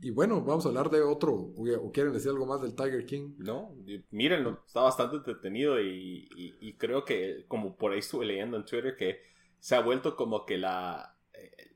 y, 0.00 0.10
bueno, 0.10 0.40
vamos 0.42 0.64
a 0.64 0.68
hablar 0.68 0.88
de 0.88 1.02
otro. 1.02 1.34
¿O 1.34 1.92
quieren 1.92 2.12
decir 2.12 2.30
algo 2.30 2.46
más 2.46 2.62
del 2.62 2.76
Tiger 2.76 3.04
King? 3.04 3.34
No, 3.38 3.74
mírenlo, 4.10 4.62
está 4.64 4.82
bastante 4.82 5.16
entretenido 5.16 5.80
y, 5.82 6.28
y, 6.60 6.72
creo 6.74 7.04
que, 7.04 7.44
como 7.48 7.76
por 7.76 7.92
ahí 7.92 7.98
estuve 7.98 8.24
leyendo 8.24 8.56
en 8.56 8.64
Twitter, 8.64 8.96
que 8.96 9.20
se 9.58 9.74
ha 9.74 9.80
vuelto 9.80 10.14
como 10.14 10.46
que 10.46 10.58
la 10.58 11.16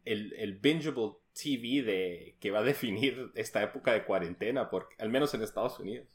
el, 0.04 0.32
el 0.34 0.58
bingeable 0.58 1.16
TV 1.34 1.82
de, 1.82 2.36
que 2.40 2.50
va 2.50 2.60
a 2.60 2.64
definir 2.64 3.32
esta 3.34 3.62
época 3.62 3.92
de 3.92 4.04
cuarentena, 4.04 4.70
porque, 4.70 4.94
al 4.98 5.10
menos 5.10 5.34
en 5.34 5.42
Estados 5.42 5.78
Unidos. 5.80 6.06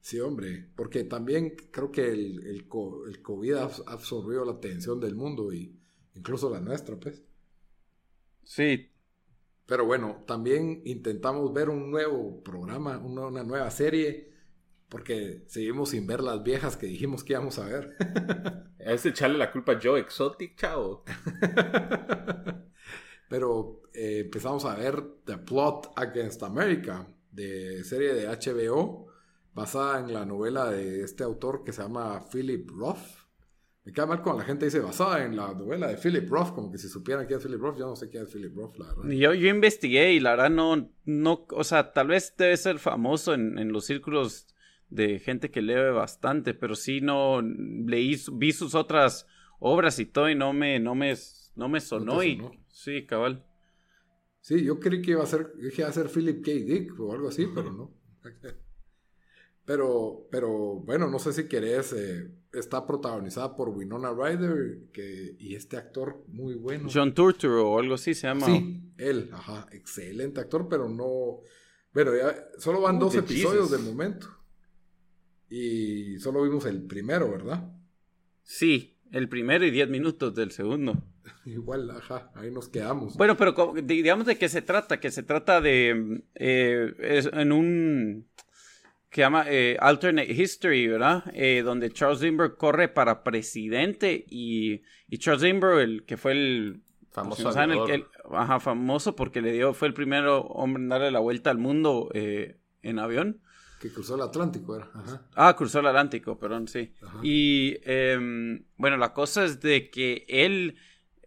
Sí, 0.00 0.20
hombre, 0.20 0.66
porque 0.76 1.04
también 1.04 1.54
creo 1.70 1.92
que 1.92 2.08
el, 2.08 2.44
el, 2.46 2.66
el 3.06 3.22
COVID 3.22 3.54
ha 3.54 3.70
absorbido 3.86 4.44
la 4.44 4.52
atención 4.52 5.00
del 5.00 5.14
mundo 5.14 5.52
y 5.52 5.78
incluso 6.14 6.50
la 6.50 6.60
nuestra, 6.60 6.96
pues. 6.96 7.22
Sí. 8.44 8.90
Pero 9.66 9.86
bueno, 9.86 10.24
también 10.26 10.82
intentamos 10.84 11.52
ver 11.52 11.70
un 11.70 11.90
nuevo 11.90 12.42
programa, 12.42 12.98
una, 12.98 13.42
nueva 13.42 13.70
serie, 13.70 14.32
porque 14.88 15.44
seguimos 15.46 15.90
sin 15.90 16.06
ver 16.06 16.20
las 16.20 16.42
viejas 16.42 16.76
que 16.76 16.86
dijimos 16.86 17.24
que 17.24 17.32
íbamos 17.32 17.58
a 17.58 17.66
ver. 17.66 17.96
es 18.78 19.06
echarle 19.06 19.38
la 19.38 19.50
culpa 19.50 19.72
a 19.72 19.80
Joe 19.82 20.00
Exotic, 20.00 20.56
chao. 20.56 21.04
Pero 23.28 23.82
eh, 23.94 24.20
empezamos 24.24 24.64
a 24.66 24.74
ver 24.74 25.02
The 25.24 25.38
Plot 25.38 25.92
Against 25.96 26.42
America, 26.42 27.06
de 27.30 27.82
serie 27.84 28.12
de 28.12 28.26
HBO, 28.26 29.06
basada 29.54 30.00
en 30.00 30.12
la 30.12 30.26
novela 30.26 30.70
de 30.70 31.02
este 31.02 31.24
autor 31.24 31.64
que 31.64 31.72
se 31.72 31.82
llama 31.82 32.26
Philip 32.30 32.68
Roth. 32.70 33.21
Me 33.84 33.92
queda 33.92 34.06
mal 34.06 34.22
cuando 34.22 34.40
la 34.42 34.46
gente 34.46 34.64
dice 34.66 34.78
basada 34.78 35.24
en 35.24 35.34
la 35.34 35.52
novela 35.54 35.88
de 35.88 35.96
Philip 35.96 36.30
Roth, 36.30 36.54
como 36.54 36.70
que 36.70 36.78
si 36.78 36.88
supieran 36.88 37.26
quién 37.26 37.38
es 37.38 37.44
Philip 37.44 37.60
Roth, 37.60 37.78
yo 37.78 37.86
no 37.86 37.96
sé 37.96 38.08
quién 38.08 38.22
es 38.24 38.32
Philip 38.32 38.54
Roth, 38.54 38.76
la 38.78 38.86
verdad. 38.94 39.10
Yo, 39.10 39.34
yo 39.34 39.48
investigué 39.48 40.12
y 40.12 40.20
la 40.20 40.30
verdad 40.30 40.50
no, 40.50 40.88
no, 41.04 41.46
o 41.50 41.64
sea, 41.64 41.92
tal 41.92 42.08
vez 42.08 42.34
debe 42.36 42.56
ser 42.56 42.78
famoso 42.78 43.34
en, 43.34 43.58
en 43.58 43.72
los 43.72 43.86
círculos 43.86 44.46
de 44.88 45.18
gente 45.18 45.50
que 45.50 45.62
lee 45.62 45.90
bastante, 45.92 46.54
pero 46.54 46.76
sí 46.76 47.00
no 47.00 47.42
leí, 47.42 48.20
vi 48.34 48.52
sus 48.52 48.74
otras 48.74 49.26
obras 49.58 49.98
y 49.98 50.06
todo 50.06 50.28
y 50.28 50.34
no 50.34 50.52
me, 50.52 50.78
no 50.78 50.94
me, 50.94 51.14
no 51.56 51.68
me 51.68 51.80
sonó, 51.80 52.22
y 52.22 52.40
sí, 52.68 53.04
cabal. 53.06 53.44
Sí, 54.40 54.62
yo 54.64 54.78
creí 54.78 55.02
que 55.02 55.12
iba 55.12 55.22
a 55.22 55.26
ser, 55.26 55.52
dije 55.56 55.84
a 55.84 55.92
ser 55.92 56.08
Philip 56.08 56.44
K. 56.44 56.50
Dick 56.52 57.00
o 57.00 57.12
algo 57.12 57.28
así, 57.28 57.46
pero 57.52 57.72
no. 57.72 57.94
Pero, 59.64 60.26
pero 60.28 60.80
bueno, 60.80 61.08
no 61.08 61.20
sé 61.20 61.32
si 61.32 61.46
querés 61.46 61.92
eh, 61.92 62.28
está 62.52 62.86
protagonizada 62.86 63.56
por 63.56 63.70
Winona 63.70 64.12
Ryder 64.12 64.90
que, 64.92 65.36
y 65.38 65.54
este 65.54 65.76
actor 65.76 66.24
muy 66.28 66.54
bueno. 66.54 66.88
John 66.92 67.14
Turturro 67.14 67.70
o 67.70 67.78
algo 67.78 67.94
así 67.94 68.14
se 68.14 68.26
llama. 68.26 68.46
Sí, 68.46 68.92
él, 68.98 69.30
ajá, 69.32 69.66
excelente 69.72 70.40
actor, 70.40 70.68
pero 70.68 70.88
no... 70.88 71.40
Bueno, 71.92 72.16
ya 72.16 72.34
solo 72.58 72.80
van 72.80 72.98
dos 72.98 73.14
episodios 73.14 73.70
de 73.70 73.78
momento. 73.78 74.28
Y 75.48 76.18
solo 76.18 76.42
vimos 76.42 76.64
el 76.64 76.82
primero, 76.82 77.30
¿verdad? 77.30 77.70
Sí, 78.42 78.98
el 79.10 79.28
primero 79.28 79.66
y 79.66 79.70
diez 79.70 79.88
minutos 79.88 80.34
del 80.34 80.50
segundo. 80.50 81.02
Igual, 81.44 81.90
ajá, 81.90 82.30
ahí 82.34 82.50
nos 82.50 82.68
quedamos. 82.68 83.16
Bueno, 83.16 83.36
pero 83.36 83.74
digamos 83.84 84.26
de 84.26 84.38
qué 84.38 84.48
se 84.48 84.62
trata, 84.62 85.00
que 85.00 85.10
se 85.10 85.22
trata 85.22 85.60
de... 85.60 86.22
Eh, 86.34 86.94
es 87.00 87.26
en 87.32 87.52
un 87.52 88.28
que 89.12 89.20
llama 89.20 89.44
eh, 89.46 89.76
Alternate 89.78 90.32
History, 90.32 90.88
¿verdad? 90.88 91.22
Eh, 91.34 91.60
donde 91.62 91.90
Charles 91.90 92.22
Lindbergh 92.22 92.56
corre 92.56 92.88
para 92.88 93.22
presidente 93.22 94.24
y, 94.26 94.80
y 95.06 95.18
Charles 95.18 95.42
Lindbergh, 95.42 95.80
el 95.80 96.06
que 96.06 96.16
fue 96.16 96.32
el 96.32 96.82
famoso, 97.10 97.50
el 97.50 98.06
ajá, 98.30 98.58
famoso 98.58 99.14
porque 99.14 99.42
le 99.42 99.52
dio, 99.52 99.74
fue 99.74 99.88
el 99.88 99.92
primer 99.92 100.24
hombre 100.26 100.82
en 100.82 100.88
darle 100.88 101.10
la 101.10 101.18
vuelta 101.18 101.50
al 101.50 101.58
mundo 101.58 102.08
eh, 102.14 102.56
en 102.80 102.98
avión. 102.98 103.42
Que 103.82 103.92
cruzó 103.92 104.14
el 104.14 104.22
Atlántico, 104.22 104.76
era. 104.76 104.90
Ah, 105.34 105.54
cruzó 105.56 105.80
el 105.80 105.88
Atlántico, 105.88 106.38
perdón, 106.38 106.66
sí. 106.66 106.94
Y 107.22 107.76
em, 107.82 108.64
bueno, 108.78 108.96
la 108.96 109.12
cosa 109.12 109.44
es 109.44 109.60
de 109.60 109.90
que 109.90 110.24
él 110.26 110.76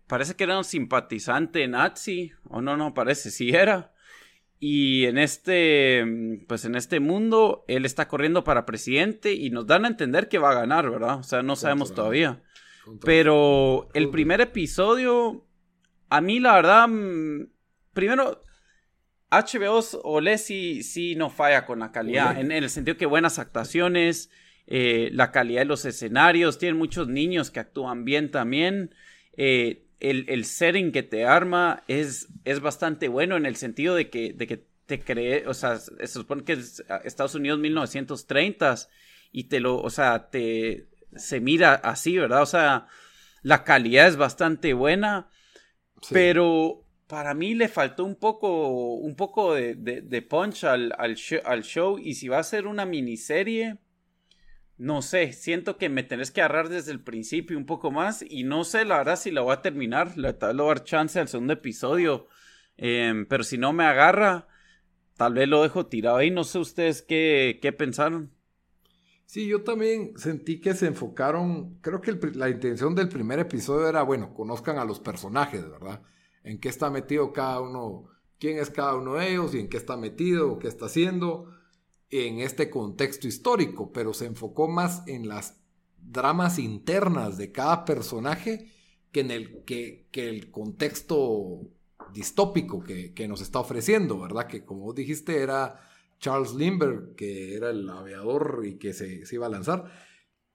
parece 0.07 0.35
que 0.35 0.45
era 0.45 0.57
un 0.57 0.63
simpatizante 0.63 1.67
nazi, 1.67 2.31
o 2.45 2.61
no, 2.61 2.77
no, 2.77 2.95
parece, 2.95 3.29
sí 3.29 3.51
era. 3.51 3.91
Y 4.67 5.05
en 5.05 5.19
este, 5.19 6.03
mm, 6.03 6.47
pues 6.47 6.65
en 6.65 6.73
este 6.73 6.99
mundo, 6.99 7.65
él 7.67 7.85
está 7.85 8.07
corriendo 8.07 8.43
para 8.43 8.65
presidente 8.65 9.31
y 9.31 9.51
nos 9.51 9.67
dan 9.67 9.85
a 9.85 9.89
entender 9.89 10.27
que 10.27 10.39
va 10.39 10.49
a 10.49 10.55
ganar, 10.55 10.89
¿verdad? 10.89 11.19
O 11.19 11.23
sea, 11.23 11.43
no 11.43 11.55
sabemos 11.55 11.93
todavía. 11.93 12.41
Pero 13.01 13.89
el 13.93 14.09
primer 14.09 14.41
episodio, 14.41 15.45
a 16.09 16.19
mí 16.19 16.39
la 16.39 16.55
verdad, 16.55 16.87
mm, 16.87 17.47
primero, 17.93 18.41
HBO 19.29 19.83
o 20.01 20.37
sí, 20.39 20.81
sí 20.81 21.13
no 21.13 21.29
falla 21.29 21.67
con 21.67 21.77
la 21.77 21.91
calidad, 21.91 22.39
en, 22.39 22.51
el 22.51 22.67
sentido 22.71 22.97
que 22.97 23.05
buenas 23.05 23.37
actuaciones, 23.37 24.31
eh, 24.65 25.11
la 25.13 25.31
calidad 25.31 25.61
de 25.61 25.65
los 25.65 25.85
escenarios, 25.85 26.57
tienen 26.57 26.79
muchos 26.79 27.07
niños 27.07 27.51
que 27.51 27.59
actúan 27.59 28.03
bien 28.03 28.31
también. 28.31 28.95
Eh, 29.37 29.84
el, 29.99 30.45
setting 30.45 30.91
que 30.91 31.03
te 31.03 31.25
arma 31.25 31.83
es, 31.87 32.27
es 32.43 32.59
bastante 32.59 33.07
bueno 33.07 33.37
en 33.37 33.45
el 33.45 33.55
sentido 33.55 33.95
de 33.95 34.09
que, 34.09 34.33
de 34.33 34.47
que 34.47 34.65
te 34.85 34.99
cree, 34.99 35.47
o 35.47 35.53
sea, 35.53 35.77
se 35.79 36.07
supone 36.07 36.43
que 36.43 36.53
es 36.53 36.83
Estados 37.03 37.35
Unidos 37.35 37.59
1930 37.59 38.75
y 39.31 39.45
te 39.45 39.59
lo, 39.59 39.81
o 39.81 39.89
sea, 39.89 40.29
te, 40.29 40.87
se 41.15 41.39
mira 41.39 41.73
así, 41.73 42.17
¿verdad? 42.17 42.41
O 42.41 42.45
sea, 42.45 42.87
la 43.41 43.63
calidad 43.63 44.07
es 44.07 44.17
bastante 44.17 44.73
buena, 44.73 45.29
pero 46.11 46.83
para 47.07 47.33
mí 47.33 47.55
le 47.55 47.67
faltó 47.67 48.03
un 48.03 48.15
poco, 48.15 48.95
un 48.95 49.15
poco 49.15 49.53
de, 49.55 49.75
de, 49.75 50.21
punch 50.21 50.63
al, 50.63 50.93
al, 50.97 51.15
al 51.45 51.63
show 51.63 51.97
y 51.97 52.15
si 52.15 52.27
va 52.27 52.39
a 52.39 52.43
ser 52.43 52.67
una 52.67 52.85
miniserie 52.85 53.77
no 54.77 55.01
sé, 55.01 55.31
siento 55.31 55.77
que 55.77 55.89
me 55.89 56.03
tenés 56.03 56.31
que 56.31 56.41
agarrar 56.41 56.69
desde 56.69 56.91
el 56.91 56.99
principio 56.99 57.57
un 57.57 57.65
poco 57.65 57.91
más 57.91 58.23
y 58.27 58.43
no 58.43 58.63
sé 58.65 58.83
la 58.83 58.97
verdad 58.97 59.15
si 59.15 59.31
la 59.31 59.41
voy 59.41 59.53
a 59.53 59.61
terminar, 59.61 60.17
le 60.17 60.33
voy 60.33 60.49
a 60.51 60.53
dar 60.53 60.83
chance 60.83 61.19
al 61.19 61.29
segundo 61.29 61.53
episodio, 61.53 62.27
em, 62.77 63.25
pero 63.25 63.43
si 63.43 63.57
no 63.57 63.71
me 63.71 63.85
agarra, 63.85 64.47
tal 65.15 65.33
vez 65.35 65.47
lo 65.47 65.63
dejo 65.63 65.85
tirado 65.85 66.17
ahí, 66.17 66.29
no 66.29 66.43
sé 66.43 66.59
ustedes 66.59 67.01
qué, 67.01 67.59
qué 67.61 67.71
pensaron. 67.71 68.31
Sí, 69.25 69.47
yo 69.47 69.63
también 69.63 70.17
sentí 70.17 70.59
que 70.59 70.73
se 70.73 70.87
enfocaron, 70.87 71.79
creo 71.81 72.01
que 72.01 72.13
la 72.35 72.49
intención 72.49 72.93
del 72.95 73.09
primer 73.09 73.39
episodio 73.39 73.87
era, 73.87 74.03
bueno, 74.03 74.33
conozcan 74.33 74.77
a 74.77 74.85
los 74.85 74.99
personajes, 74.99 75.67
¿verdad? 75.69 76.01
En 76.43 76.59
qué 76.59 76.69
está 76.69 76.89
metido 76.91 77.33
cada 77.33 77.59
uno, 77.61 78.07
quién 78.39 78.59
es 78.59 78.69
cada 78.69 78.95
uno 78.95 79.15
de 79.15 79.31
ellos 79.31 79.55
y 79.55 79.59
en 79.59 79.69
qué 79.69 79.77
está 79.77 79.97
metido, 79.97 80.59
qué 80.59 80.67
está 80.67 80.85
haciendo 80.85 81.54
en 82.19 82.39
este 82.39 82.69
contexto 82.69 83.27
histórico, 83.27 83.91
pero 83.91 84.13
se 84.13 84.25
enfocó 84.25 84.67
más 84.67 85.03
en 85.07 85.27
las 85.27 85.61
dramas 85.97 86.59
internas 86.59 87.37
de 87.37 87.51
cada 87.51 87.85
personaje 87.85 88.71
que 89.11 89.21
en 89.21 89.31
el, 89.31 89.63
que, 89.63 90.07
el 90.13 90.51
contexto 90.51 91.61
distópico 92.13 92.83
que, 92.83 93.27
nos 93.27 93.41
está 93.41 93.59
ofreciendo, 93.59 94.19
¿verdad? 94.19 94.47
Que 94.47 94.63
como 94.65 94.93
dijiste 94.93 95.41
era 95.41 95.81
Charles 96.19 96.53
Lindbergh, 96.53 97.15
que 97.15 97.55
era 97.55 97.69
el 97.69 97.89
aviador 97.89 98.63
y 98.65 98.75
que 98.75 98.93
se, 98.93 99.23
iba 99.31 99.47
a 99.47 99.49
lanzar. 99.49 99.91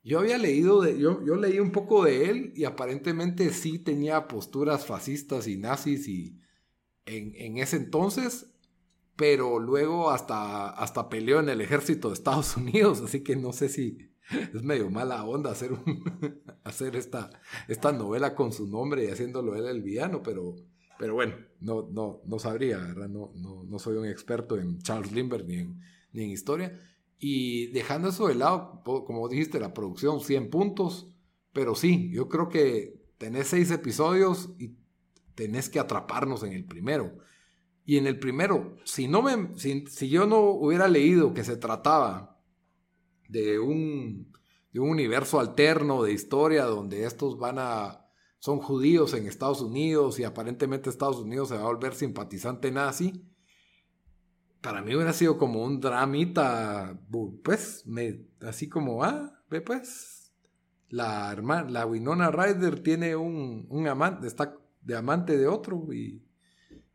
Yo 0.02 0.20
había 0.20 0.38
leído, 0.38 0.88
yo, 0.88 1.24
yo 1.24 1.36
leí 1.36 1.58
un 1.58 1.72
poco 1.72 2.04
de 2.04 2.30
él 2.30 2.52
y 2.54 2.64
aparentemente 2.64 3.50
sí 3.50 3.78
tenía 3.78 4.28
posturas 4.28 4.86
fascistas 4.86 5.46
y 5.46 5.56
nazis 5.56 6.08
y 6.08 6.40
en, 7.06 7.34
en 7.34 7.58
ese 7.58 7.76
entonces 7.76 8.46
pero 9.20 9.58
luego 9.58 10.10
hasta, 10.10 10.70
hasta 10.70 11.10
peleó 11.10 11.40
en 11.40 11.50
el 11.50 11.60
ejército 11.60 12.08
de 12.08 12.14
Estados 12.14 12.56
Unidos, 12.56 13.02
así 13.02 13.22
que 13.22 13.36
no 13.36 13.52
sé 13.52 13.68
si 13.68 13.98
es 14.30 14.62
medio 14.62 14.88
mala 14.88 15.22
onda 15.24 15.50
hacer, 15.50 15.72
hacer 16.64 16.96
esta, 16.96 17.28
esta 17.68 17.92
novela 17.92 18.34
con 18.34 18.50
su 18.50 18.66
nombre 18.66 19.04
y 19.04 19.08
haciéndolo 19.08 19.54
él 19.56 19.66
el 19.66 19.82
villano, 19.82 20.22
pero, 20.22 20.56
pero 20.98 21.12
bueno, 21.12 21.34
no, 21.60 21.86
no, 21.92 22.22
no 22.24 22.38
sabría, 22.38 22.78
¿verdad? 22.78 23.10
No, 23.10 23.30
no, 23.34 23.62
no 23.64 23.78
soy 23.78 23.98
un 23.98 24.06
experto 24.06 24.56
en 24.56 24.78
Charles 24.78 25.12
Lindbergh 25.12 25.46
ni 25.46 25.56
en, 25.56 25.78
ni 26.14 26.24
en 26.24 26.30
historia. 26.30 26.80
Y 27.18 27.66
dejando 27.72 28.08
eso 28.08 28.28
de 28.28 28.36
lado, 28.36 28.82
como 28.82 29.28
dijiste, 29.28 29.60
la 29.60 29.74
producción 29.74 30.20
100 30.22 30.48
puntos, 30.48 31.14
pero 31.52 31.74
sí, 31.74 32.10
yo 32.10 32.30
creo 32.30 32.48
que 32.48 32.98
tenés 33.18 33.48
seis 33.48 33.70
episodios 33.70 34.48
y 34.58 34.78
tenés 35.34 35.68
que 35.68 35.78
atraparnos 35.78 36.42
en 36.42 36.54
el 36.54 36.64
primero. 36.64 37.18
Y 37.84 37.96
en 37.96 38.06
el 38.06 38.18
primero, 38.18 38.76
si, 38.84 39.08
no 39.08 39.22
me, 39.22 39.56
si, 39.56 40.08
yo 40.08 40.26
no 40.26 40.40
hubiera 40.50 40.86
leído 40.88 41.34
que 41.34 41.44
se 41.44 41.56
trataba 41.56 42.38
de 43.28 43.58
un, 43.58 44.32
de 44.72 44.80
un 44.80 44.90
universo 44.90 45.40
alterno 45.40 46.02
de 46.02 46.12
historia 46.12 46.64
donde 46.64 47.04
estos 47.04 47.38
van 47.38 47.58
a 47.58 48.06
son 48.40 48.58
judíos 48.58 49.12
en 49.12 49.26
Estados 49.26 49.60
Unidos 49.60 50.18
y 50.18 50.24
aparentemente 50.24 50.88
Estados 50.88 51.18
Unidos 51.18 51.50
se 51.50 51.56
va 51.56 51.60
a 51.60 51.64
volver 51.64 51.94
simpatizante 51.94 52.72
nazi. 52.72 53.26
Para 54.62 54.82
mí 54.82 54.94
hubiera 54.94 55.12
sido 55.12 55.36
como 55.36 55.62
un 55.62 55.80
dramita, 55.80 56.98
pues, 57.44 57.84
así 58.40 58.68
como, 58.68 59.04
ah, 59.04 59.42
ve 59.50 59.60
pues, 59.60 60.34
la 60.88 61.30
hermana, 61.30 61.70
la 61.70 61.86
Winona 61.86 62.30
Ryder 62.30 62.82
tiene 62.82 63.14
un, 63.14 63.66
un 63.68 63.86
amante, 63.86 64.26
está 64.26 64.56
de 64.80 64.96
amante 64.96 65.36
de 65.36 65.46
otro 65.46 65.92
y 65.92 66.22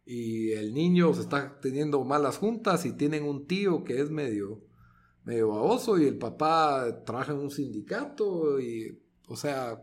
y 0.06 0.52
el 0.52 0.74
niño 0.74 1.14
se 1.14 1.22
está 1.22 1.60
teniendo 1.60 2.04
malas 2.04 2.38
juntas 2.38 2.86
y 2.86 2.94
tienen 2.94 3.24
un 3.24 3.48
tío 3.48 3.84
que 3.84 4.00
es 4.00 4.12
medio, 4.12 4.64
medio 5.24 5.50
baboso 5.50 5.98
y 5.98 6.06
el 6.06 6.18
papá 6.18 7.04
trabaja 7.04 7.32
en 7.32 7.40
un 7.40 7.50
sindicato 7.50 8.60
y, 8.60 9.02
o 9.28 9.36
sea, 9.36 9.82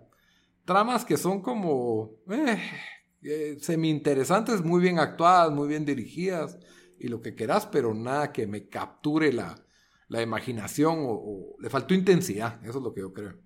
tramas 0.65 1.05
que 1.05 1.17
son 1.17 1.43
como 1.43 2.19
eh, 2.31 2.59
eh, 3.23 3.57
semi 3.61 3.91
interesantes, 3.91 4.63
muy 4.63 4.81
bien 4.81 5.01
actuadas, 5.01 5.53
muy 5.53 5.67
bien 5.67 5.85
dirigidas 5.85 6.57
y 7.01 7.09
lo 7.09 7.21
que 7.21 7.35
querás, 7.35 7.67
pero 7.67 7.93
nada 7.93 8.33
que 8.33 8.47
me 8.47 8.69
capture 8.69 9.33
la, 9.33 9.57
la 10.07 10.23
imaginación 10.23 10.99
o, 11.01 11.57
le 11.59 11.69
faltó 11.69 11.95
intensidad, 11.95 12.65
eso 12.65 12.79
es 12.79 12.85
lo 12.85 12.95
que 12.95 13.01
yo 13.01 13.13
creo. 13.13 13.41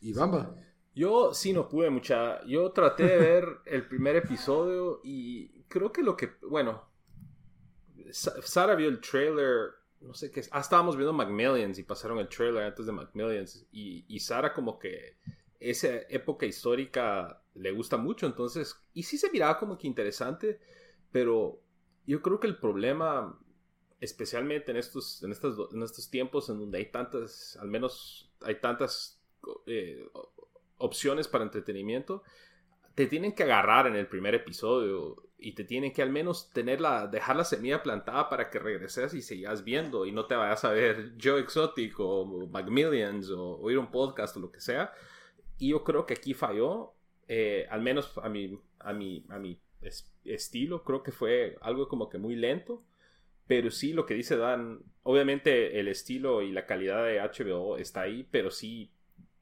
Y 0.00 0.12
Bamba. 0.12 0.56
Yo 0.94 1.32
sí 1.34 1.52
no 1.52 1.68
pude 1.68 1.90
mucha. 1.90 2.44
Yo 2.46 2.72
traté 2.72 3.04
de 3.04 3.16
ver 3.16 3.44
el 3.66 3.86
primer 3.86 4.16
episodio 4.16 5.00
y 5.04 5.62
creo 5.68 5.92
que 5.92 6.02
lo 6.02 6.16
que. 6.16 6.30
Bueno. 6.42 6.88
Sara 8.12 8.74
vio 8.74 8.88
el 8.88 9.00
trailer. 9.00 9.70
No 10.00 10.14
sé 10.14 10.30
qué. 10.30 10.42
Ah, 10.50 10.60
estábamos 10.60 10.96
viendo 10.96 11.12
Macmillions 11.12 11.78
y 11.78 11.84
pasaron 11.84 12.18
el 12.18 12.28
trailer 12.28 12.64
antes 12.64 12.86
de 12.86 12.92
Macmillions. 12.92 13.66
Y, 13.70 14.04
y 14.08 14.20
Sara, 14.20 14.52
como 14.52 14.78
que. 14.78 15.16
Esa 15.60 15.88
época 16.08 16.46
histórica 16.46 17.42
le 17.54 17.70
gusta 17.70 17.96
mucho. 17.96 18.26
Entonces. 18.26 18.74
Y 18.92 19.04
sí 19.04 19.16
se 19.16 19.30
miraba 19.30 19.58
como 19.58 19.78
que 19.78 19.86
interesante. 19.86 20.60
Pero 21.12 21.62
yo 22.06 22.20
creo 22.20 22.40
que 22.40 22.48
el 22.48 22.58
problema. 22.58 23.38
Especialmente 24.00 24.70
en 24.70 24.78
estos, 24.78 25.22
en 25.22 25.30
estos, 25.30 25.74
en 25.74 25.82
estos 25.82 26.10
tiempos 26.10 26.48
en 26.48 26.58
donde 26.58 26.78
hay 26.78 26.90
tantas. 26.90 27.56
Al 27.60 27.68
menos 27.68 28.32
hay 28.40 28.56
tantas. 28.60 29.22
Eh, 29.66 30.08
opciones 30.80 31.28
para 31.28 31.44
entretenimiento, 31.44 32.22
te 32.94 33.06
tienen 33.06 33.32
que 33.32 33.44
agarrar 33.44 33.86
en 33.86 33.96
el 33.96 34.06
primer 34.06 34.34
episodio 34.34 35.16
y 35.38 35.52
te 35.52 35.64
tienen 35.64 35.92
que 35.92 36.02
al 36.02 36.10
menos 36.10 36.50
tener 36.52 36.80
la, 36.80 37.06
dejar 37.06 37.36
la 37.36 37.44
semilla 37.44 37.82
plantada 37.82 38.28
para 38.28 38.50
que 38.50 38.58
regreses 38.58 39.14
y 39.14 39.22
sigas 39.22 39.64
viendo 39.64 40.04
y 40.04 40.12
no 40.12 40.26
te 40.26 40.34
vayas 40.34 40.64
a 40.64 40.72
ver 40.72 41.12
Joe 41.22 41.40
Exotic 41.40 41.98
o 41.98 42.46
Macmillions 42.48 43.30
o 43.30 43.58
oír 43.58 43.78
un 43.78 43.90
podcast 43.90 44.36
o 44.36 44.40
lo 44.40 44.52
que 44.52 44.60
sea. 44.60 44.92
Y 45.58 45.70
yo 45.70 45.84
creo 45.84 46.04
que 46.06 46.14
aquí 46.14 46.34
falló, 46.34 46.92
eh, 47.28 47.66
al 47.70 47.80
menos 47.80 48.12
a 48.22 48.28
mi, 48.28 48.58
a 48.80 48.92
mi, 48.92 49.24
a 49.28 49.38
mi 49.38 49.60
estilo, 50.24 50.84
creo 50.84 51.02
que 51.02 51.12
fue 51.12 51.56
algo 51.60 51.88
como 51.88 52.08
que 52.08 52.18
muy 52.18 52.36
lento. 52.36 52.84
Pero 53.46 53.70
sí, 53.70 53.92
lo 53.92 54.06
que 54.06 54.14
dice 54.14 54.36
Dan, 54.36 54.80
obviamente 55.02 55.80
el 55.80 55.88
estilo 55.88 56.42
y 56.42 56.52
la 56.52 56.66
calidad 56.66 57.04
de 57.04 57.20
HBO 57.20 57.78
está 57.78 58.02
ahí, 58.02 58.28
pero 58.30 58.50
sí, 58.50 58.92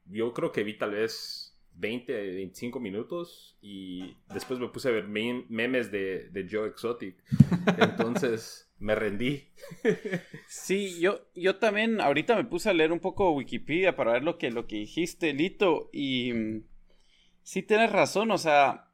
yo 0.09 0.33
creo 0.33 0.51
que 0.51 0.63
vi 0.63 0.77
tal 0.77 0.91
vez 0.91 1.57
20, 1.75 2.13
25 2.13 2.79
minutos 2.79 3.57
y 3.61 4.17
después 4.33 4.59
me 4.59 4.67
puse 4.67 4.89
a 4.89 4.91
ver 4.91 5.07
memes 5.07 5.91
de, 5.91 6.29
de 6.29 6.47
Joe 6.49 6.67
Exotic. 6.67 7.15
Entonces 7.77 8.69
me 8.79 8.95
rendí. 8.95 9.47
Sí, 10.47 10.99
yo, 10.99 11.21
yo 11.35 11.57
también 11.57 12.01
ahorita 12.01 12.35
me 12.35 12.43
puse 12.43 12.69
a 12.69 12.73
leer 12.73 12.91
un 12.91 12.99
poco 12.99 13.31
Wikipedia 13.31 13.95
para 13.95 14.13
ver 14.13 14.23
lo 14.23 14.37
que, 14.37 14.49
lo 14.49 14.67
que 14.67 14.77
dijiste, 14.77 15.33
Lito, 15.33 15.89
y 15.93 16.33
mm, 16.33 16.63
sí 17.43 17.61
tienes 17.61 17.91
razón, 17.91 18.31
o 18.31 18.37
sea, 18.37 18.89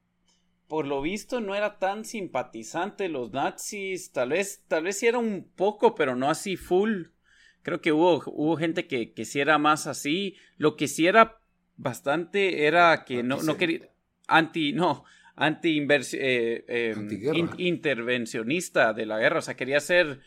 por 0.68 0.86
lo 0.86 1.02
visto 1.02 1.40
no 1.40 1.56
era 1.56 1.80
tan 1.80 2.06
simpatizante 2.06 3.08
los 3.08 3.32
nazis, 3.32 4.12
tal 4.12 4.30
vez, 4.30 4.66
tal 4.68 4.84
vez 4.84 5.00
sí 5.00 5.08
era 5.08 5.18
un 5.18 5.50
poco, 5.56 5.96
pero 5.96 6.16
no 6.16 6.30
así 6.30 6.58
full. 6.58 7.06
Creo 7.66 7.82
que 7.82 7.92
hubo, 7.92 8.22
hubo 8.28 8.58
gente 8.58 8.86
que, 8.86 9.14
que 9.14 9.26
sí 9.26 9.40
era 9.40 9.58
más 9.58 9.88
así. 9.88 10.36
Lo 10.60 10.76
que 10.76 10.88
sí 10.88 11.08
era 11.08 11.40
bastante 11.78 12.68
era 12.68 13.06
que 13.06 13.24
no, 13.24 13.42
no 13.42 13.58
quería. 13.58 13.90
Anti, 14.28 14.72
no, 14.72 15.04
anti 15.36 15.84
eh, 15.90 16.64
em, 16.68 17.50
intervencionista 17.58 18.94
de 18.94 19.08
la 19.08 19.18
guerra. 19.18 19.40
O 19.40 19.42
sea, 19.42 19.56
quería 19.56 19.80
ser. 19.80 20.22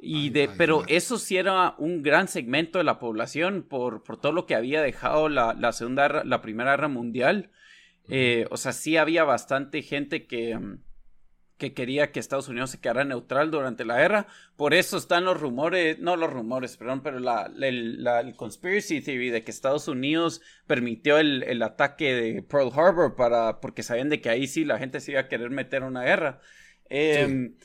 Y 0.00 0.30
de, 0.30 0.48
pero 0.56 0.84
eso 0.86 1.18
sí 1.18 1.36
era 1.36 1.74
un 1.76 2.02
gran 2.02 2.26
segmento 2.26 2.78
de 2.78 2.84
la 2.84 2.98
población 2.98 3.66
por, 3.68 4.02
por 4.02 4.18
todo 4.18 4.32
lo 4.32 4.46
que 4.46 4.54
había 4.54 4.80
dejado 4.80 5.28
la, 5.28 5.52
la 5.52 5.72
segunda, 5.72 6.24
la 6.24 6.40
primera 6.40 6.70
guerra 6.70 6.88
mundial. 6.88 7.50
Eh, 8.08 8.46
o 8.50 8.56
sea, 8.56 8.72
sí 8.72 8.96
había 8.96 9.24
bastante 9.24 9.82
gente 9.82 10.26
que, 10.26 10.52
em, 10.52 10.78
que 11.58 11.74
quería 11.74 12.12
que 12.12 12.20
Estados 12.20 12.48
Unidos 12.48 12.70
se 12.70 12.80
quedara 12.80 13.04
neutral 13.04 13.50
durante 13.50 13.84
la 13.84 13.98
guerra. 13.98 14.26
Por 14.56 14.74
eso 14.74 14.96
están 14.96 15.24
los 15.24 15.38
rumores, 15.38 15.98
no 15.98 16.16
los 16.16 16.32
rumores, 16.32 16.76
perdón, 16.76 17.02
pero 17.02 17.18
la, 17.18 17.50
el, 17.60 18.34
conspiracy 18.36 19.00
theory 19.00 19.30
de 19.30 19.42
que 19.42 19.50
Estados 19.50 19.88
Unidos 19.88 20.40
permitió 20.66 21.18
el, 21.18 21.62
ataque 21.62 22.14
de 22.14 22.42
Pearl 22.42 22.70
Harbor 22.72 23.16
para, 23.16 23.60
porque 23.60 23.82
sabían 23.82 24.08
de 24.08 24.20
que 24.20 24.30
ahí 24.30 24.46
sí 24.46 24.64
la 24.64 24.78
gente 24.78 25.00
se 25.00 25.10
iba 25.12 25.20
a 25.20 25.28
querer 25.28 25.50
meter 25.50 25.82
una 25.82 26.04
guerra. 26.04 26.40
Em, 26.88 27.56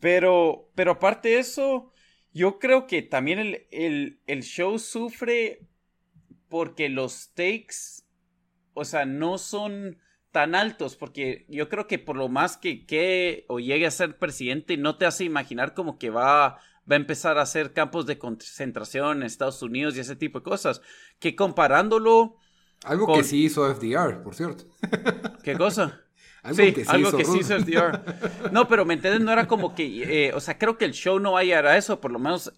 pero, 0.00 0.70
pero 0.74 0.92
aparte 0.92 1.28
de 1.28 1.38
eso, 1.38 1.92
yo 2.34 2.58
creo 2.58 2.88
que 2.88 3.02
también 3.02 3.38
el, 3.70 4.20
el 4.26 4.42
show 4.42 4.80
sufre 4.80 5.60
porque 6.48 6.88
los 6.88 7.12
stakes, 7.12 8.04
o 8.74 8.84
sea, 8.84 9.06
no 9.06 9.38
son 9.38 9.98
tan 10.32 10.54
altos, 10.54 10.96
porque 10.96 11.46
yo 11.48 11.68
creo 11.68 11.86
que 11.86 11.98
por 11.98 12.16
lo 12.16 12.28
más 12.28 12.56
que, 12.56 12.86
que 12.86 13.44
o 13.48 13.60
llegue 13.60 13.86
a 13.86 13.90
ser 13.90 14.18
presidente, 14.18 14.76
no 14.76 14.96
te 14.96 15.06
hace 15.06 15.24
imaginar 15.24 15.74
como 15.74 15.98
que 15.98 16.10
va, 16.10 16.58
va 16.90 16.94
a 16.94 16.96
empezar 16.96 17.38
a 17.38 17.42
hacer 17.42 17.72
campos 17.72 18.06
de 18.06 18.18
concentración 18.18 19.18
en 19.18 19.22
Estados 19.24 19.62
Unidos 19.62 19.96
y 19.96 20.00
ese 20.00 20.16
tipo 20.16 20.40
de 20.40 20.44
cosas, 20.44 20.82
que 21.18 21.34
comparándolo... 21.34 22.36
Algo 22.84 23.12
que 23.12 23.24
sí 23.24 23.44
hizo 23.44 23.74
FDR, 23.74 24.22
por 24.22 24.34
cierto. 24.34 24.64
¿Qué 25.42 25.56
cosa? 25.56 26.02
sí, 26.52 26.74
algo 26.86 27.16
que 27.16 27.24
sí 27.24 27.38
hizo 27.38 27.58
FDR. 27.58 28.52
No, 28.52 28.68
pero 28.68 28.84
me 28.84 28.94
entiendes, 28.94 29.22
no 29.22 29.32
era 29.32 29.48
como 29.48 29.74
que, 29.74 30.26
eh, 30.28 30.32
o 30.32 30.40
sea, 30.40 30.58
creo 30.58 30.78
que 30.78 30.84
el 30.84 30.92
show 30.92 31.18
no 31.18 31.32
vaya 31.32 31.58
a 31.58 31.76
eso, 31.76 32.00
por 32.00 32.12
lo 32.12 32.18
menos 32.18 32.52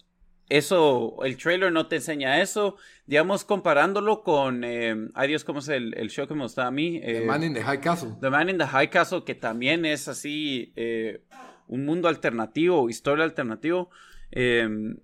eso, 0.51 1.23
el 1.23 1.37
trailer 1.37 1.71
no 1.71 1.87
te 1.87 1.95
enseña 1.95 2.41
eso. 2.41 2.75
Digamos, 3.05 3.45
comparándolo 3.45 4.21
con, 4.21 4.65
eh, 4.65 5.07
ay 5.13 5.29
Dios, 5.29 5.45
¿cómo 5.45 5.59
es 5.59 5.69
el, 5.69 6.09
show 6.09 6.27
que 6.27 6.33
me 6.33 6.43
gusta 6.43 6.67
a 6.67 6.71
mí? 6.71 6.99
the 6.99 7.21
Man 7.21 7.43
in 7.43 7.53
the 7.53 7.63
High 7.63 7.79
Castle. 7.79 8.09
The 8.19 8.29
Man 8.29 8.49
in 8.49 8.57
the 8.57 8.67
High 8.67 8.89
Castle, 8.89 9.23
que 9.23 9.33
también 9.33 9.85
es 9.85 10.09
así, 10.09 10.73
eh, 10.75 11.23
un 11.67 11.85
mundo 11.85 12.09
alternativo, 12.09 12.89
historia 12.89 13.23
alternativo, 13.23 13.91
em, 14.29 14.97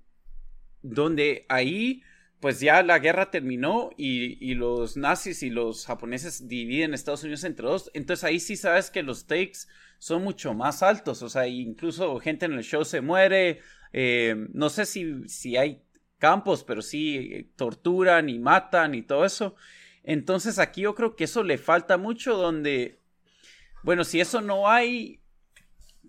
donde 0.82 1.46
ahí, 1.48 2.04
pues 2.42 2.60
ya 2.60 2.84
la 2.84 3.00
guerra 3.00 3.32
terminó 3.32 3.92
y, 3.96 4.38
y, 4.46 4.54
los 4.54 4.98
nazis 4.98 5.44
y 5.44 5.50
los 5.50 5.86
japoneses 5.86 6.50
dividen 6.50 6.94
Estados 6.94 7.24
Unidos 7.24 7.46
entre 7.46 7.66
dos. 7.66 7.90
Entonces 7.94 8.26
ahí 8.26 8.42
sí 8.42 8.58
sabes 8.58 8.92
que 8.92 9.02
los 9.02 9.28
takes 9.28 9.60
son 9.98 10.24
mucho 10.24 10.54
más 10.54 10.84
altos, 10.84 11.24
o 11.24 11.30
sea, 11.30 11.48
incluso 11.48 12.20
gente 12.20 12.46
en 12.46 12.54
el 12.54 12.64
show 12.64 12.86
se 12.86 13.02
muere, 13.02 13.62
eh, 13.94 14.48
no 14.54 14.70
sé 14.70 14.86
si, 14.86 15.28
si 15.28 15.58
hay 15.58 15.84
campos, 16.18 16.64
pero 16.64 16.82
sí 16.82 17.18
eh, 17.18 17.50
torturan 17.56 18.30
y 18.30 18.40
matan 18.40 18.96
y 18.96 19.02
todo 19.02 19.26
eso. 19.26 19.56
Entonces 20.04 20.60
aquí 20.60 20.82
yo 20.82 20.96
creo 20.96 21.16
que 21.16 21.26
eso 21.26 21.44
le 21.44 21.58
falta 21.58 21.98
mucho 21.98 22.38
donde, 22.38 23.02
bueno, 23.84 24.04
si 24.04 24.20
eso 24.20 24.42
no 24.42 24.70
hay, 24.70 25.22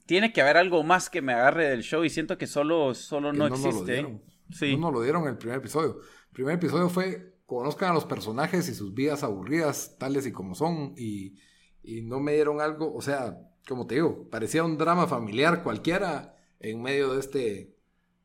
tiene 0.06 0.32
que 0.32 0.40
haber 0.40 0.56
algo 0.56 0.82
más 0.82 1.10
que 1.10 1.22
me 1.22 1.32
agarre 1.32 1.68
del 1.68 1.82
show 1.82 2.04
y 2.04 2.10
siento 2.10 2.38
que 2.38 2.46
solo, 2.46 2.94
solo 2.94 3.32
no, 3.32 3.46
existe. 3.46 4.02
No 4.02 4.20
sí. 4.52 4.76
No 4.76 4.90
lo 4.90 5.02
dieron 5.02 5.22
en 5.24 5.30
el 5.30 5.38
primer 5.38 5.58
episodio. 5.58 6.00
El 6.28 6.32
primer 6.32 6.54
episodio 6.54 6.88
fue 6.88 7.38
conozcan 7.48 7.92
a 7.92 7.94
los 7.94 8.04
personajes 8.04 8.68
y 8.68 8.74
sus 8.74 8.92
vidas 8.92 9.24
aburridas, 9.24 9.96
tales 9.98 10.26
y 10.26 10.32
como 10.32 10.54
son, 10.54 10.92
y, 10.98 11.38
y 11.82 12.02
no 12.02 12.20
me 12.20 12.34
dieron 12.34 12.60
algo, 12.60 12.94
o 12.94 13.00
sea, 13.00 13.38
como 13.66 13.86
te 13.86 13.94
digo, 13.94 14.28
parecía 14.30 14.62
un 14.64 14.76
drama 14.76 15.06
familiar 15.06 15.62
cualquiera 15.62 16.37
en 16.60 16.82
medio 16.82 17.14
de 17.14 17.20
este, 17.20 17.76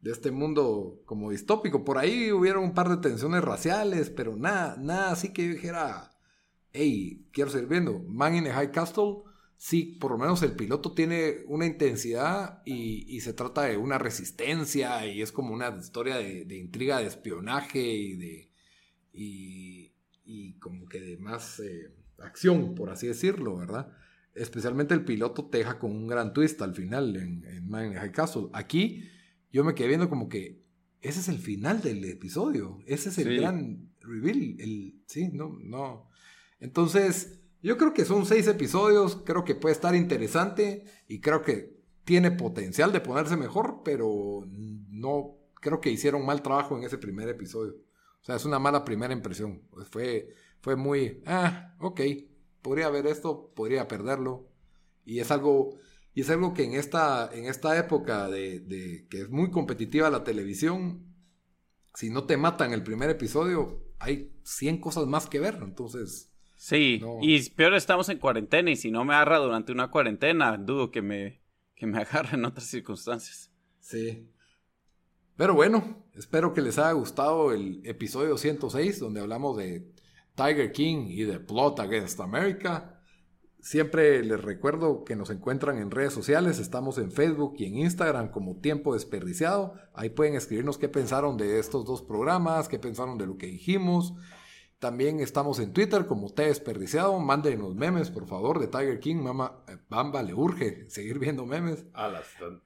de 0.01 0.11
este 0.11 0.31
mundo 0.31 1.01
como 1.05 1.31
distópico. 1.31 1.84
Por 1.84 1.97
ahí 1.97 2.31
hubieron 2.31 2.63
un 2.63 2.73
par 2.73 2.89
de 2.89 2.97
tensiones 2.97 3.43
raciales, 3.43 4.09
pero 4.09 4.36
nada, 4.36 4.75
nada 4.77 5.11
así 5.11 5.34
que 5.34 5.47
yo 5.47 5.53
dijera, 5.53 6.11
hey, 6.71 7.27
quiero 7.31 7.49
seguir 7.49 7.69
viendo. 7.69 7.99
Man 7.99 8.36
in 8.36 8.43
the 8.43 8.51
High 8.51 8.71
Castle, 8.71 9.23
sí, 9.57 9.97
por 9.99 10.11
lo 10.11 10.17
menos 10.17 10.41
el 10.43 10.55
piloto 10.55 10.93
tiene 10.93 11.43
una 11.47 11.65
intensidad 11.65 12.61
y, 12.65 13.21
se 13.21 13.34
trata 13.34 13.63
de 13.63 13.77
una 13.77 13.97
resistencia 13.97 15.05
y 15.05 15.21
es 15.21 15.31
como 15.31 15.53
una 15.53 15.69
historia 15.79 16.17
de, 16.17 16.57
intriga, 16.57 16.99
de 16.99 17.07
espionaje 17.07 17.79
y 17.79 18.15
de... 18.15 18.49
Y, 19.15 19.93
como 20.59 20.88
que 20.88 21.01
de 21.01 21.17
más 21.17 21.59
eh, 21.59 21.91
acción, 22.19 22.73
por 22.73 22.89
así 22.89 23.07
decirlo, 23.07 23.57
¿verdad? 23.57 23.91
Especialmente 24.36 24.93
el 24.93 25.05
piloto 25.05 25.45
te 25.45 25.59
deja 25.59 25.79
con 25.79 25.91
un 25.91 26.07
gran 26.07 26.34
twist 26.34 26.61
al 26.61 26.73
final 26.73 27.15
en, 27.15 27.43
en 27.45 27.67
Man 27.67 27.88
in 27.88 27.93
High 27.93 28.11
Castle. 28.11 28.47
Aquí 28.53 29.03
yo 29.51 29.63
me 29.63 29.75
quedé 29.75 29.89
viendo 29.89 30.09
como 30.09 30.29
que 30.29 30.63
ese 31.01 31.19
es 31.19 31.27
el 31.27 31.38
final 31.38 31.81
del 31.81 32.03
episodio, 32.05 32.79
ese 32.86 33.09
es 33.09 33.17
el 33.17 33.38
gran 33.38 33.91
reveal, 33.99 34.55
el, 34.59 35.01
sí, 35.05 35.29
no, 35.34 35.57
no. 35.61 36.07
Entonces, 36.59 37.41
yo 37.61 37.77
creo 37.77 37.93
que 37.93 38.05
son 38.05 38.25
seis 38.25 38.47
episodios, 38.47 39.21
creo 39.25 39.43
que 39.43 39.55
puede 39.55 39.73
estar 39.73 39.95
interesante 39.95 40.86
y 41.07 41.19
creo 41.19 41.41
que 41.41 41.77
tiene 42.05 42.31
potencial 42.31 42.91
de 42.93 43.01
ponerse 43.01 43.36
mejor, 43.36 43.81
pero 43.84 44.45
no 44.47 45.38
creo 45.55 45.81
que 45.81 45.91
hicieron 45.91 46.25
mal 46.25 46.41
trabajo 46.41 46.77
en 46.77 46.84
ese 46.84 46.97
primer 46.97 47.27
episodio. 47.29 47.73
O 48.21 48.25
sea, 48.25 48.36
es 48.36 48.45
una 48.45 48.59
mala 48.59 48.86
primera 48.86 49.13
impresión. 49.13 49.61
Fue, 49.91 50.29
fue 50.61 50.77
muy, 50.77 51.21
ah, 51.25 51.75
ok, 51.79 52.01
podría 52.64 52.89
ver 52.89 53.05
esto, 53.05 53.51
podría 53.53 53.88
perderlo. 53.88 54.49
Y 55.05 55.20
es 55.20 55.30
algo, 55.30 55.78
y 56.16 56.22
es 56.22 56.30
algo 56.32 56.55
que 56.55 56.64
en 56.64 56.74
esta, 56.74 57.30
en 57.32 57.45
esta 57.45 57.78
época 57.78 58.28
de, 58.30 59.05
que 59.09 59.22
es 59.22 59.30
muy 59.30 59.51
competitiva 59.51 60.09
la 60.09 60.24
televisión, 60.24 61.05
si 61.93 62.09
no 62.09 62.24
te 62.24 62.38
matan 62.38 62.74
el 62.74 62.82
primer 62.82 63.11
episodio, 63.11 63.84
hay 63.99 64.32
100 64.43 64.80
cosas 64.80 65.05
más 65.05 65.28
que 65.28 65.39
ver. 65.39 65.59
Entonces... 65.61 66.32
Sí, 66.55 67.01
y 67.22 67.49
peor 67.49 67.74
estamos 67.74 68.07
en 68.07 68.20
cuarentena 68.20 68.72
y 68.72 68.78
si 68.78 68.89
no 68.89 69.03
me 69.03 69.14
agarra 69.14 69.38
durante 69.39 69.74
una 69.74 69.91
cuarentena, 69.91 70.57
dudo 70.57 70.91
que 70.91 71.01
me, 71.01 71.41
que 71.76 71.86
me 71.86 71.97
agarre 72.01 72.38
en 72.38 72.45
otras 72.45 72.68
circunstancias. 72.68 73.51
Sí. 73.82 74.30
Pero 75.36 75.55
bueno, 75.55 76.05
espero 76.14 76.53
que 76.53 76.61
les 76.61 76.78
haya 76.78 76.93
gustado 76.93 77.51
el 77.51 77.82
episodio 77.86 78.38
106 78.38 78.99
donde 78.99 79.20
hablamos 79.20 79.57
de 79.57 79.92
Tiger 80.36 80.71
King 80.71 81.05
y 81.09 81.25
The 81.25 81.39
Plot 81.39 81.79
Against 81.79 82.19
America. 82.19 82.99
Siempre 83.59 84.23
les 84.23 84.41
recuerdo 84.41 85.05
que 85.05 85.15
nos 85.15 85.29
encuentran 85.29 85.77
en 85.77 85.89
redes 85.89 86.11
sociales, 86.11 86.59
estamos 86.59 86.97
en 86.97 87.11
Facebook 87.11 87.55
y 87.57 87.65
en 87.65 87.77
Instagram 87.77 88.29
como 88.29 88.57
Tiempo 88.57 88.93
Desperdiciado. 88.93 89.75
Ahí 89.93 90.09
pueden 90.09 90.36
escribirnos 90.36 90.77
qué 90.77 90.89
pensaron 90.89 91.38
de 91.38 91.59
estos 91.59 91.86
dos 91.86 92.01
programas, 92.01 92.67
qué 92.67 92.77
pensaron 92.77 93.17
de 93.17 93.27
lo 93.27 93.38
que 93.38 93.47
dijimos. 93.47 94.15
También 94.79 95.21
estamos 95.21 95.59
en 95.59 95.71
Twitter 95.71 96.07
como 96.07 96.34
T 96.34 96.43
Desperdiciado. 96.43 97.17
Mándenos 97.19 97.73
memes, 97.73 98.09
por 98.09 98.27
favor, 98.27 98.59
de 98.59 98.67
Tiger 98.67 98.99
King. 98.99 99.17
Mama, 99.17 99.63
eh, 99.69 99.77
Bamba 99.88 100.23
le 100.23 100.34
urge 100.34 100.89
seguir 100.89 101.19
viendo 101.19 101.45
memes. 101.45 101.86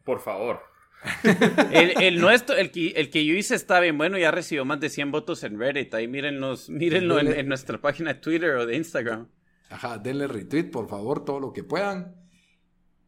por 0.03 0.19
favor 0.19 0.76
el, 1.71 2.19
nuestro, 2.19 2.55
el 2.55 2.71
que, 2.71 2.89
el 2.89 3.09
que 3.09 3.25
yo 3.25 3.35
hice 3.35 3.55
está 3.55 3.79
bien 3.79 3.97
bueno, 3.97 4.17
ya 4.17 4.31
recibió 4.31 4.65
más 4.65 4.79
de 4.79 4.89
100 4.89 5.11
votos 5.11 5.43
en 5.43 5.59
Reddit. 5.59 5.93
Ahí 5.93 6.07
mírenlos, 6.07 6.69
mírenlo 6.69 7.19
en, 7.19 7.47
nuestra 7.47 7.79
página 7.79 8.13
de 8.13 8.19
Twitter 8.19 8.51
o 8.51 8.65
de 8.65 8.75
Instagram. 8.75 9.27
Ajá, 9.69 9.97
denle 9.97 10.27
retweet, 10.27 10.71
por 10.71 10.87
favor, 10.87 11.25
todo 11.25 11.39
lo 11.39 11.53
que 11.53 11.63
puedan. 11.63 12.15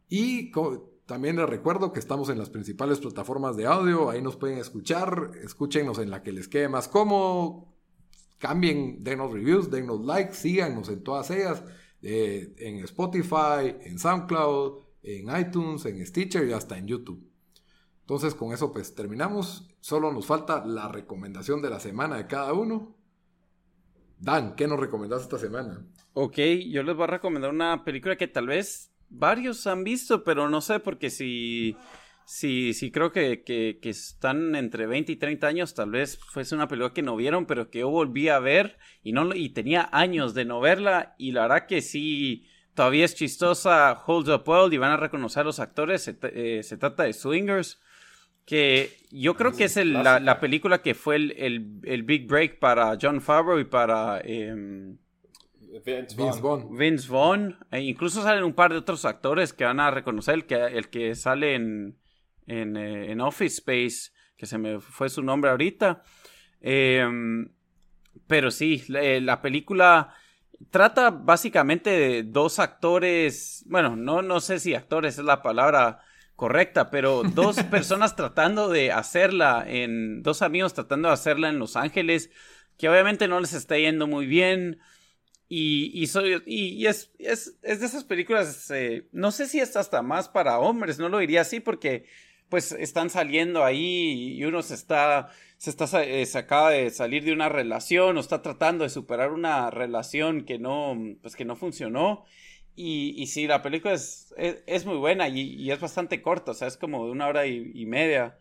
Y 0.09 0.51
también 1.05 1.37
les 1.37 1.47
recuerdo 1.47 1.93
que 1.93 1.99
estamos 1.99 2.29
en 2.29 2.37
las 2.37 2.49
principales 2.49 2.99
plataformas 2.99 3.55
de 3.55 3.65
audio, 3.65 4.09
ahí 4.09 4.21
nos 4.21 4.35
pueden 4.35 4.57
escuchar, 4.57 5.31
escúchenos 5.43 5.99
en 5.99 6.09
la 6.09 6.23
que 6.23 6.31
les 6.31 6.47
quede 6.47 6.67
más 6.67 6.87
cómodo, 6.87 7.67
cambien, 8.39 9.03
denos 9.03 9.31
reviews, 9.31 9.69
denos 9.69 10.03
likes, 10.03 10.33
síganos 10.33 10.89
en 10.89 11.03
todas 11.03 11.29
ellas, 11.29 11.63
eh, 12.01 12.55
en 12.57 12.79
Spotify, 12.79 13.75
en 13.81 13.99
SoundCloud, 13.99 14.83
en 15.03 15.39
iTunes, 15.39 15.85
en 15.85 16.05
Stitcher 16.05 16.47
y 16.47 16.53
hasta 16.53 16.77
en 16.77 16.87
YouTube. 16.87 17.28
Entonces 18.09 18.33
con 18.33 18.51
eso 18.51 18.73
pues 18.73 18.95
terminamos. 18.95 19.69
Solo 19.81 20.11
nos 20.11 20.25
falta 20.25 20.65
la 20.65 20.87
recomendación 20.87 21.61
de 21.61 21.69
la 21.69 21.79
semana 21.79 22.17
de 22.17 22.25
cada 22.25 22.53
uno. 22.53 22.97
Dan, 24.17 24.55
¿qué 24.55 24.67
nos 24.67 24.79
recomendás 24.79 25.21
esta 25.21 25.37
semana? 25.37 25.85
Ok, 26.13 26.39
yo 26.71 26.81
les 26.81 26.95
voy 26.95 27.03
a 27.03 27.07
recomendar 27.11 27.51
una 27.51 27.85
película 27.85 28.15
que 28.15 28.27
tal 28.27 28.47
vez 28.47 28.91
varios 29.09 29.67
han 29.67 29.83
visto, 29.83 30.23
pero 30.23 30.49
no 30.49 30.59
sé, 30.59 30.79
porque 30.79 31.11
si, 31.11 31.77
si, 32.25 32.73
si 32.73 32.89
creo 32.89 33.11
que, 33.11 33.43
que, 33.43 33.77
están 33.83 34.55
entre 34.55 34.87
20 34.87 35.11
y 35.11 35.15
30 35.15 35.45
años, 35.45 35.75
tal 35.75 35.91
vez 35.91 36.17
fuese 36.17 36.55
una 36.55 36.67
película 36.67 36.95
que 36.95 37.03
no 37.03 37.15
vieron, 37.15 37.45
pero 37.45 37.69
que 37.69 37.81
yo 37.81 37.91
volví 37.91 38.29
a 38.29 38.39
ver 38.39 38.79
y, 39.03 39.11
no, 39.11 39.35
y 39.35 39.49
tenía 39.49 39.87
años 39.91 40.33
de 40.33 40.45
no 40.45 40.59
verla, 40.59 41.13
y 41.19 41.31
la 41.31 41.43
verdad 41.43 41.67
que 41.67 41.83
sí, 41.83 42.47
todavía 42.73 43.05
es 43.05 43.13
chistosa, 43.13 44.01
Hold 44.07 44.29
Up 44.29 44.49
World, 44.49 44.73
y 44.73 44.79
van 44.79 44.93
a 44.93 44.97
reconocer 44.97 45.41
a 45.41 45.43
los 45.43 45.59
actores, 45.59 46.01
se, 46.01 46.17
eh, 46.23 46.63
se 46.63 46.75
trata 46.75 47.03
de 47.03 47.13
Swingers 47.13 47.79
que 48.49 48.97
yo 49.11 49.35
creo 49.35 49.51
que 49.51 49.65
es 49.65 49.77
el, 49.77 49.93
la, 49.93 50.19
la, 50.19 50.39
película 50.39 50.81
que 50.81 50.95
fue 50.95 51.17
el, 51.17 51.35
el, 51.37 51.81
el, 51.83 52.01
big 52.01 52.25
break 52.25 52.57
para 52.57 52.97
John 52.99 53.21
Favreau 53.21 53.59
y 53.59 53.65
para 53.65 54.21
eh, 54.23 54.51
Vince, 55.85 56.15
Vince 56.17 56.41
Vaughn. 56.41 56.75
Vince 56.75 57.07
Vaughn. 57.07 57.55
E 57.69 57.81
incluso 57.81 58.23
salen 58.23 58.43
un 58.43 58.53
par 58.53 58.71
de 58.71 58.79
otros 58.79 59.05
actores 59.05 59.53
que 59.53 59.65
van 59.65 59.79
a 59.79 59.91
reconocer, 59.91 60.33
el 60.33 60.45
que, 60.47 60.55
el 60.55 60.89
que 60.89 61.13
sale 61.13 61.53
en, 61.53 61.99
en, 62.47 62.75
eh, 62.75 63.11
en 63.11 63.21
Office 63.21 63.57
Space, 63.57 64.11
que 64.35 64.47
se 64.47 64.57
me 64.57 64.79
fue 64.79 65.09
su 65.09 65.21
nombre 65.21 65.51
ahorita. 65.51 66.01
Eh, 66.59 67.07
pero 68.25 68.49
sí, 68.49 68.83
la, 68.87 69.19
la, 69.19 69.43
película 69.43 70.15
trata 70.71 71.11
básicamente 71.11 71.91
de 71.91 72.23
dos 72.23 72.57
actores, 72.57 73.63
bueno, 73.67 73.95
no, 73.95 74.23
no 74.23 74.39
sé 74.39 74.57
si 74.57 74.73
actores 74.73 75.19
es 75.19 75.23
la 75.23 75.43
palabra 75.43 75.99
correcta, 76.39 76.89
pero 76.89 77.21
dos 77.35 77.61
personas 77.63 78.15
tratando 78.15 78.69
de 78.69 78.93
hacerla 78.93 79.65
en, 79.67 80.23
dos 80.23 80.41
amigos 80.41 80.73
tratando 80.73 81.09
de 81.09 81.13
hacerla 81.13 81.49
en 81.49 81.59
Los 81.59 81.75
Ángeles, 81.75 82.31
que 82.77 82.89
obviamente 82.89 83.27
no 83.27 83.41
les 83.41 83.53
está 83.53 83.77
yendo 83.77 84.07
muy 84.07 84.25
bien. 84.25 84.79
Y, 85.49 85.91
y, 85.93 86.07
soy, 86.07 86.41
y, 86.45 86.69
y 86.69 86.87
es, 86.87 87.11
es, 87.17 87.57
es, 87.63 87.79
de 87.79 87.85
esas 87.85 88.03
películas, 88.03 88.69
eh, 88.71 89.07
no 89.11 89.31
sé 89.31 89.47
si 89.47 89.59
es 89.59 89.75
hasta 89.75 90.01
más 90.01 90.29
para 90.29 90.59
hombres, 90.59 90.99
no 90.99 91.09
lo 91.09 91.17
diría 91.17 91.41
así 91.41 91.59
porque 91.59 92.05
pues 92.49 92.71
están 92.71 93.09
saliendo 93.09 93.63
ahí 93.63 94.35
y 94.37 94.45
uno 94.45 94.61
se 94.61 94.75
está, 94.75 95.29
se 95.57 95.71
está, 95.71 96.03
eh, 96.03 96.25
se 96.25 96.37
acaba 96.37 96.71
de 96.71 96.89
salir 96.91 97.23
de 97.23 97.33
una 97.33 97.49
relación 97.49 98.15
o 98.15 98.19
está 98.19 98.41
tratando 98.41 98.83
de 98.83 98.89
superar 98.89 99.31
una 99.31 99.71
relación 99.71 100.45
que 100.45 100.59
no, 100.59 100.95
pues 101.21 101.35
que 101.35 101.45
no 101.45 101.55
funcionó 101.55 102.25
y, 102.81 103.21
y 103.21 103.27
sí, 103.27 103.45
la 103.45 103.61
película 103.61 103.93
es, 103.93 104.33
es, 104.37 104.63
es 104.65 104.85
muy 104.85 104.95
buena 104.95 105.27
y, 105.27 105.41
y, 105.41 105.69
es 105.69 105.81
bastante 105.81 106.21
corta, 106.21 106.51
o 106.51 106.53
sea, 106.53 106.69
es 106.69 106.77
como 106.77 107.05
de 107.05 107.11
una 107.11 107.27
hora 107.27 107.45
y, 107.45 107.71
y 107.75 107.85
media. 107.85 108.39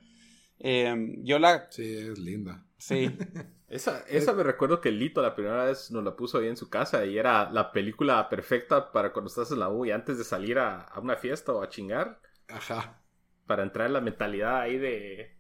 Eh, 0.61 1.17
yo 1.25 1.41
la... 1.41 1.67
Sí, 1.73 1.93
es 1.93 2.21
linda. 2.21 2.65
Sí. 2.77 3.11
esa, 3.69 4.05
esa 4.07 4.33
me 4.35 4.45
recuerdo 4.45 4.81
que 4.81 4.93
Lito 4.93 5.23
la 5.23 5.35
primera 5.35 5.65
vez 5.65 5.91
nos 5.91 6.05
la 6.05 6.15
puso 6.15 6.39
ahí 6.39 6.47
en 6.47 6.57
su 6.57 6.71
casa 6.71 7.05
y 7.05 7.19
era 7.19 7.51
la 7.51 7.73
película 7.73 8.29
perfecta 8.29 8.93
para 8.93 9.13
cuando 9.13 9.29
estás 9.29 9.51
en 9.51 9.59
la 9.59 9.71
U 9.71 9.85
y 9.85 9.91
antes 9.91 10.19
de 10.19 10.25
salir 10.25 10.61
a, 10.61 10.83
a 10.83 11.01
una 11.01 11.17
fiesta 11.17 11.53
o 11.53 11.61
a 11.61 11.69
chingar. 11.69 12.21
Ajá. 12.47 13.03
Para 13.45 13.65
entrar 13.65 13.89
en 13.89 13.95
la 13.95 14.01
mentalidad 14.01 14.61
ahí 14.61 14.79
de... 14.79 15.37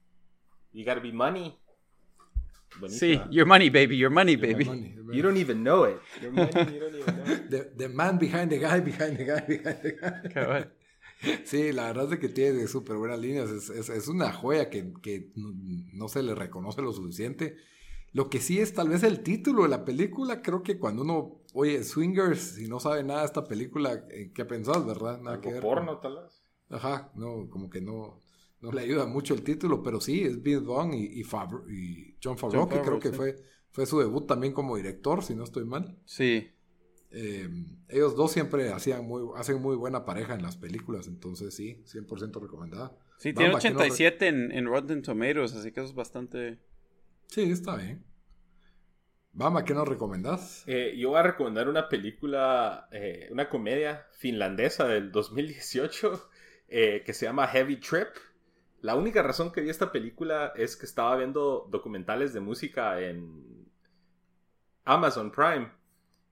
You 0.72 0.84
gotta 0.84 0.98
be 0.98 1.12
money. 1.12 1.56
Buenísima. 2.78 3.24
Sí, 3.24 3.30
your 3.30 3.46
money, 3.46 3.70
baby, 3.70 3.96
your 3.96 4.10
money, 4.10 4.36
baby. 4.36 4.64
Money, 4.64 4.92
your 4.94 5.04
money. 5.04 5.16
You 5.16 5.22
don't 5.22 5.36
even 5.36 5.62
know 5.62 5.84
it. 5.84 5.98
Your 6.22 6.32
money, 6.32 6.50
you 6.72 6.80
don't 6.80 6.94
even 6.94 7.16
know 7.16 7.32
it. 7.32 7.48
The, 7.50 7.70
the, 7.76 7.88
man 7.88 8.18
behind 8.18 8.50
the 8.50 8.58
guy, 8.58 8.80
behind 8.80 9.16
the 9.16 9.24
guy, 9.24 9.40
behind 9.40 9.82
the 9.82 9.92
guy. 9.92 10.28
Cabal. 10.32 10.72
Sí, 11.44 11.72
la 11.72 11.86
verdad 11.86 12.12
es 12.12 12.18
que 12.20 12.28
tiene 12.28 12.66
súper 12.68 12.96
buenas 12.96 13.18
líneas. 13.18 13.50
Es, 13.50 13.70
es, 13.70 13.88
es, 13.88 14.08
una 14.08 14.32
joya 14.32 14.70
que, 14.70 14.92
que 15.02 15.32
no, 15.34 15.52
no, 15.92 16.08
se 16.08 16.22
le 16.22 16.34
reconoce 16.34 16.80
lo 16.82 16.92
suficiente. 16.92 17.56
Lo 18.12 18.30
que 18.30 18.40
sí 18.40 18.60
es 18.60 18.72
tal 18.72 18.88
vez 18.88 19.02
el 19.02 19.22
título 19.22 19.64
de 19.64 19.68
la 19.68 19.84
película. 19.84 20.42
Creo 20.42 20.62
que 20.62 20.78
cuando 20.78 21.02
uno 21.02 21.42
oye 21.54 21.82
Swingers 21.82 22.58
y 22.58 22.68
no 22.68 22.78
sabe 22.78 23.02
nada 23.02 23.20
de 23.20 23.26
esta 23.26 23.44
película, 23.44 24.06
¿qué 24.06 24.44
pensás, 24.44 24.86
verdad? 24.86 25.20
Nada 25.20 25.40
que 25.40 25.52
ver. 25.52 25.62
porno, 25.62 25.98
tal 25.98 26.22
vez. 26.22 26.42
Ajá, 26.70 27.10
no, 27.14 27.48
como 27.50 27.70
que 27.70 27.80
no, 27.80 28.20
no 28.60 28.72
le 28.72 28.80
ayuda 28.82 29.06
mucho 29.06 29.34
el 29.34 29.42
título, 29.42 29.82
pero 29.82 30.00
sí, 30.00 30.22
es 30.22 30.42
Vince 30.42 30.64
Vaughn 30.64 30.94
y, 30.94 31.04
y, 31.04 31.24
Favre, 31.24 31.72
y 31.72 32.16
John 32.22 32.36
Favreau, 32.36 32.64
John 32.64 32.70
que 32.70 32.84
creo 32.84 32.98
que 32.98 33.10
sí. 33.10 33.14
fue, 33.14 33.36
fue 33.70 33.86
su 33.86 33.98
debut 34.00 34.26
también 34.26 34.52
como 34.52 34.76
director, 34.76 35.22
si 35.22 35.34
no 35.34 35.44
estoy 35.44 35.64
mal. 35.64 35.96
Sí. 36.04 36.50
Eh, 37.10 37.48
ellos 37.88 38.16
dos 38.16 38.32
siempre 38.32 38.70
hacían 38.72 39.06
muy, 39.06 39.22
hacen 39.36 39.62
muy 39.62 39.76
buena 39.76 40.04
pareja 40.04 40.34
en 40.34 40.42
las 40.42 40.56
películas, 40.56 41.06
entonces 41.06 41.54
sí, 41.54 41.82
100% 41.86 42.40
recomendada. 42.40 42.96
Sí, 43.18 43.32
tiene 43.32 43.54
87 43.54 44.32
no... 44.32 44.38
en, 44.38 44.52
en, 44.52 44.66
Rotten 44.66 45.02
Tomatoes, 45.02 45.54
así 45.54 45.72
que 45.72 45.80
eso 45.80 45.88
es 45.88 45.94
bastante... 45.94 46.58
Sí, 47.28 47.50
está 47.50 47.76
bien. 47.76 48.04
Bama, 49.32 49.64
¿qué 49.64 49.72
nos 49.72 49.86
recomendás? 49.86 50.64
Eh, 50.66 50.96
yo 50.98 51.10
voy 51.10 51.18
a 51.18 51.22
recomendar 51.22 51.68
una 51.68 51.88
película, 51.88 52.88
eh, 52.90 53.28
una 53.30 53.48
comedia 53.48 54.06
finlandesa 54.18 54.88
del 54.88 55.12
2018 55.12 56.28
eh, 56.68 57.02
que 57.04 57.14
se 57.14 57.26
llama 57.26 57.46
Heavy 57.46 57.76
Trip. 57.76 58.08
La 58.80 58.94
única 58.94 59.22
razón 59.22 59.50
que 59.50 59.60
vi 59.60 59.70
esta 59.70 59.90
película 59.90 60.52
es 60.54 60.76
que 60.76 60.86
estaba 60.86 61.16
viendo 61.16 61.66
documentales 61.70 62.32
de 62.32 62.40
música 62.40 63.00
en 63.00 63.66
Amazon 64.84 65.32
Prime 65.32 65.70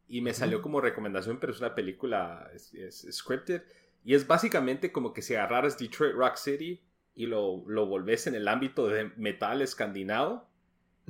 y 0.08 0.20
me 0.20 0.32
salió 0.32 0.62
como 0.62 0.80
recomendación, 0.80 1.38
pero 1.40 1.52
es 1.52 1.58
una 1.58 1.74
película 1.74 2.48
es, 2.54 2.72
es, 2.74 3.06
scripted 3.10 3.62
y 4.04 4.14
es 4.14 4.26
básicamente 4.26 4.92
como 4.92 5.12
que 5.12 5.22
si 5.22 5.34
agarraras 5.34 5.76
Detroit 5.76 6.14
Rock 6.14 6.36
City 6.36 6.80
y 7.16 7.26
lo, 7.26 7.64
lo 7.66 7.86
volvés 7.86 8.28
en 8.28 8.36
el 8.36 8.46
ámbito 8.46 8.86
de 8.86 9.10
metal 9.16 9.60
escandinavo 9.60 10.48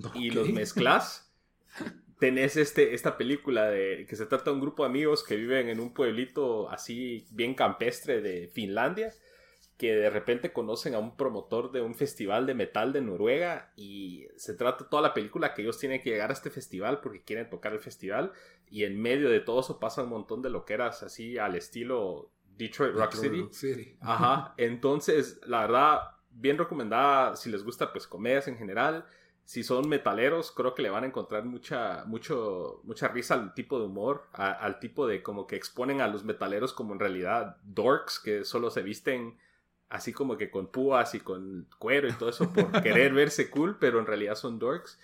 okay. 0.02 0.26
y 0.26 0.30
los 0.30 0.48
mezclas. 0.48 1.30
Tenés 2.18 2.56
este, 2.56 2.94
esta 2.94 3.18
película 3.18 3.68
de 3.68 4.06
que 4.08 4.16
se 4.16 4.24
trata 4.24 4.44
de 4.44 4.52
un 4.52 4.62
grupo 4.62 4.84
de 4.84 4.88
amigos 4.88 5.22
que 5.22 5.36
viven 5.36 5.68
en 5.68 5.80
un 5.80 5.92
pueblito 5.92 6.70
así 6.70 7.26
bien 7.30 7.54
campestre 7.54 8.22
de 8.22 8.48
Finlandia 8.48 9.12
que 9.76 9.94
de 9.94 10.08
repente 10.08 10.52
conocen 10.52 10.94
a 10.94 10.98
un 10.98 11.16
promotor 11.16 11.70
de 11.70 11.82
un 11.82 11.94
festival 11.94 12.46
de 12.46 12.54
metal 12.54 12.92
de 12.92 13.02
Noruega 13.02 13.72
y 13.76 14.26
se 14.36 14.54
trata 14.54 14.88
toda 14.88 15.02
la 15.02 15.12
película 15.12 15.52
que 15.52 15.62
ellos 15.62 15.78
tienen 15.78 16.00
que 16.02 16.10
llegar 16.10 16.30
a 16.30 16.32
este 16.32 16.50
festival 16.50 17.00
porque 17.00 17.22
quieren 17.22 17.50
tocar 17.50 17.72
el 17.72 17.80
festival 17.80 18.32
y 18.70 18.84
en 18.84 19.00
medio 19.00 19.28
de 19.28 19.40
todo 19.40 19.60
eso 19.60 19.78
pasa 19.78 20.02
un 20.02 20.10
montón 20.10 20.40
de 20.40 20.50
loqueras 20.50 21.02
así 21.02 21.36
al 21.36 21.56
estilo 21.56 22.30
Detroit 22.56 22.94
Rock 22.94 23.16
Detroit 23.16 23.52
City. 23.52 23.74
City. 23.74 23.96
Ajá, 24.00 24.54
entonces 24.56 25.40
la 25.46 25.60
verdad 25.60 26.00
bien 26.30 26.56
recomendada 26.56 27.36
si 27.36 27.50
les 27.50 27.62
gusta 27.62 27.92
pues 27.92 28.06
comedias 28.06 28.48
en 28.48 28.56
general. 28.56 29.04
Si 29.44 29.62
son 29.62 29.88
metaleros, 29.88 30.50
creo 30.50 30.74
que 30.74 30.82
le 30.82 30.90
van 30.90 31.04
a 31.04 31.06
encontrar 31.06 31.44
mucha, 31.44 32.04
mucho, 32.06 32.80
mucha 32.82 33.06
risa 33.06 33.34
al 33.34 33.54
tipo 33.54 33.78
de 33.78 33.86
humor, 33.86 34.26
a, 34.32 34.50
al 34.50 34.80
tipo 34.80 35.06
de 35.06 35.22
como 35.22 35.46
que 35.46 35.54
exponen 35.54 36.00
a 36.00 36.08
los 36.08 36.24
metaleros 36.24 36.72
como 36.72 36.94
en 36.94 36.98
realidad 36.98 37.58
dorks 37.62 38.18
que 38.18 38.44
solo 38.44 38.70
se 38.70 38.82
visten 38.82 39.38
así 39.88 40.12
como 40.12 40.36
que 40.36 40.50
con 40.50 40.70
púas 40.70 41.14
y 41.14 41.20
con 41.20 41.68
cuero 41.78 42.08
y 42.08 42.12
todo 42.12 42.28
eso 42.28 42.52
por 42.52 42.70
querer 42.82 43.12
verse 43.12 43.50
cool, 43.50 43.78
pero 43.78 43.98
en 43.98 44.06
realidad 44.06 44.34
son 44.34 44.58
dorks. 44.58 44.98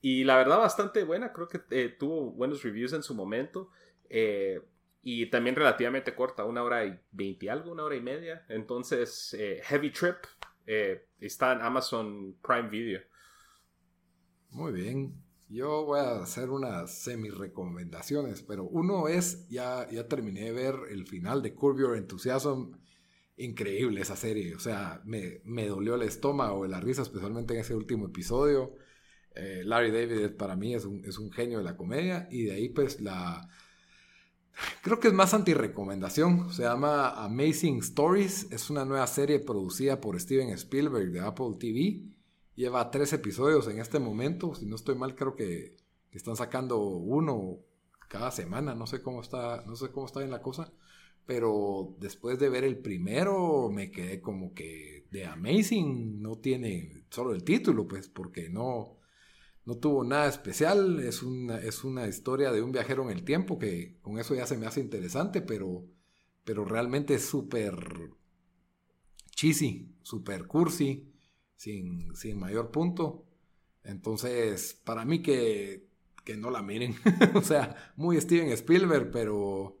Y 0.00 0.24
la 0.24 0.36
verdad 0.36 0.58
bastante 0.58 1.02
buena, 1.04 1.32
creo 1.32 1.48
que 1.48 1.62
eh, 1.70 1.88
tuvo 1.88 2.32
buenos 2.32 2.62
reviews 2.62 2.92
en 2.92 3.02
su 3.02 3.14
momento. 3.14 3.70
Eh, 4.10 4.60
y 5.02 5.26
también 5.26 5.54
relativamente 5.54 6.14
corta, 6.14 6.44
una 6.44 6.62
hora 6.62 6.84
y 6.84 6.98
veinte 7.10 7.50
algo, 7.50 7.72
una 7.72 7.84
hora 7.84 7.96
y 7.96 8.00
media. 8.00 8.44
Entonces, 8.48 9.34
eh, 9.38 9.60
Heavy 9.64 9.90
Trip 9.90 10.16
está 11.20 11.52
en 11.52 11.60
Amazon 11.60 12.36
Prime 12.42 12.70
Video. 12.70 13.00
Muy 14.50 14.72
bien. 14.72 15.14
Yo 15.48 15.84
voy 15.84 16.00
a 16.00 16.22
hacer 16.22 16.48
unas 16.48 17.02
semi 17.02 17.28
recomendaciones, 17.28 18.42
pero 18.42 18.64
uno 18.64 19.08
es, 19.08 19.46
ya, 19.48 19.86
ya 19.90 20.08
terminé 20.08 20.44
de 20.44 20.52
ver 20.52 20.74
el 20.90 21.06
final 21.06 21.42
de 21.42 21.54
Curb 21.54 21.78
Your 21.78 21.96
Enthusiasm 21.96 22.72
increíble 23.36 24.00
esa 24.00 24.16
serie. 24.16 24.54
O 24.54 24.60
sea, 24.60 25.00
me, 25.04 25.40
me, 25.44 25.66
dolió 25.66 25.94
el 25.94 26.02
estómago 26.02 26.66
la 26.66 26.80
risa, 26.80 27.02
especialmente 27.02 27.54
en 27.54 27.60
ese 27.60 27.74
último 27.74 28.06
episodio. 28.06 28.74
Eh, 29.34 29.62
Larry 29.64 29.90
David 29.90 30.36
para 30.36 30.54
mí 30.54 30.74
es 30.74 30.84
un, 30.84 31.04
es 31.04 31.18
un, 31.18 31.32
genio 31.32 31.58
de 31.58 31.64
la 31.64 31.76
comedia. 31.76 32.28
Y 32.30 32.44
de 32.44 32.52
ahí, 32.52 32.68
pues, 32.68 33.00
la. 33.00 33.48
Creo 34.82 35.00
que 35.00 35.08
es 35.08 35.14
más 35.14 35.34
anti-recomendación. 35.34 36.52
Se 36.52 36.62
llama 36.62 37.10
Amazing 37.24 37.78
Stories. 37.78 38.52
Es 38.52 38.70
una 38.70 38.84
nueva 38.84 39.06
serie 39.06 39.40
producida 39.40 40.00
por 40.00 40.18
Steven 40.20 40.50
Spielberg 40.50 41.10
de 41.10 41.20
Apple 41.20 41.56
TV. 41.58 42.02
Lleva 42.54 42.90
tres 42.90 43.12
episodios 43.12 43.66
en 43.66 43.80
este 43.80 43.98
momento. 43.98 44.54
Si 44.54 44.66
no 44.66 44.76
estoy 44.76 44.94
mal, 44.94 45.16
creo 45.16 45.34
que, 45.34 45.76
están 46.12 46.36
sacando 46.36 46.78
uno 46.78 47.58
cada 48.08 48.30
semana. 48.30 48.76
No 48.76 48.86
sé 48.86 49.02
cómo 49.02 49.20
está, 49.20 49.64
no 49.66 49.74
sé 49.74 49.90
cómo 49.90 50.06
está 50.06 50.20
bien 50.20 50.30
la 50.30 50.42
cosa. 50.42 50.72
Pero 51.26 51.96
después 52.00 52.38
de 52.38 52.50
ver 52.50 52.64
el 52.64 52.78
primero, 52.78 53.70
me 53.70 53.90
quedé 53.90 54.20
como 54.20 54.52
que 54.52 55.06
de 55.10 55.24
Amazing 55.24 56.20
no 56.20 56.36
tiene 56.36 57.04
solo 57.10 57.32
el 57.32 57.44
título, 57.44 57.88
pues, 57.88 58.08
porque 58.08 58.50
no, 58.50 58.98
no 59.64 59.76
tuvo 59.76 60.04
nada 60.04 60.28
especial. 60.28 61.00
Es 61.00 61.22
una, 61.22 61.58
es 61.58 61.84
una 61.84 62.06
historia 62.06 62.52
de 62.52 62.62
un 62.62 62.72
viajero 62.72 63.04
en 63.04 63.16
el 63.16 63.24
tiempo 63.24 63.58
que 63.58 63.98
con 64.02 64.18
eso 64.18 64.34
ya 64.34 64.46
se 64.46 64.58
me 64.58 64.66
hace 64.66 64.80
interesante, 64.80 65.40
pero, 65.40 65.84
pero 66.44 66.64
realmente 66.64 67.14
es 67.14 67.24
súper 67.24 67.74
cheesy, 69.30 69.94
súper 70.02 70.46
cursi. 70.46 71.10
sin, 71.56 72.14
sin 72.14 72.38
mayor 72.38 72.70
punto. 72.70 73.24
Entonces, 73.84 74.80
para 74.84 75.04
mí 75.04 75.22
que, 75.22 75.86
que 76.24 76.36
no 76.36 76.50
la 76.50 76.62
miren. 76.62 76.94
o 77.34 77.42
sea, 77.42 77.92
muy 77.96 78.20
Steven 78.20 78.48
Spielberg, 78.50 79.10
pero 79.10 79.78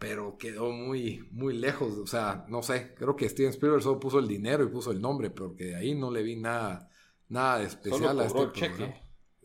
pero 0.00 0.38
quedó 0.38 0.72
muy, 0.72 1.28
muy 1.30 1.54
lejos. 1.54 1.98
O 1.98 2.06
sea, 2.06 2.46
no 2.48 2.62
sé, 2.62 2.94
creo 2.96 3.14
que 3.14 3.28
Steven 3.28 3.50
Spielberg 3.50 3.82
solo 3.82 4.00
puso 4.00 4.18
el 4.18 4.26
dinero 4.26 4.64
y 4.64 4.68
puso 4.68 4.90
el 4.92 5.00
nombre, 5.00 5.28
porque 5.28 5.76
ahí 5.76 5.94
no 5.94 6.10
le 6.10 6.22
vi 6.22 6.36
nada, 6.36 6.88
nada 7.28 7.58
de 7.58 7.66
especial 7.66 8.18
a 8.18 8.24
este 8.24 8.52
cheque. 8.52 8.94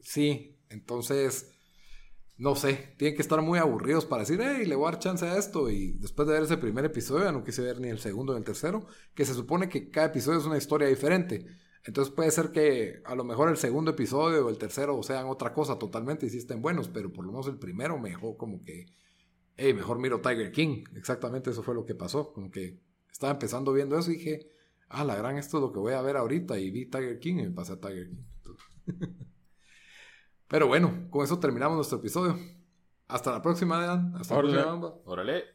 Sí, 0.01 0.57
entonces, 0.69 1.51
no 2.37 2.55
sé, 2.55 2.95
tienen 2.97 3.17
que 3.17 3.21
estar 3.21 3.41
muy 3.41 3.59
aburridos 3.59 4.05
para 4.05 4.21
decir, 4.21 4.39
hey, 4.41 4.65
le 4.65 4.75
voy 4.75 4.87
a 4.87 4.91
dar 4.91 4.99
chance 4.99 5.27
a 5.27 5.37
esto. 5.37 5.69
Y 5.69 5.91
después 5.99 6.25
de 6.25 6.35
ver 6.35 6.43
ese 6.43 6.55
primer 6.55 6.85
episodio, 6.85 7.25
ya 7.25 7.33
no 7.33 7.43
quise 7.43 7.61
ver 7.61 7.81
ni 7.81 7.89
el 7.89 7.99
segundo 7.99 8.31
ni 8.31 8.39
el 8.39 8.45
tercero, 8.45 8.87
que 9.13 9.25
se 9.25 9.33
supone 9.33 9.67
que 9.67 9.89
cada 9.89 10.07
episodio 10.07 10.39
es 10.39 10.45
una 10.45 10.57
historia 10.57 10.87
diferente. 10.87 11.45
Entonces 11.83 12.13
puede 12.13 12.31
ser 12.31 12.53
que 12.53 13.01
a 13.03 13.13
lo 13.13 13.25
mejor 13.25 13.49
el 13.49 13.57
segundo 13.57 13.91
episodio 13.91 14.45
o 14.45 14.49
el 14.49 14.57
tercero 14.57 15.03
sean 15.03 15.27
otra 15.27 15.53
cosa 15.53 15.77
totalmente 15.77 16.25
y 16.25 16.29
sí 16.29 16.37
estén 16.37 16.61
buenos, 16.61 16.87
pero 16.87 17.11
por 17.11 17.25
lo 17.25 17.33
menos 17.33 17.47
el 17.47 17.59
primero 17.59 17.99
me 17.99 18.11
dejó 18.11 18.37
como 18.37 18.61
que 18.63 18.85
hey, 19.57 19.73
mejor 19.73 19.99
miro 19.99 20.21
Tiger 20.21 20.51
King. 20.51 20.83
Exactamente 20.95 21.49
eso 21.49 21.63
fue 21.63 21.75
lo 21.75 21.85
que 21.85 21.95
pasó. 21.95 22.33
Como 22.33 22.51
que 22.51 22.79
estaba 23.11 23.33
empezando 23.33 23.73
viendo 23.73 23.97
eso 23.97 24.11
y 24.11 24.17
dije, 24.17 24.51
ah, 24.89 25.03
la 25.03 25.15
gran, 25.15 25.37
esto 25.37 25.57
es 25.57 25.61
lo 25.61 25.71
que 25.71 25.79
voy 25.79 25.93
a 25.93 26.01
ver 26.01 26.17
ahorita. 26.17 26.57
Y 26.59 26.71
vi 26.71 26.85
Tiger 26.85 27.19
King 27.19 27.35
y 27.35 27.43
me 27.43 27.51
pasé 27.51 27.73
a 27.73 27.79
Tiger 27.79 28.09
King. 28.09 28.23
Pero 30.47 30.67
bueno, 30.67 31.07
con 31.09 31.23
eso 31.23 31.39
terminamos 31.39 31.75
nuestro 31.75 31.97
episodio. 31.97 32.37
Hasta 33.07 33.31
la 33.31 33.41
próxima, 33.41 33.85
Dan. 33.85 34.15
Hasta 34.15 34.35
la 34.35 34.41
próxima. 34.41 34.93
Órale. 35.05 35.54